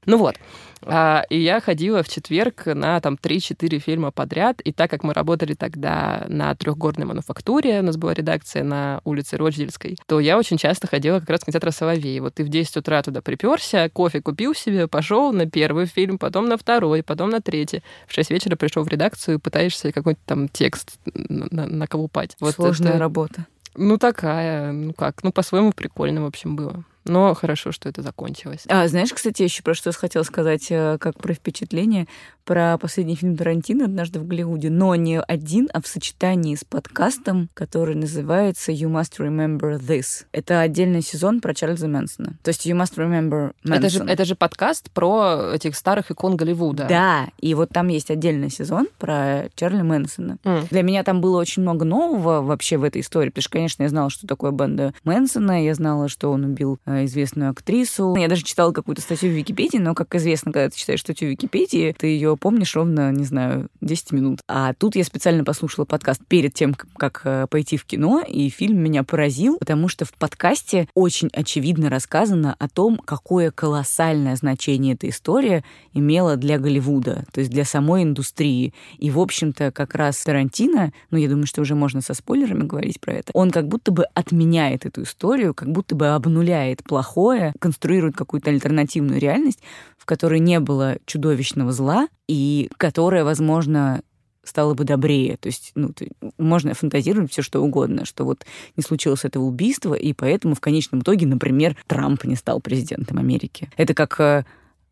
Ну 0.05 0.17
вот. 0.17 0.37
А, 0.83 1.23
и 1.29 1.39
я 1.39 1.59
ходила 1.59 2.03
в 2.03 2.09
четверг 2.09 2.65
на 2.65 2.99
там 2.99 3.17
3-4 3.21 3.79
фильма 3.79 4.11
подряд. 4.11 4.61
И 4.61 4.71
так 4.71 4.89
как 4.89 5.03
мы 5.03 5.13
работали 5.13 5.53
тогда 5.53 6.25
на 6.27 6.53
трехгорной 6.55 7.05
мануфактуре, 7.05 7.79
у 7.79 7.83
нас 7.83 7.97
была 7.97 8.13
редакция 8.13 8.63
на 8.63 9.01
улице 9.03 9.37
Рочдельской, 9.37 9.97
то 10.05 10.19
я 10.19 10.37
очень 10.37 10.57
часто 10.57 10.87
ходила 10.87 11.19
как 11.19 11.29
раз 11.29 11.41
в 11.41 11.45
кинотеатр 11.45 11.71
Соловей. 11.71 12.19
Вот 12.19 12.35
ты 12.35 12.43
в 12.43 12.49
10 12.49 12.77
утра 12.77 13.01
туда 13.01 13.21
приперся, 13.21 13.89
кофе 13.89 14.21
купил 14.21 14.53
себе, 14.53 14.87
пошел 14.87 15.31
на 15.33 15.49
первый 15.49 15.85
фильм, 15.85 16.17
потом 16.17 16.47
на 16.47 16.57
второй, 16.57 17.03
потом 17.03 17.29
на 17.29 17.41
третий. 17.41 17.83
В 18.07 18.13
6 18.13 18.31
вечера 18.31 18.55
пришел 18.55 18.83
в 18.83 18.87
редакцию, 18.87 19.39
пытаешься 19.39 19.91
какой-то 19.91 20.19
там 20.25 20.47
текст 20.49 20.99
наколупать. 21.13 22.35
Вот 22.39 22.55
Сложная 22.55 22.91
это... 22.91 22.99
работа. 22.99 23.45
Ну, 23.75 23.97
такая, 23.97 24.71
ну 24.71 24.93
как, 24.93 25.23
ну, 25.23 25.31
по-своему 25.31 25.71
прикольно, 25.71 26.23
в 26.23 26.25
общем, 26.25 26.55
было. 26.55 26.83
Но 27.07 27.33
хорошо, 27.33 27.71
что 27.71 27.89
это 27.89 28.01
закончилось. 28.01 28.63
А, 28.67 28.87
знаешь, 28.87 29.13
кстати, 29.13 29.43
еще 29.43 29.63
про 29.63 29.73
что 29.73 29.91
хотела 29.91 30.23
сказать, 30.23 30.67
э, 30.69 30.97
как 30.99 31.17
про 31.17 31.33
впечатление, 31.33 32.07
про 32.47 32.77
последний 32.77 33.15
фильм 33.15 33.35
Тарантино 33.35 33.85
«Однажды 33.85 34.19
в 34.19 34.25
Голливуде», 34.25 34.69
но 34.69 34.95
не 34.95 35.19
один, 35.19 35.67
а 35.73 35.81
в 35.81 35.87
сочетании 35.87 36.55
с 36.55 36.63
подкастом, 36.63 37.49
который 37.53 37.93
называется 37.93 38.71
«You 38.71 38.89
Must 38.89 39.17
Remember 39.19 39.77
This». 39.77 40.25
Это 40.31 40.61
отдельный 40.61 41.01
сезон 41.01 41.41
про 41.41 41.53
Чарльза 41.53 41.89
Мэнсона. 41.89 42.37
То 42.43 42.49
есть 42.49 42.65
«You 42.65 42.81
Must 42.81 42.95
Remember 42.95 43.51
Manson». 43.65 43.75
Это 43.75 43.89
же, 43.89 43.99
это 43.99 44.25
же 44.25 44.35
подкаст 44.35 44.89
про 44.91 45.51
этих 45.53 45.75
старых 45.75 46.09
икон 46.09 46.37
Голливуда. 46.37 46.85
Да, 46.87 47.27
и 47.39 47.53
вот 47.53 47.69
там 47.69 47.89
есть 47.89 48.09
отдельный 48.09 48.49
сезон 48.49 48.87
про 48.97 49.49
Чарли 49.55 49.81
Мэнсона. 49.81 50.37
Mm. 50.45 50.69
Для 50.69 50.83
меня 50.83 51.03
там 51.03 51.19
было 51.19 51.39
очень 51.41 51.63
много 51.63 51.83
нового 51.83 52.41
вообще 52.41 52.77
в 52.77 52.83
этой 52.85 53.01
истории, 53.01 53.29
потому 53.29 53.41
что, 53.41 53.51
конечно, 53.51 53.83
я 53.83 53.89
знала, 53.89 54.09
что 54.09 54.25
такое 54.25 54.51
банда 54.51 54.93
Мэнсона, 55.03 55.65
я 55.65 55.73
знала, 55.75 56.07
что 56.07 56.31
он 56.31 56.45
убил 56.45 56.79
э, 56.85 57.03
известную 57.05 57.51
актрису. 57.51 58.15
Я 58.15 58.29
даже 58.29 58.43
читала 58.43 58.71
какую-то 58.71 59.01
статью 59.01 59.31
в 59.31 59.33
Википедии, 59.33 59.79
но, 59.79 59.93
как 59.93 60.15
известно, 60.15 60.53
когда 60.53 60.69
ты 60.69 60.77
читаешь 60.77 61.01
статью 61.01 61.27
в 61.27 61.31
Википедии, 61.31 61.93
ты 61.97 62.07
ее 62.07 62.36
помнишь 62.37 62.75
ровно, 62.75 63.11
не 63.11 63.25
знаю, 63.25 63.67
10 63.81 64.11
минут. 64.11 64.39
А 64.47 64.73
тут 64.73 64.95
я 64.95 65.03
специально 65.03 65.43
послушала 65.43 65.85
подкаст 65.85 66.21
перед 66.27 66.53
тем, 66.53 66.73
как 66.73 67.21
э, 67.23 67.47
пойти 67.49 67.77
в 67.77 67.85
кино, 67.85 68.23
и 68.27 68.49
фильм 68.49 68.79
меня 68.79 69.03
поразил, 69.03 69.57
потому 69.57 69.87
что 69.87 70.05
в 70.05 70.13
подкасте 70.13 70.87
очень 70.93 71.29
очевидно 71.33 71.89
рассказано 71.89 72.55
о 72.59 72.67
том, 72.69 72.97
какое 72.97 73.51
колоссальное 73.51 74.35
значение 74.35 74.93
эта 74.93 75.09
история 75.09 75.63
имела 75.93 76.37
для 76.37 76.59
Голливуда, 76.59 77.25
то 77.31 77.39
есть 77.39 77.51
для 77.51 77.65
самой 77.65 78.03
индустрии. 78.03 78.73
И, 78.97 79.09
в 79.09 79.19
общем-то, 79.19 79.71
как 79.71 79.95
раз 79.95 80.23
Тарантино, 80.23 80.93
ну, 81.11 81.17
я 81.17 81.29
думаю, 81.29 81.47
что 81.47 81.61
уже 81.61 81.75
можно 81.75 82.01
со 82.01 82.13
спойлерами 82.13 82.63
говорить 82.63 82.99
про 82.99 83.13
это, 83.13 83.31
он 83.33 83.51
как 83.51 83.67
будто 83.67 83.91
бы 83.91 84.05
отменяет 84.13 84.85
эту 84.85 85.03
историю, 85.03 85.53
как 85.53 85.71
будто 85.71 85.95
бы 85.95 86.07
обнуляет 86.07 86.83
плохое, 86.83 87.53
конструирует 87.59 88.15
какую-то 88.15 88.49
альтернативную 88.49 89.19
реальность, 89.19 89.59
которой 90.07 90.39
не 90.39 90.59
было 90.59 90.97
чудовищного 91.05 91.71
зла, 91.71 92.07
и 92.27 92.69
которая, 92.77 93.23
возможно, 93.23 94.01
стало 94.43 94.73
бы 94.73 94.85
добрее. 94.85 95.37
То 95.37 95.47
есть, 95.47 95.71
ну, 95.75 95.93
можно 96.37 96.73
фантазировать 96.73 97.31
все 97.31 97.41
что 97.41 97.61
угодно, 97.61 98.05
что 98.05 98.23
вот 98.23 98.45
не 98.75 98.83
случилось 98.83 99.25
этого 99.25 99.43
убийства, 99.43 99.93
и 99.93 100.13
поэтому 100.13 100.55
в 100.55 100.61
конечном 100.61 101.01
итоге, 101.01 101.27
например, 101.27 101.75
Трамп 101.87 102.23
не 102.23 102.35
стал 102.35 102.61
президентом 102.61 103.19
Америки. 103.19 103.69
Это 103.75 103.93
как 103.93 104.19
э, 104.19 104.45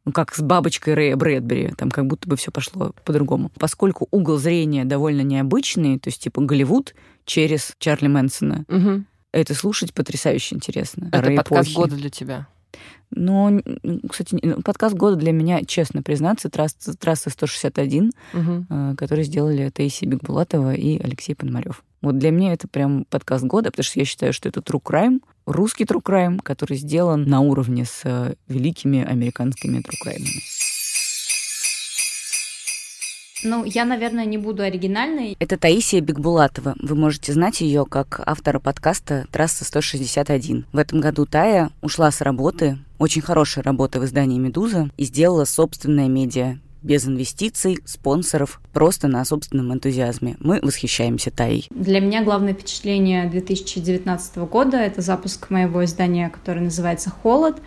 ну, 0.03 0.11
как 0.11 0.35
с 0.35 0.41
бабочкой 0.41 0.93
Рэя 0.93 1.15
Брэдбери, 1.15 1.73
там 1.77 1.89
как 1.89 2.05
будто 2.05 2.27
бы 2.27 2.35
все 2.35 2.51
пошло 2.51 2.93
по-другому. 3.05 3.51
Поскольку 3.57 4.07
угол 4.11 4.37
зрения 4.37 4.85
довольно 4.85 5.21
необычный, 5.21 5.97
то 5.97 6.09
есть 6.09 6.21
типа 6.21 6.41
Голливуд 6.41 6.93
через 7.25 7.73
Чарли 7.79 8.07
Мэнсона, 8.07 8.65
угу. 8.67 9.05
это 9.31 9.55
слушать 9.55 9.93
потрясающе 9.93 10.55
интересно. 10.55 11.07
Это 11.11 11.21
Рэй 11.21 11.37
подкаст 11.37 11.71
эпохи. 11.71 11.75
года 11.75 11.95
для 11.95 12.09
тебя. 12.09 12.47
Но, 13.11 13.61
кстати, 14.09 14.37
подкаст 14.63 14.95
года 14.95 15.15
для 15.15 15.31
меня, 15.31 15.63
честно 15.63 16.01
признаться, 16.01 16.49
трасса, 16.49 16.97
трасса 16.97 17.29
161, 17.29 18.11
угу. 18.33 18.65
который 18.97 19.23
сделали 19.23 19.69
Таисия 19.69 20.09
Бекбулатова 20.09 20.73
и 20.73 21.01
Алексей 21.01 21.35
Пономарев. 21.35 21.83
Вот 22.01 22.17
для 22.17 22.31
меня 22.31 22.53
это 22.53 22.67
прям 22.67 23.05
подкаст 23.09 23.45
года, 23.45 23.71
потому 23.71 23.83
что 23.83 23.99
я 23.99 24.05
считаю, 24.05 24.33
что 24.33 24.49
это 24.49 24.59
true 24.59 24.81
crime, 24.83 25.21
русский 25.45 25.85
true 25.85 26.03
crime, 26.03 26.39
который 26.43 26.77
сделан 26.77 27.23
на 27.23 27.39
уровне 27.39 27.85
с 27.85 28.01
э, 28.03 28.35
великими 28.47 29.03
американскими 29.03 29.79
true 29.79 29.95
crime. 30.05 30.25
Ну, 33.45 33.63
я, 33.63 33.85
наверное, 33.85 34.25
не 34.25 34.39
буду 34.39 34.63
оригинальной. 34.63 35.37
Это 35.39 35.55
Таисия 35.55 36.01
Бекбулатова. 36.01 36.73
Вы 36.81 36.95
можете 36.95 37.31
знать 37.31 37.61
ее 37.61 37.85
как 37.85 38.19
автора 38.25 38.57
подкаста 38.57 39.27
«Трасса 39.31 39.63
161». 39.65 40.65
В 40.73 40.77
этом 40.79 40.99
году 40.99 41.27
Тая 41.27 41.69
ушла 41.83 42.09
с 42.09 42.21
работы, 42.21 42.79
очень 42.97 43.21
хорошая 43.21 43.63
работа 43.63 43.99
в 43.99 44.05
издании 44.05 44.39
«Медуза», 44.39 44.89
и 44.97 45.03
сделала 45.03 45.45
собственное 45.45 46.07
медиа 46.07 46.57
без 46.81 47.05
инвестиций, 47.05 47.77
спонсоров, 47.85 48.59
просто 48.73 49.07
на 49.07 49.23
собственном 49.23 49.71
энтузиазме. 49.71 50.37
Мы 50.39 50.59
восхищаемся 50.63 51.29
Таей. 51.29 51.67
Для 51.69 51.99
меня 51.99 52.23
главное 52.23 52.55
впечатление 52.55 53.29
2019 53.29 54.37
года— 54.37 54.77
это 54.79 55.01
запуск 55.01 55.51
моего 55.51 55.85
издания, 55.85 56.31
которое 56.31 56.61
называется 56.61 57.11
«Холод», 57.11 57.61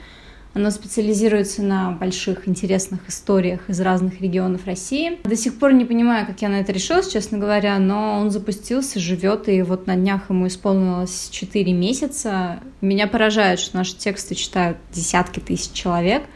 оно 0.55 0.71
специализируется 0.71 1.63
на 1.63 1.93
больших 1.93 2.49
интересных 2.49 3.09
историях 3.09 3.69
из 3.69 3.81
разных 3.81 4.21
регионов 4.21 4.67
России. 4.67 5.19
До 5.25 5.37
сих 5.37 5.59
пор 5.59 5.73
не 5.73 5.85
понимаю, 5.85 6.27
как 6.27 6.43
я 6.43 6.49
на 6.49 6.61
это 6.61 6.73
решилась, 6.73 7.09
честно 7.09 7.39
говоря, 7.39 7.79
но 7.79 8.19
он 8.21 8.31
запустился, 8.31 8.99
живет, 8.99 9.49
и 9.49 9.63
вот 9.63 9.87
на 9.87 9.97
днях 9.97 10.31
ему 10.31 10.47
исполнилось 10.47 11.29
4 11.31 11.73
месяца. 11.73 12.61
Меня 12.81 13.07
поражает, 13.07 13.61
что 13.61 13.77
наши 13.77 13.97
тексты 13.97 14.35
читают 14.35 14.79
десятки 14.93 15.41
тысяч 15.41 15.73
человек— 15.73 16.23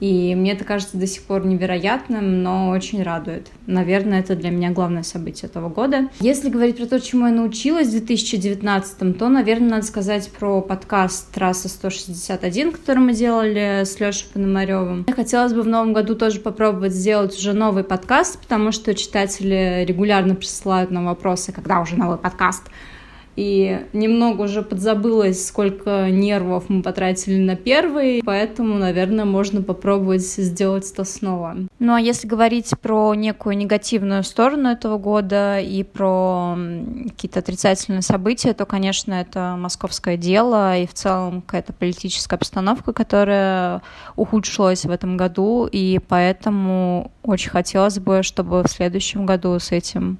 и 0.00 0.34
мне 0.34 0.52
это 0.52 0.64
кажется 0.64 0.96
до 0.96 1.06
сих 1.06 1.22
пор 1.22 1.46
невероятным, 1.46 2.42
но 2.42 2.68
очень 2.68 3.02
радует. 3.02 3.48
Наверное, 3.66 4.20
это 4.20 4.36
для 4.36 4.50
меня 4.50 4.70
главное 4.70 5.02
событие 5.02 5.48
этого 5.48 5.68
года. 5.68 6.08
Если 6.20 6.50
говорить 6.50 6.76
про 6.76 6.86
то, 6.86 7.00
чему 7.00 7.26
я 7.26 7.32
научилась 7.32 7.88
в 7.88 7.92
2019, 7.92 9.18
то, 9.18 9.28
наверное, 9.28 9.70
надо 9.70 9.86
сказать 9.86 10.30
про 10.30 10.60
подкаст 10.60 11.32
«Трасса 11.32 11.68
161», 11.68 12.72
который 12.72 12.98
мы 12.98 13.14
делали 13.14 13.84
с 13.84 13.98
Лешей 13.98 14.26
Пономаревым. 14.32 15.06
Хотелось 15.14 15.54
бы 15.54 15.62
в 15.62 15.68
новом 15.68 15.92
году 15.92 16.14
тоже 16.14 16.40
попробовать 16.40 16.92
сделать 16.92 17.36
уже 17.36 17.54
новый 17.54 17.84
подкаст, 17.84 18.38
потому 18.40 18.72
что 18.72 18.94
читатели 18.94 19.84
регулярно 19.86 20.34
присылают 20.34 20.90
нам 20.90 21.06
вопросы, 21.06 21.52
когда 21.52 21.80
уже 21.80 21.96
новый 21.96 22.18
подкаст 22.18 22.64
и 23.36 23.86
немного 23.92 24.42
уже 24.42 24.62
подзабылось, 24.62 25.46
сколько 25.46 26.10
нервов 26.10 26.64
мы 26.68 26.82
потратили 26.82 27.36
на 27.36 27.54
первый, 27.54 28.22
поэтому, 28.24 28.78
наверное, 28.78 29.26
можно 29.26 29.62
попробовать 29.62 30.22
сделать 30.22 30.90
это 30.90 31.04
снова. 31.04 31.56
Ну 31.78 31.94
а 31.94 32.00
если 32.00 32.26
говорить 32.26 32.72
про 32.80 33.14
некую 33.14 33.56
негативную 33.58 34.24
сторону 34.24 34.70
этого 34.70 34.96
года 34.96 35.60
и 35.60 35.82
про 35.82 36.56
какие-то 37.04 37.40
отрицательные 37.40 38.02
события, 38.02 38.54
то, 38.54 38.64
конечно, 38.64 39.12
это 39.12 39.56
московское 39.58 40.16
дело 40.16 40.78
и 40.78 40.86
в 40.86 40.94
целом 40.94 41.42
какая-то 41.42 41.74
политическая 41.74 42.36
обстановка, 42.36 42.92
которая 42.92 43.82
ухудшилась 44.16 44.84
в 44.84 44.90
этом 44.90 45.16
году, 45.16 45.68
и 45.70 46.00
поэтому 46.08 47.12
очень 47.22 47.50
хотелось 47.50 47.98
бы, 47.98 48.22
чтобы 48.22 48.62
в 48.62 48.68
следующем 48.68 49.26
году 49.26 49.58
с 49.58 49.72
этим 49.72 50.18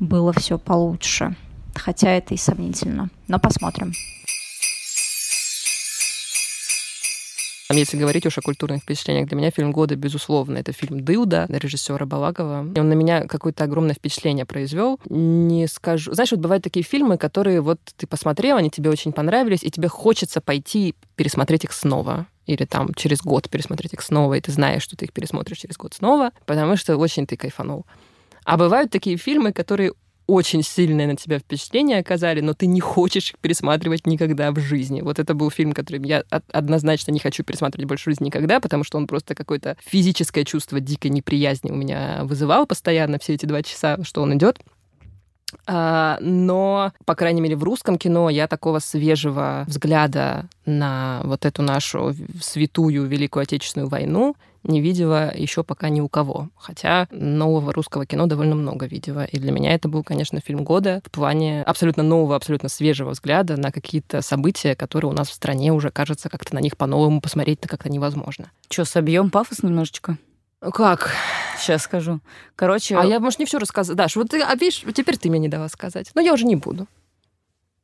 было 0.00 0.32
все 0.32 0.58
получше 0.58 1.36
хотя 1.74 2.10
это 2.10 2.34
и 2.34 2.36
сомнительно. 2.36 3.10
Но 3.28 3.38
посмотрим. 3.38 3.92
Если 7.70 7.96
говорить 7.96 8.26
уж 8.26 8.36
о 8.36 8.42
культурных 8.42 8.82
впечатлениях, 8.82 9.28
для 9.28 9.36
меня 9.36 9.50
фильм 9.50 9.72
года, 9.72 9.96
безусловно, 9.96 10.58
это 10.58 10.72
фильм 10.72 11.00
«Дылда» 11.00 11.46
режиссера 11.48 12.04
Балагова. 12.04 12.58
Он 12.76 12.88
на 12.88 12.92
меня 12.92 13.26
какое-то 13.26 13.64
огромное 13.64 13.94
впечатление 13.94 14.44
произвел. 14.44 15.00
Не 15.08 15.66
скажу... 15.68 16.12
Знаешь, 16.12 16.32
вот 16.32 16.40
бывают 16.40 16.62
такие 16.62 16.84
фильмы, 16.84 17.16
которые 17.16 17.62
вот 17.62 17.80
ты 17.96 18.06
посмотрел, 18.06 18.58
они 18.58 18.68
тебе 18.70 18.90
очень 18.90 19.12
понравились, 19.12 19.62
и 19.62 19.70
тебе 19.70 19.88
хочется 19.88 20.42
пойти 20.42 20.94
пересмотреть 21.16 21.64
их 21.64 21.72
снова 21.72 22.26
или 22.46 22.64
там 22.64 22.92
через 22.94 23.22
год 23.22 23.48
пересмотреть 23.48 23.94
их 23.94 24.02
снова, 24.02 24.34
и 24.34 24.40
ты 24.40 24.52
знаешь, 24.52 24.82
что 24.82 24.96
ты 24.96 25.06
их 25.06 25.12
пересмотришь 25.12 25.58
через 25.58 25.76
год 25.76 25.94
снова, 25.94 26.32
потому 26.44 26.76
что 26.76 26.96
очень 26.96 27.26
ты 27.26 27.36
кайфанул. 27.36 27.86
А 28.44 28.56
бывают 28.56 28.90
такие 28.90 29.16
фильмы, 29.16 29.52
которые 29.52 29.92
очень 30.26 30.62
сильное 30.62 31.06
на 31.06 31.16
тебя 31.16 31.38
впечатление 31.38 31.98
оказали, 31.98 32.40
но 32.40 32.54
ты 32.54 32.66
не 32.66 32.80
хочешь 32.80 33.30
их 33.30 33.38
пересматривать 33.38 34.06
никогда 34.06 34.50
в 34.52 34.58
жизни. 34.58 35.00
Вот 35.00 35.18
это 35.18 35.34
был 35.34 35.50
фильм, 35.50 35.72
который 35.72 36.06
я 36.06 36.24
однозначно 36.30 37.12
не 37.12 37.18
хочу 37.20 37.44
пересматривать 37.44 37.88
больше 37.88 38.04
в 38.04 38.12
жизни 38.12 38.26
никогда, 38.26 38.60
потому 38.60 38.84
что 38.84 38.98
он 38.98 39.06
просто 39.06 39.34
какое-то 39.34 39.76
физическое 39.84 40.44
чувство 40.44 40.80
дикой 40.80 41.10
неприязни 41.10 41.70
у 41.70 41.76
меня 41.76 42.20
вызывал 42.24 42.66
постоянно 42.66 43.18
все 43.18 43.34
эти 43.34 43.46
два 43.46 43.62
часа, 43.62 43.98
что 44.02 44.22
он 44.22 44.34
идет. 44.36 44.58
А, 45.66 46.18
но, 46.20 46.92
по 47.04 47.14
крайней 47.14 47.40
мере, 47.40 47.56
в 47.56 47.62
русском 47.62 47.98
кино 47.98 48.30
я 48.30 48.48
такого 48.48 48.78
свежего 48.78 49.64
взгляда 49.66 50.48
на 50.66 51.20
вот 51.24 51.44
эту 51.44 51.62
нашу 51.62 52.14
святую 52.40 53.06
Великую 53.06 53.42
Отечественную 53.42 53.88
войну 53.88 54.34
не 54.64 54.80
видела 54.80 55.32
еще 55.34 55.64
пока 55.64 55.88
ни 55.88 56.00
у 56.00 56.08
кого. 56.08 56.48
Хотя 56.56 57.08
нового 57.10 57.72
русского 57.72 58.06
кино 58.06 58.26
довольно 58.26 58.54
много 58.54 58.86
видела. 58.86 59.24
И 59.24 59.38
для 59.38 59.52
меня 59.52 59.72
это 59.74 59.88
был, 59.88 60.04
конечно, 60.04 60.40
фильм 60.40 60.64
года 60.64 61.02
в 61.04 61.10
плане 61.10 61.62
абсолютно 61.62 62.02
нового, 62.02 62.36
абсолютно 62.36 62.68
свежего 62.68 63.10
взгляда 63.10 63.56
на 63.56 63.72
какие-то 63.72 64.22
события, 64.22 64.74
которые 64.74 65.10
у 65.10 65.14
нас 65.14 65.28
в 65.28 65.34
стране 65.34 65.72
уже, 65.72 65.90
кажется, 65.90 66.28
как-то 66.28 66.54
на 66.54 66.60
них 66.60 66.76
по-новому 66.76 67.20
посмотреть-то 67.20 67.68
как-то 67.68 67.90
невозможно. 67.90 68.50
Что, 68.70 68.84
собьем 68.84 69.30
пафос 69.30 69.62
немножечко? 69.62 70.16
Как? 70.70 71.10
Сейчас 71.58 71.82
скажу. 71.82 72.20
Короче... 72.54 72.96
А 72.96 73.04
я, 73.04 73.18
может, 73.18 73.40
не 73.40 73.46
все 73.46 73.58
рассказать. 73.58 73.96
Даш, 73.96 74.14
вот 74.16 74.30
ты, 74.30 74.42
а 74.42 74.54
видишь, 74.54 74.84
теперь 74.94 75.16
ты 75.16 75.28
мне 75.28 75.40
не 75.40 75.48
дала 75.48 75.68
сказать. 75.68 76.10
Но 76.14 76.20
я 76.20 76.32
уже 76.32 76.44
не 76.44 76.56
буду. 76.56 76.86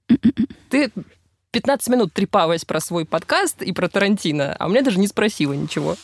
ты 0.70 0.92
15 1.50 1.88
минут 1.88 2.12
трепалась 2.12 2.64
про 2.64 2.80
свой 2.80 3.04
подкаст 3.04 3.62
и 3.62 3.72
про 3.72 3.88
Тарантино, 3.88 4.54
а 4.58 4.66
у 4.66 4.68
меня 4.70 4.82
даже 4.82 4.98
не 4.98 5.08
спросила 5.08 5.52
ничего. 5.54 5.96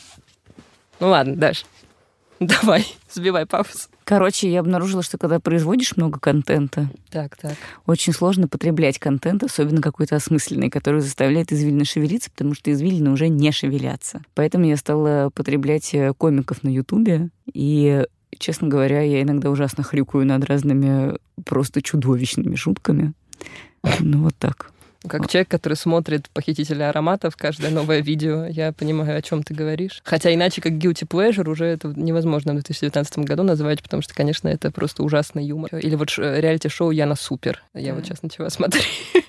Ну 0.99 1.09
ладно, 1.09 1.35
Даш, 1.35 1.65
давай, 2.39 2.85
сбивай 3.11 3.45
пафос. 3.45 3.89
Короче, 4.03 4.51
я 4.51 4.59
обнаружила, 4.59 5.01
что 5.01 5.17
когда 5.17 5.39
производишь 5.39 5.95
много 5.95 6.19
контента, 6.19 6.89
так, 7.09 7.37
так. 7.37 7.55
очень 7.85 8.13
сложно 8.13 8.47
потреблять 8.47 8.99
контент, 8.99 9.43
особенно 9.43 9.81
какой-то 9.81 10.15
осмысленный, 10.15 10.69
который 10.69 11.01
заставляет 11.01 11.51
извилины 11.51 11.85
шевелиться, 11.85 12.29
потому 12.29 12.53
что 12.53 12.71
извилины 12.71 13.09
уже 13.09 13.29
не 13.29 13.51
шевелятся. 13.51 14.21
Поэтому 14.33 14.65
я 14.65 14.77
стала 14.77 15.29
потреблять 15.33 15.93
э, 15.93 16.13
комиков 16.13 16.63
на 16.63 16.69
Ютубе, 16.69 17.29
и 17.53 18.05
честно 18.37 18.67
говоря, 18.67 19.01
я 19.01 19.21
иногда 19.21 19.49
ужасно 19.49 19.83
хрюкаю 19.83 20.25
над 20.25 20.43
разными 20.45 21.17
просто 21.45 21.81
чудовищными 21.81 22.55
шутками. 22.55 23.13
Ну 23.99 24.23
вот 24.23 24.35
так. 24.37 24.71
Как 25.07 25.29
человек, 25.29 25.49
который 25.49 25.75
смотрит 25.75 26.29
«Похитителя 26.29 26.89
ароматов», 26.89 27.35
каждое 27.35 27.71
новое 27.71 28.01
видео, 28.01 28.45
я 28.45 28.71
понимаю, 28.71 29.17
о 29.17 29.21
чем 29.21 29.43
ты 29.43 29.53
говоришь. 29.53 30.01
Хотя 30.03 30.33
иначе, 30.33 30.61
как 30.61 30.73
guilty 30.73 31.07
pleasure, 31.07 31.49
уже 31.49 31.65
это 31.65 31.93
невозможно 31.95 32.51
в 32.51 32.55
2019 32.55 33.19
году 33.19 33.43
называть, 33.43 33.81
потому 33.81 34.01
что, 34.01 34.13
конечно, 34.13 34.47
это 34.47 34.71
просто 34.71 35.03
ужасный 35.03 35.45
юмор. 35.45 35.75
Или 35.75 35.95
вот 35.95 36.09
реалити-шоу 36.17 36.91
«Яна 36.91 37.15
супер». 37.15 37.63
Я 37.73 37.93
вот 37.93 38.05
сейчас 38.05 38.23
начала 38.23 38.49
смотреть. 38.49 38.85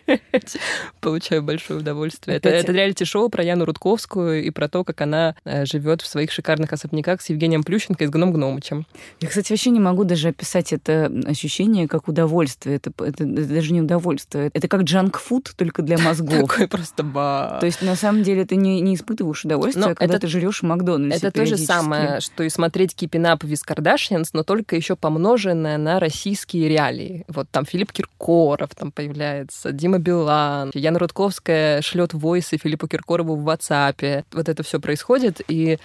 получаю 1.00 1.42
большое 1.42 1.80
удовольствие. 1.80 2.36
Это, 2.36 2.48
это 2.48 2.72
реалити-шоу 2.72 3.28
про 3.28 3.44
Яну 3.44 3.64
Рудковскую 3.64 4.44
и 4.44 4.50
про 4.50 4.68
то, 4.68 4.84
как 4.84 5.00
она 5.00 5.34
э, 5.44 5.64
живет 5.66 6.02
в 6.02 6.06
своих 6.06 6.32
шикарных 6.32 6.72
особняках 6.72 7.20
с 7.20 7.28
Евгением 7.28 7.62
Плющенко 7.62 8.04
и 8.04 8.06
с 8.06 8.10
Гном 8.10 8.32
Гномычем. 8.32 8.86
Я, 9.20 9.28
кстати, 9.28 9.52
вообще 9.52 9.70
не 9.70 9.80
могу 9.80 10.04
даже 10.04 10.28
описать 10.28 10.72
это 10.72 11.10
ощущение 11.26 11.88
как 11.88 12.08
удовольствие. 12.08 12.76
Это, 12.76 12.90
это, 12.98 13.24
это 13.24 13.46
даже 13.46 13.72
не 13.72 13.80
удовольствие. 13.80 14.50
Это 14.52 14.68
как 14.68 14.82
джанк-фуд, 14.82 15.54
только 15.66 15.82
для 15.82 15.98
мозгов. 15.98 16.48
Такой 16.48 16.68
просто 16.68 17.02
ба. 17.02 17.58
То 17.60 17.66
есть, 17.66 17.82
на 17.82 17.96
самом 17.96 18.22
деле, 18.22 18.44
ты 18.44 18.56
не, 18.56 18.80
не 18.80 18.94
испытываешь 18.94 19.44
удовольствия, 19.44 19.94
когда 19.94 20.18
ты 20.18 20.26
жрешь 20.28 20.60
в 20.60 20.62
Макдональдсе 20.62 21.26
Это 21.26 21.30
то 21.40 21.46
же 21.46 21.56
самое, 21.56 22.20
что 22.20 22.44
и 22.44 22.48
смотреть 22.48 22.94
Up 22.96 23.40
with 23.40 23.60
Kardashians, 23.66 24.28
но 24.32 24.42
только 24.42 24.76
еще 24.76 24.96
помноженное 24.96 25.78
на 25.78 25.98
российские 26.00 26.68
реалии. 26.68 27.24
Вот 27.28 27.48
там 27.50 27.64
Филипп 27.64 27.92
Киркоров 27.92 28.74
там 28.74 28.92
появляется, 28.92 29.72
Дима 29.72 29.98
Билан, 29.98 30.70
Яна 30.74 30.98
Рудковская 30.98 31.82
шлет 31.82 32.14
войсы 32.14 32.56
Филиппу 32.56 32.86
Киркорову 32.88 33.36
в 33.36 33.48
WhatsApp. 33.48 34.24
Вот 34.32 34.48
это 34.48 34.62
все 34.62 34.80
происходит, 34.80 35.40
и 35.48 35.78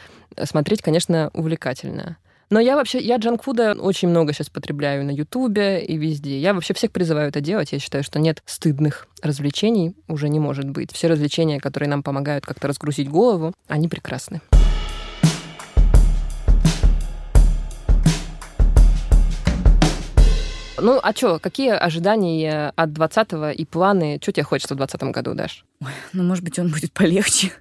смотреть, 0.44 0.82
конечно, 0.82 1.32
увлекательно. 1.34 2.18
Но 2.52 2.60
я 2.60 2.76
вообще, 2.76 3.00
я 3.00 3.16
джанкфуда 3.16 3.78
очень 3.80 4.10
много 4.10 4.34
сейчас 4.34 4.50
потребляю 4.50 5.06
на 5.06 5.12
Ютубе 5.12 5.82
и 5.84 5.96
везде. 5.96 6.38
Я 6.38 6.54
вообще 6.54 6.74
всех 6.74 6.92
призываю 6.92 7.30
это 7.30 7.40
делать. 7.40 7.72
Я 7.72 7.80
считаю, 7.80 8.04
что 8.04 8.20
нет 8.20 8.44
стыдных 8.46 9.08
развлечений, 9.24 9.96
уже 10.10 10.28
не 10.28 10.42
может 10.42 10.70
быть. 10.70 10.92
Все 10.92 11.08
развлечения, 11.08 11.62
которые 11.62 11.88
нам 11.88 12.04
помогают 12.04 12.46
как-то 12.46 12.68
разгрузить 12.68 13.10
голову, 13.10 13.54
они 13.70 13.88
прекрасны. 13.88 14.42
Ну, 20.78 21.00
а 21.02 21.14
что, 21.14 21.40
какие 21.40 21.72
ожидания 21.72 22.72
от 22.76 22.90
20-го 22.90 23.50
и 23.50 23.66
планы? 23.66 24.20
Что 24.22 24.32
тебе 24.32 24.44
хочется 24.44 24.74
в 24.74 24.78
20 24.78 25.04
году, 25.04 25.34
Даш? 25.34 25.66
Ой, 25.82 25.92
ну, 26.14 26.24
может 26.24 26.44
быть, 26.44 26.58
он 26.60 26.70
будет 26.70 26.92
полегче. 26.92 27.52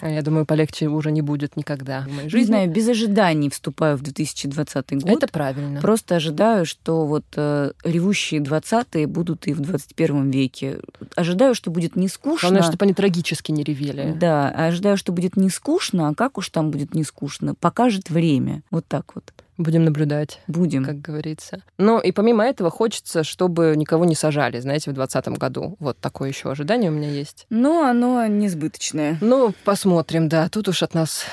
А 0.00 0.08
я 0.08 0.22
думаю, 0.22 0.44
полегче 0.44 0.88
уже 0.88 1.10
не 1.12 1.22
будет 1.22 1.56
никогда 1.56 2.02
в 2.02 2.12
моей 2.12 2.28
жизни. 2.28 2.40
Не 2.40 2.44
знаю, 2.46 2.70
без 2.70 2.88
ожиданий 2.88 3.48
вступаю 3.48 3.96
в 3.96 4.02
2020 4.02 5.02
год. 5.02 5.10
Это 5.10 5.28
правильно. 5.28 5.80
Просто 5.80 6.16
ожидаю, 6.16 6.66
что 6.66 7.06
вот 7.06 7.24
э, 7.36 7.72
ревущие 7.84 8.40
20-е 8.40 9.06
будут 9.06 9.46
и 9.46 9.52
в 9.52 9.60
21 9.60 10.30
веке. 10.30 10.80
Ожидаю, 11.14 11.54
что 11.54 11.70
будет 11.70 11.96
не 11.96 12.08
скучно. 12.08 12.48
Главное, 12.48 12.68
чтобы 12.68 12.84
они 12.84 12.94
трагически 12.94 13.52
не 13.52 13.62
ревели. 13.62 14.12
Да, 14.12 14.48
ожидаю, 14.48 14.96
что 14.96 15.12
будет 15.12 15.36
не 15.36 15.50
скучно, 15.50 16.08
а 16.08 16.14
как 16.14 16.36
уж 16.36 16.48
там 16.50 16.70
будет 16.70 16.94
не 16.94 17.04
скучно, 17.04 17.54
покажет 17.54 18.10
время. 18.10 18.62
Вот 18.70 18.84
так 18.86 19.14
вот. 19.14 19.32
Будем 19.62 19.84
наблюдать. 19.84 20.40
Будем. 20.46 20.84
Как 20.84 21.00
говорится. 21.00 21.62
Ну, 21.78 22.00
и 22.00 22.12
помимо 22.12 22.44
этого 22.44 22.70
хочется, 22.70 23.22
чтобы 23.22 23.74
никого 23.76 24.04
не 24.04 24.14
сажали, 24.14 24.58
знаете, 24.60 24.90
в 24.90 24.94
2020 24.94 25.38
году. 25.38 25.76
Вот 25.78 25.98
такое 25.98 26.28
еще 26.30 26.50
ожидание 26.50 26.90
у 26.90 26.94
меня 26.94 27.10
есть. 27.10 27.46
Но 27.48 27.84
оно 27.84 28.26
несбыточное. 28.26 29.18
Ну, 29.20 29.54
посмотрим, 29.64 30.28
да. 30.28 30.48
Тут 30.48 30.68
уж 30.68 30.82
от 30.82 30.94
нас 30.94 31.24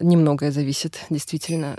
немногое 0.00 0.50
зависит, 0.50 0.98
действительно. 1.10 1.76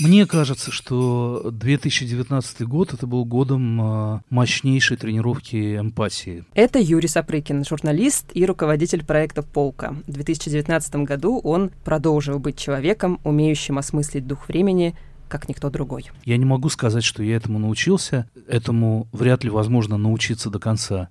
Мне 0.00 0.24
кажется, 0.24 0.72
что 0.72 1.50
2019 1.52 2.62
год 2.62 2.94
это 2.94 3.06
был 3.06 3.26
годом 3.26 3.80
а, 3.82 4.22
мощнейшей 4.30 4.96
тренировки 4.96 5.78
эмпатии. 5.78 6.44
Это 6.54 6.78
Юрий 6.78 7.06
Сапрыкин, 7.06 7.66
журналист 7.66 8.30
и 8.32 8.46
руководитель 8.46 9.04
проекта 9.04 9.42
«Полка». 9.42 9.94
В 10.06 10.12
2019 10.12 10.96
году 10.96 11.38
он 11.38 11.70
продолжил 11.84 12.38
быть 12.38 12.56
человеком, 12.56 13.20
умеющим 13.24 13.76
осмыслить 13.76 14.26
дух 14.26 14.48
времени, 14.48 14.96
как 15.28 15.50
никто 15.50 15.68
другой. 15.68 16.10
Я 16.24 16.38
не 16.38 16.46
могу 16.46 16.70
сказать, 16.70 17.04
что 17.04 17.22
я 17.22 17.36
этому 17.36 17.58
научился. 17.58 18.28
Этому 18.48 19.06
вряд 19.12 19.44
ли 19.44 19.50
возможно 19.50 19.98
научиться 19.98 20.48
до 20.48 20.58
конца. 20.58 21.10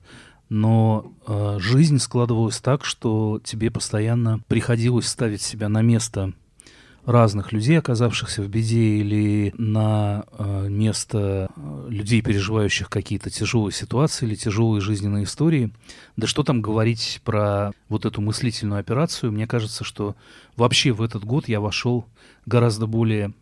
Но 0.49 1.13
э, 1.27 1.57
жизнь 1.59 1.99
складывалась 1.99 2.59
так, 2.59 2.83
что 2.83 3.39
тебе 3.43 3.69
постоянно 3.69 4.39
приходилось 4.47 5.07
ставить 5.07 5.43
себя 5.43 5.69
на 5.69 5.83
место 5.83 6.33
разных 7.09 7.51
людей, 7.51 7.79
оказавшихся 7.79 8.41
в 8.41 8.47
беде, 8.47 8.99
или 8.99 9.53
на 9.57 10.25
э, 10.31 10.67
место 10.69 11.49
э, 11.55 11.87
людей, 11.89 12.21
переживающих 12.21 12.89
какие-то 12.89 13.29
тяжелые 13.29 13.73
ситуации 13.73 14.25
или 14.25 14.35
тяжелые 14.35 14.81
жизненные 14.81 15.23
истории. 15.23 15.71
Да 16.17 16.27
что 16.27 16.43
там 16.43 16.61
говорить 16.61 17.21
про 17.23 17.71
вот 17.89 18.05
эту 18.05 18.21
мыслительную 18.21 18.79
операцию? 18.79 19.31
Мне 19.31 19.47
кажется, 19.47 19.83
что 19.83 20.15
вообще 20.55 20.91
в 20.91 21.01
этот 21.01 21.25
год 21.25 21.47
я 21.47 21.59
вошел 21.59 22.05
гораздо 22.45 22.85
более, 22.85 23.33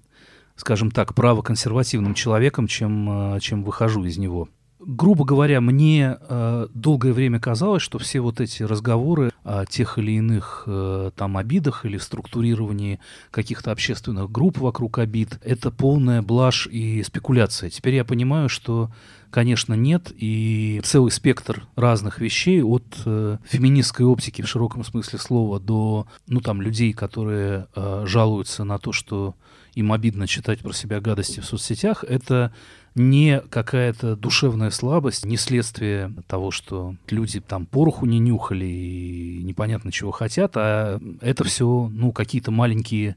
скажем 0.56 0.90
так, 0.90 1.14
правоконсервативным 1.14 2.14
человеком, 2.14 2.68
чем, 2.68 3.36
э, 3.36 3.40
чем 3.42 3.64
выхожу 3.64 4.06
из 4.06 4.18
него 4.18 4.48
грубо 4.80 5.26
говоря, 5.26 5.62
мне 5.62 6.18
э, 6.20 6.68
долгое 6.74 7.14
время 7.14 7.40
казалось, 7.40 7.82
что 7.82 7.98
все 8.00 8.20
вот 8.20 8.40
эти 8.40 8.64
разговоры 8.64 9.32
о 9.44 9.66
тех 9.66 9.98
или 9.98 10.12
иных 10.12 10.64
э, 10.68 11.12
там 11.16 11.38
обидах 11.38 11.86
или 11.86 11.98
структурировании 11.98 13.00
каких-то 13.32 13.72
общественных 13.72 14.32
групп 14.32 14.58
вокруг 14.60 15.00
обид, 15.00 15.40
это 15.44 15.72
полная 15.72 16.22
блажь 16.22 16.68
и 16.68 17.02
спекуляция. 17.04 17.70
Теперь 17.70 17.96
я 17.96 18.06
понимаю, 18.06 18.50
что 18.50 18.92
конечно, 19.30 19.74
нет, 19.74 20.12
и 20.16 20.82
целый 20.84 21.12
спектр 21.12 21.68
разных 21.76 22.20
вещей, 22.20 22.64
от 22.64 22.86
э, 23.06 23.38
феминистской 23.46 24.06
оптики 24.06 24.42
в 24.42 24.48
широком 24.48 24.84
смысле 24.84 25.20
слова 25.20 25.60
до, 25.60 26.08
ну, 26.28 26.40
там, 26.40 26.62
людей, 26.62 26.94
которые 26.94 27.68
э, 27.76 28.04
жалуются 28.06 28.64
на 28.64 28.80
то, 28.80 28.92
что 28.94 29.36
им 29.74 29.94
обидно 29.94 30.28
читать 30.28 30.60
про 30.60 30.74
себя 30.74 31.00
гадости 31.00 31.40
в 31.40 31.46
соцсетях, 31.46 32.04
это 32.04 32.52
не 32.98 33.42
какая-то 33.42 34.16
душевная 34.16 34.72
слабость, 34.72 35.26
не 35.26 35.38
следствие 35.38 36.14
того, 36.28 36.52
что 36.52 36.96
люди 37.10 37.40
там 37.40 37.66
пороху 37.66 38.06
не 38.06 38.20
нюхали 38.20 38.66
и 38.66 39.42
непонятно 39.44 39.92
чего 39.92 40.12
хотят, 40.12 40.54
а 40.56 41.00
это 41.22 41.44
все, 41.44 41.90
ну, 41.92 42.12
какие-то 42.12 42.52
маленькие 42.52 43.16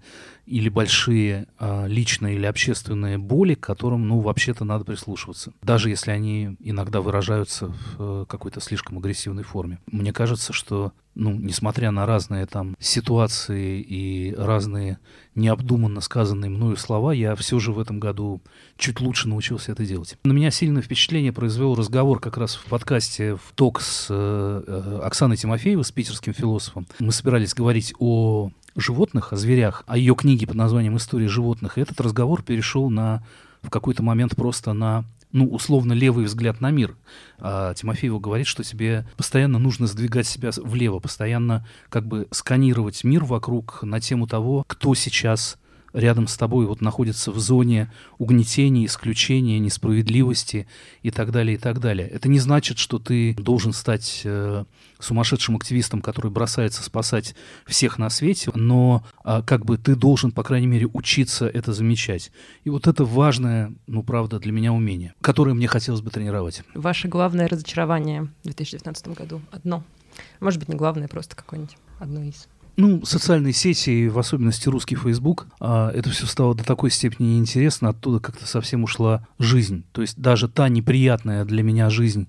или 0.51 0.69
большие 0.69 1.47
а, 1.59 1.87
личные 1.87 2.35
или 2.35 2.45
общественные 2.45 3.19
боли, 3.19 3.55
к 3.55 3.61
которым, 3.61 4.09
ну, 4.09 4.19
вообще-то 4.19 4.65
надо 4.65 4.85
прислушиваться. 4.85 5.53
Даже 5.63 5.91
если 5.91 6.11
они 6.11 6.57
иногда 6.59 7.01
выражаются 7.01 7.69
в 7.69 7.75
э, 7.99 8.25
какой-то 8.29 8.61
слишком 8.61 8.99
агрессивной 8.99 9.45
форме. 9.45 9.79
Мне 9.87 10.13
кажется, 10.13 10.53
что, 10.53 10.93
ну, 11.15 11.33
несмотря 11.33 11.93
на 11.93 12.05
разные 12.05 12.47
там 12.47 12.75
ситуации 12.81 13.81
и 13.81 14.35
разные 14.35 14.99
необдуманно 15.37 16.01
сказанные 16.01 16.51
мною 16.51 16.77
слова, 16.77 17.13
я 17.13 17.37
все 17.37 17.61
же 17.61 17.73
в 17.73 17.79
этом 17.79 18.01
году 18.01 18.43
чуть 18.77 19.01
лучше 19.01 19.29
научился 19.29 19.71
это 19.71 19.87
делать. 19.87 20.19
На 20.25 20.33
меня 20.33 20.51
сильное 20.51 20.83
впечатление 20.83 21.33
произвел 21.33 21.77
разговор 21.77 22.19
как 22.19 22.37
раз 22.37 22.57
в 22.57 22.65
подкасте 22.65 23.37
в 23.37 23.53
ток 23.55 23.81
с 23.81 24.09
э, 24.11 24.63
э 24.67 25.01
Оксаной 25.05 25.37
Тимофеевой, 25.37 25.85
с 25.85 25.93
питерским 25.93 26.35
философом. 26.35 26.89
Мы 26.99 27.13
собирались 27.13 27.55
говорить 27.55 27.95
о 28.01 28.51
животных, 28.77 29.33
о 29.33 29.37
зверях, 29.37 29.85
о 29.87 29.97
ее 29.97 30.15
книге 30.15 30.47
под 30.47 30.57
названием 30.57 30.97
«История 30.97 31.29
животных». 31.29 31.79
И 31.79 31.81
этот 31.81 32.01
разговор 32.01 32.43
перешел 32.43 32.91
на, 32.91 33.25
в 33.63 33.71
какой-то 33.71 34.03
момент 34.03 34.37
просто 34.37 34.73
на 34.73 35.05
ну, 35.33 35.47
условно, 35.47 35.93
левый 35.93 36.25
взгляд 36.25 36.61
на 36.61 36.71
мир. 36.71 36.97
А 37.39 37.73
Тимофеева 37.75 38.19
говорит, 38.19 38.47
что 38.47 38.65
тебе 38.65 39.07
постоянно 39.17 39.59
нужно 39.59 39.87
сдвигать 39.87 40.27
себя 40.27 40.51
влево, 40.57 40.99
постоянно 40.99 41.65
как 41.89 42.07
бы 42.07 42.27
сканировать 42.33 43.05
мир 43.05 43.25
вокруг 43.25 43.83
на 43.83 44.01
тему 44.01 44.27
того, 44.27 44.65
кто 44.67 44.95
сейчас 44.95 45.57
рядом 45.93 46.27
с 46.27 46.37
тобой 46.37 46.67
вот 46.67 46.81
находится 46.81 47.31
в 47.33 47.39
зоне 47.39 47.93
угнетения, 48.19 48.87
исключения, 48.87 49.59
несправедливости 49.59 50.67
и 51.03 51.11
так 51.11 51.33
далее, 51.33 51.57
и 51.57 51.59
так 51.59 51.81
далее. 51.81 52.09
Это 52.09 52.29
не 52.29 52.39
значит, 52.39 52.79
что 52.79 52.99
ты 52.99 53.35
должен 53.35 53.73
стать 53.73 54.23
э, 54.25 54.65
сумасшедшим 54.99 55.57
активистом, 55.57 56.03
который 56.03 56.31
бросается 56.31 56.83
спасать 56.83 57.35
всех 57.67 57.99
на 57.99 58.11
свете, 58.11 58.51
но 58.55 59.05
э, 59.25 59.43
как 59.47 59.65
бы 59.65 59.79
ты 59.79 59.95
должен, 59.95 60.33
по 60.33 60.43
крайней 60.43 60.67
мере, 60.67 60.87
учиться 60.93 61.47
это 61.47 61.73
замечать. 61.73 62.31
И 62.65 62.71
вот 62.71 62.87
это 62.87 63.05
важное, 63.05 63.73
ну, 63.87 64.03
правда, 64.03 64.39
для 64.39 64.53
меня 64.53 64.73
умение, 64.73 65.15
которое 65.21 65.55
мне 65.55 65.69
хотелось 65.69 66.01
бы 66.01 66.11
тренировать. 66.11 66.63
Ваше 66.75 67.09
главное 67.09 67.49
разочарование 67.49 68.29
в 68.43 68.45
2019 68.45 69.09
году? 69.09 69.41
Одно. 69.51 69.85
Может 70.41 70.61
быть, 70.61 70.69
не 70.69 70.77
главное, 70.77 71.09
просто 71.09 71.37
какое-нибудь 71.37 71.77
одно 71.99 72.23
из. 72.23 72.49
Ну, 72.77 73.05
социальные 73.05 73.53
сети, 73.53 74.09
в 74.09 74.19
особенности 74.19 74.69
русский 74.69 74.97
Facebook, 74.97 75.47
а, 75.61 75.91
это 75.91 76.11
все 76.11 76.27
стало 76.27 76.55
до 76.55 76.65
такой 76.65 76.91
степени 76.91 77.29
неинтересно, 77.29 77.91
оттуда 77.91 78.21
как-то 78.21 78.47
совсем 78.47 78.85
ушла 78.85 79.27
жизнь. 79.39 79.85
То 79.93 80.03
есть 80.03 80.19
даже 80.19 80.49
та 80.49 80.69
неприятная 80.69 81.45
для 81.45 81.63
меня 81.63 81.91
жизнь, 81.91 82.29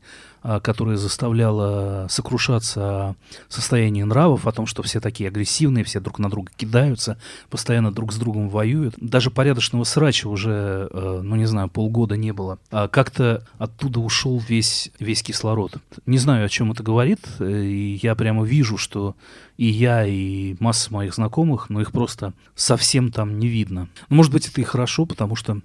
которая 0.64 0.98
заставляла 0.98 2.08
сокрушаться 2.10 2.82
о 2.82 3.16
состоянии 3.50 4.04
нравов, 4.04 4.48
о 4.48 4.52
том, 4.52 4.66
что 4.66 4.84
все 4.84 5.00
такие 5.00 5.28
агрессивные, 5.30 5.84
все 5.84 6.00
друг 6.00 6.20
на 6.20 6.30
друга 6.30 6.52
кидаются, 6.56 7.18
постоянно 7.50 7.92
друг 7.92 8.12
с 8.14 8.18
другом 8.18 8.50
воюют. 8.50 8.96
Даже 8.98 9.32
порядочного 9.32 9.84
срача 9.84 10.28
уже, 10.28 10.90
э, 10.92 11.22
ну 11.24 11.36
не 11.36 11.46
знаю, 11.46 11.70
полгода 11.70 12.18
не 12.18 12.32
было. 12.32 12.60
А 12.72 12.88
как-то 12.88 13.46
оттуда 13.58 14.00
ушел 14.00 14.40
весь, 14.40 14.92
весь 15.00 15.24
кислород. 15.24 15.76
Не 16.06 16.18
знаю, 16.18 16.46
о 16.46 16.50
чем 16.50 16.72
это 16.72 16.84
говорит, 16.84 17.20
э, 17.40 17.64
и 17.64 18.00
я 18.02 18.16
прямо 18.16 18.44
вижу, 18.44 18.78
что 18.78 19.16
и 19.58 19.68
я, 19.68 20.06
и 20.06 20.56
масса 20.60 20.92
моих 20.92 21.14
знакомых, 21.14 21.70
но 21.70 21.82
их 21.82 21.92
просто 21.92 22.34
совсем 22.56 23.12
там 23.12 23.38
не 23.38 23.48
видно. 23.48 23.90
Ну, 24.10 24.16
может 24.16 24.32
быть, 24.32 24.48
это 24.48 24.60
и 24.60 24.64
хорошо, 24.64 25.06
потому 25.06 25.36
что 25.36 25.60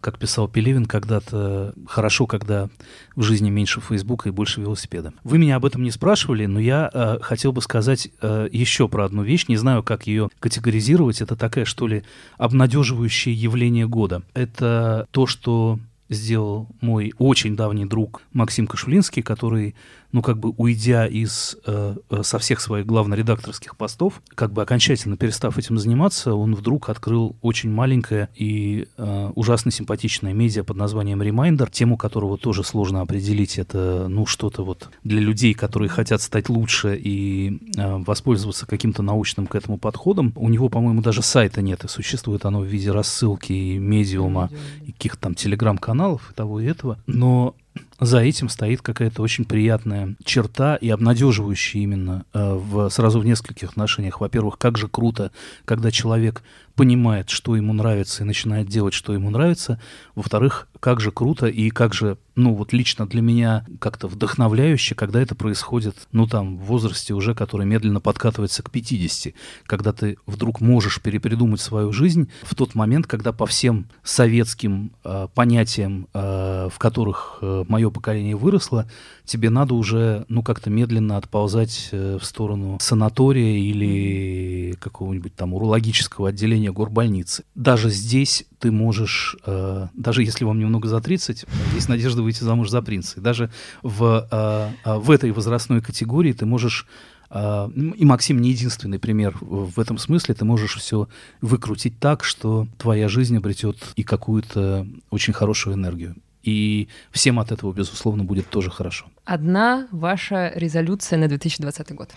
как 0.00 0.18
писал 0.18 0.48
Пелевин 0.48 0.86
когда-то, 0.86 1.74
хорошо, 1.86 2.26
когда 2.26 2.68
в 3.14 3.22
жизни 3.22 3.50
меньше 3.50 3.80
Фейсбука 3.80 4.28
и 4.28 4.32
больше 4.32 4.60
велосипеда. 4.60 5.12
Вы 5.24 5.38
меня 5.38 5.56
об 5.56 5.64
этом 5.64 5.82
не 5.82 5.90
спрашивали, 5.90 6.46
но 6.46 6.60
я 6.60 6.90
э, 6.92 7.18
хотел 7.20 7.52
бы 7.52 7.60
сказать 7.62 8.08
э, 8.20 8.48
еще 8.52 8.88
про 8.88 9.04
одну 9.04 9.22
вещь. 9.22 9.46
Не 9.48 9.56
знаю, 9.56 9.82
как 9.82 10.06
ее 10.06 10.28
категоризировать. 10.40 11.20
Это 11.20 11.36
такая, 11.36 11.64
что 11.64 11.86
ли, 11.86 12.02
обнадеживающее 12.38 13.34
явление 13.34 13.86
года. 13.86 14.22
Это 14.34 15.06
то, 15.10 15.26
что 15.26 15.78
сделал 16.08 16.68
мой 16.80 17.12
очень 17.18 17.56
давний 17.56 17.84
друг 17.84 18.22
Максим 18.32 18.66
Кашулинский, 18.66 19.22
который 19.22 19.74
ну, 20.12 20.22
как 20.22 20.38
бы 20.38 20.50
уйдя 20.56 21.06
из, 21.06 21.56
э, 21.66 21.96
э, 22.10 22.22
со 22.22 22.38
всех 22.38 22.60
своих 22.60 22.86
главно-редакторских 22.86 23.76
постов, 23.76 24.22
как 24.34 24.52
бы 24.52 24.62
окончательно 24.62 25.16
перестав 25.16 25.58
этим 25.58 25.78
заниматься, 25.78 26.34
он 26.34 26.54
вдруг 26.54 26.88
открыл 26.88 27.36
очень 27.42 27.70
маленькое 27.70 28.28
и 28.34 28.88
э, 28.96 29.30
ужасно 29.34 29.70
симпатичное 29.70 30.32
медиа 30.32 30.64
под 30.64 30.76
названием 30.76 31.20
Reminder, 31.22 31.70
тему 31.70 31.96
которого 31.96 32.38
тоже 32.38 32.64
сложно 32.64 33.00
определить. 33.00 33.58
Это, 33.58 34.06
ну, 34.08 34.26
что-то 34.26 34.64
вот 34.64 34.88
для 35.04 35.20
людей, 35.20 35.54
которые 35.54 35.88
хотят 35.88 36.22
стать 36.22 36.48
лучше 36.48 36.96
и 36.96 37.60
э, 37.76 37.96
воспользоваться 37.98 38.66
каким-то 38.66 39.02
научным 39.02 39.46
к 39.46 39.54
этому 39.54 39.78
подходом. 39.78 40.32
У 40.36 40.48
него, 40.48 40.68
по-моему, 40.68 41.02
даже 41.02 41.22
сайта 41.22 41.62
нет, 41.62 41.84
и 41.84 41.88
существует 41.88 42.44
оно 42.44 42.60
в 42.60 42.66
виде 42.66 42.90
рассылки 42.90 43.52
и 43.52 43.78
медиума, 43.78 44.50
и 44.86 44.92
каких-то 44.92 45.20
там 45.20 45.34
телеграм-каналов 45.34 46.30
и 46.30 46.34
того 46.34 46.60
и 46.60 46.66
этого. 46.66 46.98
Но 47.06 47.54
за 48.00 48.18
этим 48.18 48.48
стоит 48.48 48.82
какая-то 48.82 49.22
очень 49.22 49.44
приятная 49.44 50.16
черта 50.24 50.76
и 50.76 50.88
обнадеживающая 50.90 51.80
именно 51.80 52.24
э, 52.34 52.54
в, 52.54 52.88
сразу 52.90 53.20
в 53.20 53.24
нескольких 53.24 53.70
отношениях. 53.70 54.20
Во-первых, 54.20 54.58
как 54.58 54.76
же 54.76 54.88
круто, 54.88 55.32
когда 55.64 55.90
человек 55.90 56.42
понимает, 56.76 57.30
что 57.30 57.56
ему 57.56 57.72
нравится, 57.72 58.22
и 58.22 58.26
начинает 58.26 58.68
делать, 58.68 58.94
что 58.94 59.14
ему 59.14 59.30
нравится. 59.30 59.80
Во-вторых, 60.14 60.68
как 60.78 61.00
же 61.00 61.10
круто 61.10 61.46
и 61.46 61.70
как 61.70 61.94
же, 61.94 62.18
ну 62.36 62.54
вот 62.54 62.74
лично 62.74 63.06
для 63.06 63.22
меня 63.22 63.64
как-то 63.80 64.08
вдохновляюще, 64.08 64.94
когда 64.94 65.20
это 65.20 65.34
происходит, 65.34 65.96
ну 66.12 66.26
там, 66.26 66.58
в 66.58 66.64
возрасте 66.64 67.14
уже, 67.14 67.34
который 67.34 67.64
медленно 67.64 68.00
подкатывается 68.00 68.62
к 68.62 68.70
50, 68.70 69.32
когда 69.64 69.94
ты 69.94 70.18
вдруг 70.26 70.60
можешь 70.60 71.00
перепридумать 71.00 71.62
свою 71.62 71.92
жизнь 71.92 72.30
в 72.42 72.54
тот 72.54 72.74
момент, 72.74 73.06
когда 73.06 73.32
по 73.32 73.46
всем 73.46 73.88
советским 74.04 74.92
э, 75.02 75.28
понятиям, 75.34 76.08
э, 76.12 76.68
в 76.70 76.78
которых 76.78 77.38
э, 77.40 77.64
мое 77.68 77.85
поколение 77.90 78.36
выросло, 78.36 78.88
тебе 79.24 79.50
надо 79.50 79.74
уже, 79.74 80.24
ну 80.28 80.42
как-то 80.42 80.70
медленно 80.70 81.16
отползать 81.16 81.90
э, 81.92 82.18
в 82.20 82.24
сторону 82.24 82.78
санатория 82.80 83.58
или 83.58 84.74
какого-нибудь 84.80 85.34
там 85.34 85.54
урологического 85.54 86.30
отделения 86.30 86.46
отделения 86.46 86.72
горбольницы. 86.72 87.44
Даже 87.54 87.90
здесь 87.90 88.46
ты 88.58 88.70
можешь, 88.70 89.36
э, 89.46 89.88
даже 89.94 90.22
если 90.22 90.44
вам 90.44 90.58
немного 90.58 90.88
за 90.88 91.00
30, 91.00 91.44
есть 91.74 91.88
надежда 91.88 92.22
выйти 92.22 92.44
замуж 92.44 92.70
за 92.70 92.82
принца. 92.82 93.18
И 93.18 93.22
даже 93.22 93.50
в, 93.82 94.26
э, 94.30 94.70
э, 94.84 94.98
в 94.98 95.10
этой 95.10 95.32
возрастной 95.32 95.80
категории 95.80 96.32
ты 96.32 96.46
можешь 96.46 96.86
э, 97.30 97.68
и 97.96 98.04
Максим 98.04 98.40
не 98.40 98.50
единственный 98.50 98.98
пример 98.98 99.36
в 99.40 99.78
этом 99.80 99.98
смысле. 99.98 100.34
Ты 100.34 100.44
можешь 100.44 100.76
все 100.76 101.08
выкрутить 101.40 101.98
так, 101.98 102.24
что 102.24 102.66
твоя 102.78 103.08
жизнь 103.08 103.36
обретет 103.36 103.76
и 103.96 104.02
какую-то 104.02 104.86
очень 105.10 105.32
хорошую 105.32 105.74
энергию. 105.74 106.14
И 106.46 106.88
всем 107.10 107.38
от 107.40 107.50
этого, 107.52 107.72
безусловно, 107.72 108.24
будет 108.24 108.48
тоже 108.48 108.70
хорошо. 108.70 109.06
Одна 109.24 109.88
ваша 109.90 110.52
резолюция 110.54 111.18
на 111.18 111.28
2020 111.28 111.92
год? 111.92 112.14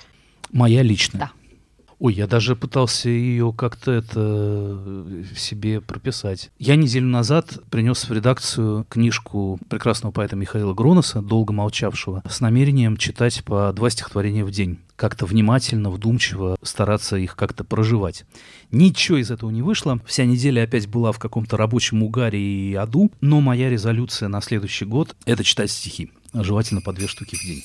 Моя 0.52 0.84
личная. 0.84 1.20
Да. 1.20 1.32
Ой, 2.00 2.14
я 2.14 2.28
даже 2.28 2.56
пытался 2.56 3.10
ее 3.10 3.54
как-то 3.56 3.92
это 3.92 4.14
э, 4.16 5.24
себе 5.36 5.82
прописать. 5.82 6.50
Я 6.58 6.78
неделю 6.78 7.08
назад 7.08 7.60
принес 7.70 8.08
в 8.08 8.14
редакцию 8.14 8.86
книжку 8.90 9.60
прекрасного 9.68 10.14
поэта 10.14 10.38
Михаила 10.38 10.74
Гроноса, 10.74 11.22
долго 11.22 11.52
молчавшего, 11.52 12.24
с 12.30 12.40
намерением 12.40 12.96
читать 12.96 13.44
по 13.44 13.74
два 13.74 13.90
стихотворения 13.90 14.46
в 14.46 14.52
день 14.52 14.80
как-то 14.96 15.26
внимательно, 15.26 15.90
вдумчиво 15.90 16.58
стараться 16.62 17.16
их 17.16 17.36
как-то 17.36 17.64
проживать. 17.64 18.26
Ничего 18.72 19.18
из 19.18 19.32
этого 19.32 19.50
не 19.50 19.62
вышло. 19.62 20.00
Вся 20.06 20.26
неделя 20.26 20.64
опять 20.64 20.88
была 20.88 21.12
в 21.12 21.20
каком-то 21.20 21.58
рабочем 21.58 22.04
угаре 22.04 22.40
и 22.40 22.76
аду, 22.76 23.12
но 23.22 23.40
моя 23.40 23.70
резолюция 23.70 24.28
на 24.28 24.42
следующий 24.42 24.86
год— 24.86 25.16
это 25.26 25.44
читать 25.44 25.72
стихи. 25.72 26.12
Желательно 26.34 26.82
по 26.82 26.94
две 26.94 27.08
штуки 27.08 27.36
в 27.36 27.44
день. 27.44 27.64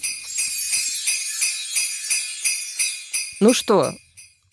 Ну 3.40 3.52
что, 3.52 3.92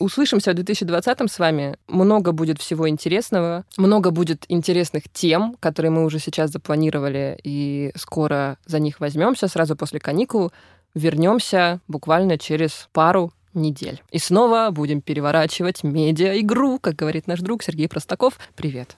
Услышимся 0.01 0.51
в 0.51 0.55
2020 0.55 1.31
с 1.31 1.37
вами. 1.37 1.75
Много 1.87 2.31
будет 2.31 2.59
всего 2.59 2.89
интересного, 2.89 3.65
много 3.77 4.09
будет 4.09 4.45
интересных 4.47 5.03
тем, 5.13 5.55
которые 5.59 5.91
мы 5.91 6.05
уже 6.05 6.17
сейчас 6.17 6.49
запланировали, 6.49 7.39
и 7.43 7.91
скоро 7.95 8.57
за 8.65 8.79
них 8.79 8.99
возьмемся 8.99 9.47
сразу 9.47 9.75
после 9.75 9.99
каникул. 9.99 10.51
Вернемся 10.95 11.81
буквально 11.87 12.39
через 12.39 12.89
пару 12.93 13.31
недель. 13.53 14.01
И 14.09 14.17
снова 14.17 14.71
будем 14.71 15.01
переворачивать 15.01 15.83
медиа-игру, 15.83 16.79
как 16.79 16.95
говорит 16.95 17.27
наш 17.27 17.39
друг 17.39 17.61
Сергей 17.61 17.87
Простаков. 17.87 18.39
Привет. 18.55 18.97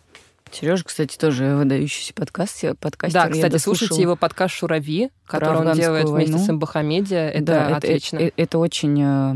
Сережа, 0.51 0.85
кстати, 0.85 1.17
тоже 1.17 1.55
выдающийся 1.55 2.13
подкаст, 2.13 2.63
подкастер. 2.79 3.23
Да, 3.23 3.29
кстати, 3.29 3.57
слушайте 3.57 4.01
его 4.01 4.15
подкаст 4.15 4.53
«Шурави», 4.53 5.09
который 5.25 5.67
он 5.67 5.73
делает 5.73 6.05
войну. 6.05 6.37
вместе 6.37 6.45
с 6.45 6.49
МБХ-медиа. 6.49 7.29
Это 7.29 7.45
да, 7.45 7.75
отлично. 7.75 8.17
Это, 8.17 8.25
это, 8.25 8.33
это 8.37 8.59
очень 8.59 9.01
э, 9.01 9.35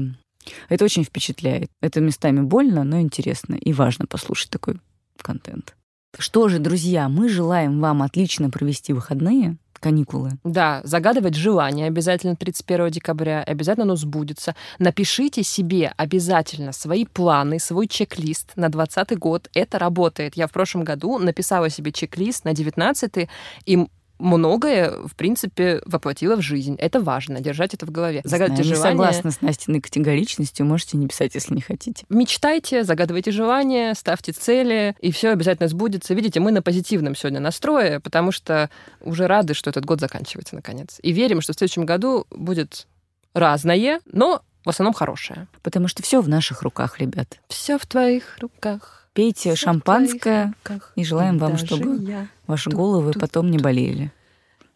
это 0.70 0.86
очень 0.86 1.04
впечатляет. 1.04 1.70
Это 1.82 2.02
местами 2.02 2.42
больно, 2.42 2.84
но 2.84 3.00
интересно 3.00 3.56
и 3.56 3.74
важно 3.74 4.06
послушать 4.06 4.50
такой 4.50 4.80
контент. 5.22 5.76
Что 6.18 6.48
же, 6.48 6.60
друзья, 6.60 7.10
мы 7.10 7.30
желаем 7.30 7.80
вам 7.80 8.02
отлично 8.02 8.50
провести 8.50 8.94
выходные, 8.94 9.58
каникулы. 9.80 10.32
Да, 10.44 10.82
загадывать 10.84 11.36
желание 11.36 11.88
обязательно 11.88 12.36
31 12.36 12.90
декабря, 12.90 13.44
обязательно 13.44 13.84
оно 13.84 13.96
сбудется. 13.96 14.56
Напишите 14.80 15.44
себе 15.44 15.94
обязательно 15.98 16.72
свои 16.72 17.06
планы, 17.06 17.60
свой 17.60 17.88
чек-лист 17.88 18.54
на 18.56 18.70
2020 18.70 19.18
год. 19.20 19.50
Это 19.54 19.80
работает. 19.80 20.36
Я 20.36 20.48
в 20.48 20.52
прошлом 20.52 20.84
году 20.84 21.18
написала 21.20 21.70
себе 21.70 21.92
чек-лист 21.92 22.46
на 22.46 22.54
19 22.54 23.30
и 23.66 23.88
многое, 24.20 24.92
в 25.08 25.16
принципе, 25.16 25.82
воплотила 25.86 26.36
в 26.36 26.42
жизнь. 26.42 26.76
Это 26.80 27.00
важно, 27.00 27.40
держать 27.40 27.74
это 27.74 27.86
в 27.86 27.92
голове. 27.92 28.22
Загадывайте 28.24 28.64
Знаю, 28.64 28.76
желания. 28.76 28.98
Согласна 28.98 29.32
с 29.32 29.42
Настиной 29.42 29.82
категоричностью, 29.82 30.66
можете 30.66 30.98
не 30.98 31.08
писать, 31.08 31.36
если 31.36 31.54
не 31.54 31.62
хотите. 31.62 32.06
Мечтайте, 32.10 32.84
загадывайте 32.84 33.32
желания, 33.32 33.94
ставьте 33.94 34.32
цели, 34.32 34.96
и 35.00 35.12
все 35.12 35.30
обязательно 35.30 35.68
сбудется. 35.68 36.14
Видите, 36.14 36.40
мы 36.40 36.52
на 36.52 36.62
позитивном 36.62 37.16
сегодня 37.16 37.40
настрое, 37.40 38.00
потому 38.00 38.32
что 38.32 38.70
уже 39.02 39.28
рады, 39.28 39.54
что 39.54 39.70
этот 39.70 39.86
год 39.86 40.00
заканчивается 40.00 40.56
наконец. 40.56 41.00
И 41.02 41.12
верим, 41.12 41.42
что 41.42 41.54
в 41.54 41.58
следующем 41.58 41.86
году 41.86 42.26
будет 42.32 42.88
разное, 43.34 44.02
но 44.06 44.42
в 44.66 44.70
основном 44.70 44.94
хорошее. 44.94 45.48
Потому 45.64 45.88
что 45.88 46.04
все 46.04 46.22
в 46.22 46.28
наших 46.28 46.62
руках, 46.62 47.00
ребят. 47.00 47.40
Все 47.48 47.78
в 47.78 47.86
твоих 47.86 48.38
руках. 48.40 49.07
Пейте 49.18 49.56
шампанское 49.56 50.54
и 50.96 51.04
желаем 51.04 51.40
вам, 51.40 51.58
чтобы 51.58 52.28
ваши 52.46 52.70
головы 52.70 53.14
потом 53.14 53.50
не 53.50 53.58
болели. 53.58 54.12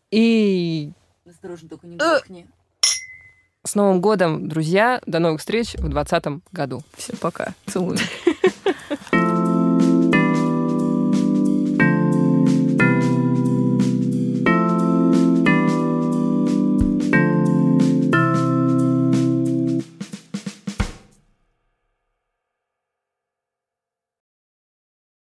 И... 0.09 0.93
Осторожно, 1.29 1.69
только 1.69 1.85
не 1.85 1.95
бахни. 1.95 2.47
С 3.63 3.75
Новым 3.75 4.01
годом, 4.01 4.49
друзья! 4.49 4.99
До 5.05 5.19
новых 5.19 5.41
встреч 5.41 5.75
в 5.75 5.87
2020 5.87 6.41
году. 6.51 6.81
Все, 6.97 7.15
пока. 7.17 7.53
Целую. 7.67 7.99